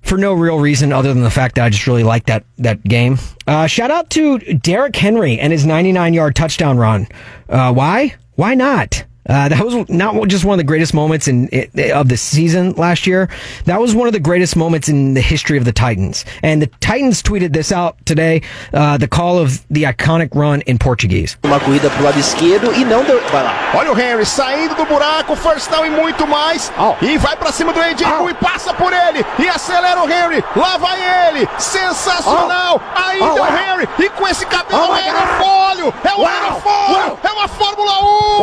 for 0.00 0.16
no 0.16 0.32
real 0.32 0.58
reason 0.58 0.90
other 0.90 1.12
than 1.12 1.22
the 1.22 1.28
fact 1.28 1.56
that 1.56 1.66
I 1.66 1.68
just 1.68 1.86
really 1.86 2.02
like 2.02 2.24
that 2.24 2.46
that 2.56 2.82
game. 2.82 3.18
Uh, 3.46 3.66
shout 3.66 3.90
out 3.90 4.08
to 4.12 4.38
Derrick 4.38 4.96
Henry 4.96 5.38
and 5.38 5.52
his 5.52 5.66
99 5.66 6.14
yard 6.14 6.34
touchdown 6.34 6.78
run. 6.78 7.08
Uh, 7.46 7.74
why? 7.74 8.14
Why 8.36 8.54
not? 8.54 9.04
Uh, 9.28 9.48
that 9.48 9.64
was 9.64 9.88
not 9.88 10.26
just 10.28 10.44
one 10.44 10.54
of 10.54 10.58
the 10.58 10.64
greatest 10.64 10.92
moments 10.94 11.28
in 11.28 11.48
of 11.94 12.08
the 12.08 12.16
season 12.16 12.72
last 12.72 13.06
year. 13.06 13.28
That 13.66 13.80
was 13.80 13.94
one 13.94 14.08
of 14.08 14.12
the 14.12 14.20
greatest 14.20 14.56
moments 14.56 14.88
in 14.88 15.14
the 15.14 15.20
history 15.20 15.56
of 15.58 15.64
the 15.64 15.72
Titans. 15.72 16.24
And 16.42 16.60
the 16.60 16.66
Titans 16.80 17.22
tweeted 17.22 17.52
this 17.52 17.70
out 17.70 17.94
today. 18.04 18.42
Uh, 18.74 18.96
the 18.98 19.06
call 19.06 19.38
of 19.38 19.64
the 19.70 19.84
iconic 19.84 20.34
run 20.34 20.62
in 20.62 20.78
Portuguese. 20.78 21.36
Uma 21.44 21.60
corrida 21.60 21.88
pro 21.90 22.02
lado 22.04 22.18
esquerdo 22.18 22.72
e 22.74 22.84
não 22.84 23.04
deu. 23.04 23.20
Vai 23.30 23.44
lá. 23.44 23.54
Olha 23.74 23.92
o 23.92 23.98
Henry 23.98 24.26
saindo 24.26 24.74
do 24.74 24.84
buraco, 24.86 25.36
first 25.36 25.70
down 25.70 25.86
e 25.86 25.90
muito 25.90 26.26
mais. 26.26 26.72
Oh. 26.76 26.94
E 27.04 27.16
vai 27.18 27.36
pra 27.36 27.52
cima 27.52 27.72
do 27.72 27.80
Ed 27.80 28.02
e 28.02 28.34
passa 28.34 28.74
por 28.74 28.92
ele. 28.92 29.24
E 29.38 29.48
acelera 29.48 30.02
o 30.02 30.10
Henry. 30.10 30.42
Lá 30.56 30.76
vai 30.78 30.98
ele. 31.28 31.48
Sensacional. 31.58 32.80
Ainda 32.96 33.24
Oh, 33.24 33.40
o. 33.40 33.46
Henry. 33.46 33.88
E 33.98 34.08
com 34.10 34.26
esse 34.26 34.44
cabelo 34.46 34.82
Oh, 34.88 34.92
my 34.92 35.00
aerofólio. 35.00 35.94
É 36.04 36.12
o 36.14 36.18
Wow. 36.18 36.26
aerofólio. 36.26 37.08
Wow. 37.10 37.18
É 37.22 37.28
uma 37.30 37.48
Fórmula 37.48 37.92
1. 38.40 38.42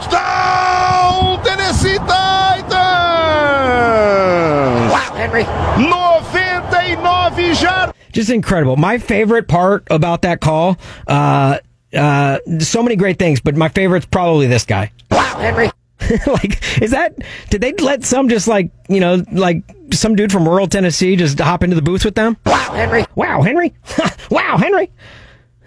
Touchdown 0.00 1.42
Tennessee 1.44 1.98
Titans. 1.98 2.72
Wow, 4.92 5.12
Henry. 5.14 5.44
99 5.44 7.54
jardas. 7.54 7.94
Just 8.12 8.30
incredible. 8.30 8.76
My 8.76 8.98
favorite 8.98 9.48
part 9.48 9.86
about 9.90 10.22
that 10.22 10.40
call, 10.40 10.78
uh, 11.08 11.58
uh, 11.94 12.38
so 12.60 12.82
many 12.82 12.96
great 12.96 13.18
things, 13.18 13.40
but 13.40 13.56
my 13.56 13.68
favorite's 13.68 14.06
probably 14.06 14.46
this 14.46 14.64
guy. 14.64 14.92
Wow, 15.10 15.38
Henry. 15.38 15.70
like, 16.26 16.82
is 16.82 16.90
that, 16.90 17.16
did 17.50 17.60
they 17.60 17.72
let 17.72 18.04
some 18.04 18.28
just 18.28 18.46
like, 18.46 18.70
you 18.88 19.00
know, 19.00 19.22
like 19.32 19.62
some 19.92 20.14
dude 20.14 20.32
from 20.32 20.48
rural 20.48 20.66
Tennessee 20.66 21.16
just 21.16 21.38
hop 21.38 21.62
into 21.62 21.76
the 21.76 21.82
booth 21.82 22.04
with 22.04 22.14
them? 22.14 22.36
Wow, 22.46 22.72
Henry. 22.72 23.04
Wow, 23.14 23.42
Henry. 23.42 23.72
wow, 24.30 24.56
Henry. 24.58 24.90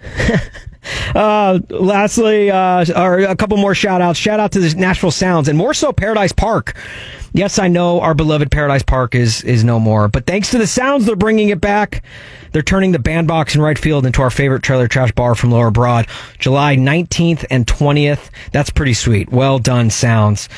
Uh, 1.14 1.58
lastly, 1.70 2.50
uh, 2.50 2.84
or 2.96 3.20
a 3.20 3.36
couple 3.36 3.56
more 3.56 3.74
shout 3.74 4.00
outs. 4.00 4.18
Shout 4.18 4.40
out 4.40 4.52
to 4.52 4.60
the 4.60 4.74
Nashville 4.74 5.10
Sounds 5.10 5.48
and 5.48 5.58
more 5.58 5.74
so 5.74 5.92
Paradise 5.92 6.32
Park. 6.32 6.76
Yes, 7.32 7.58
I 7.58 7.68
know 7.68 8.00
our 8.00 8.14
beloved 8.14 8.50
Paradise 8.50 8.82
Park 8.82 9.14
is 9.14 9.42
is 9.44 9.64
no 9.64 9.78
more, 9.78 10.08
but 10.08 10.26
thanks 10.26 10.50
to 10.52 10.58
the 10.58 10.66
Sounds, 10.66 11.06
they're 11.06 11.16
bringing 11.16 11.50
it 11.50 11.60
back. 11.60 12.02
They're 12.52 12.62
turning 12.62 12.92
the 12.92 12.98
bandbox 12.98 13.54
in 13.54 13.60
right 13.60 13.78
field 13.78 14.06
into 14.06 14.22
our 14.22 14.30
favorite 14.30 14.62
trailer 14.62 14.88
trash 14.88 15.12
bar 15.12 15.34
from 15.34 15.50
Lower 15.50 15.70
Broad, 15.70 16.06
July 16.38 16.76
19th 16.76 17.44
and 17.50 17.66
20th. 17.66 18.30
That's 18.52 18.70
pretty 18.70 18.94
sweet. 18.94 19.30
Well 19.30 19.58
done, 19.58 19.90
Sounds. 19.90 20.48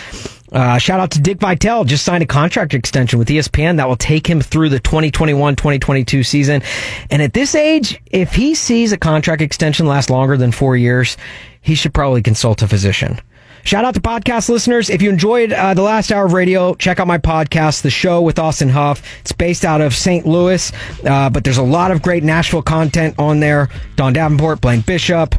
Uh, 0.53 0.79
shout 0.79 1.01
out 1.01 1.13
to 1.13 1.21
Dick 1.21 1.39
Vitale, 1.39 1.85
just 1.85 2.05
signed 2.05 2.23
a 2.23 2.27
contract 2.27 2.75
extension 2.75 3.19
with 3.19 3.29
ESPN 3.29 3.77
that 3.77 3.89
will 3.89 3.97
take 3.97 4.29
him 4.29 4.41
through 4.41 4.69
the 4.69 4.81
2021-2022 4.81 6.27
season. 6.27 6.63
And 7.11 7.23
at 7.23 7.33
this 7.33 7.55
age, 7.55 8.01
if 8.07 8.35
he 8.35 8.55
sees 8.55 8.93
a 8.93 8.99
contract 8.99 9.43
extension 9.43 9.87
last 9.87 10.11
longer 10.11 10.37
than 10.37 10.51
four 10.51 10.77
years, 10.77 11.17
he 11.61 11.75
should 11.75 11.95
probably 11.95 12.23
consult 12.23 12.63
a 12.63 12.69
physician. 12.69 13.21
Shout 13.63 13.85
out 13.85 13.95
to 13.95 14.01
podcast 14.01 14.49
listeners. 14.49 14.89
If 14.89 15.03
you 15.03 15.11
enjoyed 15.11 15.53
uh, 15.53 15.75
the 15.75 15.83
last 15.83 16.11
hour 16.11 16.25
of 16.25 16.33
radio, 16.33 16.75
check 16.75 16.99
out 16.99 17.07
my 17.07 17.19
podcast, 17.19 17.83
The 17.83 17.91
Show 17.91 18.23
with 18.23 18.39
Austin 18.39 18.71
Huff. 18.71 19.03
It's 19.21 19.33
based 19.33 19.67
out 19.67 19.83
of 19.83 19.95
St. 19.95 20.27
Louis, 20.27 20.73
uh, 21.05 21.29
but 21.29 21.45
there's 21.45 21.59
a 21.59 21.63
lot 21.63 21.91
of 21.91 22.01
great 22.01 22.25
Nashville 22.25 22.63
content 22.63 23.17
on 23.19 23.41
there. 23.41 23.69
Don 23.97 24.15
Davenport, 24.15 24.63
Blaine 24.63 24.81
Bishop, 24.81 25.35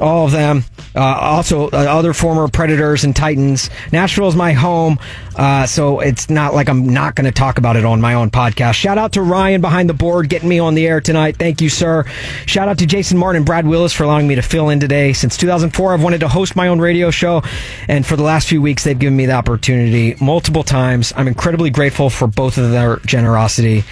all 0.00 0.26
of 0.26 0.32
them. 0.32 0.64
Uh, 0.94 1.00
also, 1.02 1.68
uh, 1.68 1.76
other 1.76 2.12
former 2.12 2.48
Predators 2.48 3.04
and 3.04 3.14
Titans. 3.14 3.70
Nashville 3.92 4.28
is 4.28 4.36
my 4.36 4.52
home, 4.52 4.98
uh, 5.36 5.66
so 5.66 6.00
it's 6.00 6.30
not 6.30 6.54
like 6.54 6.68
I'm 6.68 6.88
not 6.88 7.14
going 7.14 7.24
to 7.24 7.32
talk 7.32 7.58
about 7.58 7.76
it 7.76 7.84
on 7.84 8.00
my 8.00 8.14
own 8.14 8.30
podcast. 8.30 8.74
Shout 8.74 8.96
out 8.96 9.12
to 9.12 9.22
Ryan 9.22 9.60
behind 9.60 9.88
the 9.88 9.94
board 9.94 10.28
getting 10.28 10.48
me 10.48 10.58
on 10.58 10.74
the 10.74 10.86
air 10.86 11.00
tonight. 11.00 11.36
Thank 11.36 11.60
you, 11.60 11.68
sir. 11.68 12.04
Shout 12.46 12.68
out 12.68 12.78
to 12.78 12.86
Jason 12.86 13.18
Martin 13.18 13.38
and 13.38 13.46
Brad 13.46 13.66
Willis 13.66 13.92
for 13.92 14.04
allowing 14.04 14.28
me 14.28 14.36
to 14.36 14.42
fill 14.42 14.68
in 14.70 14.78
today. 14.78 15.12
Since 15.12 15.36
2004, 15.36 15.94
I've 15.94 16.02
wanted 16.02 16.20
to 16.20 16.28
host 16.28 16.54
my 16.54 16.68
own 16.68 16.80
radio 16.80 17.10
show, 17.10 17.42
and 17.88 18.06
for 18.06 18.16
the 18.16 18.22
last 18.22 18.48
few 18.48 18.62
weeks, 18.62 18.84
they've 18.84 18.98
given 18.98 19.16
me 19.16 19.26
the 19.26 19.32
opportunity 19.32 20.16
multiple 20.20 20.62
times. 20.62 21.12
I'm 21.16 21.28
incredibly 21.28 21.70
grateful 21.70 22.10
for 22.10 22.28
both 22.28 22.58
of 22.58 22.70
their 22.70 22.98
generosity. 22.98 23.84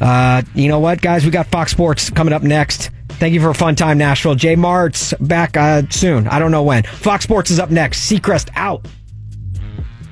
Uh, 0.00 0.42
you 0.54 0.68
know 0.68 0.80
what, 0.80 1.00
guys? 1.00 1.24
We 1.24 1.30
got 1.30 1.46
Fox 1.46 1.70
Sports 1.70 2.10
coming 2.10 2.34
up 2.34 2.42
next. 2.42 2.90
Thank 3.18 3.32
you 3.32 3.40
for 3.40 3.50
a 3.50 3.54
fun 3.54 3.74
time, 3.74 3.96
Nashville. 3.98 4.34
J 4.34 4.56
Mart's 4.56 5.14
back 5.14 5.56
uh, 5.56 5.82
soon. 5.88 6.26
I 6.28 6.38
don't 6.38 6.50
know 6.50 6.62
when. 6.62 6.82
Fox 6.82 7.24
Sports 7.24 7.50
is 7.50 7.58
up 7.58 7.70
next. 7.70 8.10
Seacrest 8.10 8.50
out. 8.54 8.86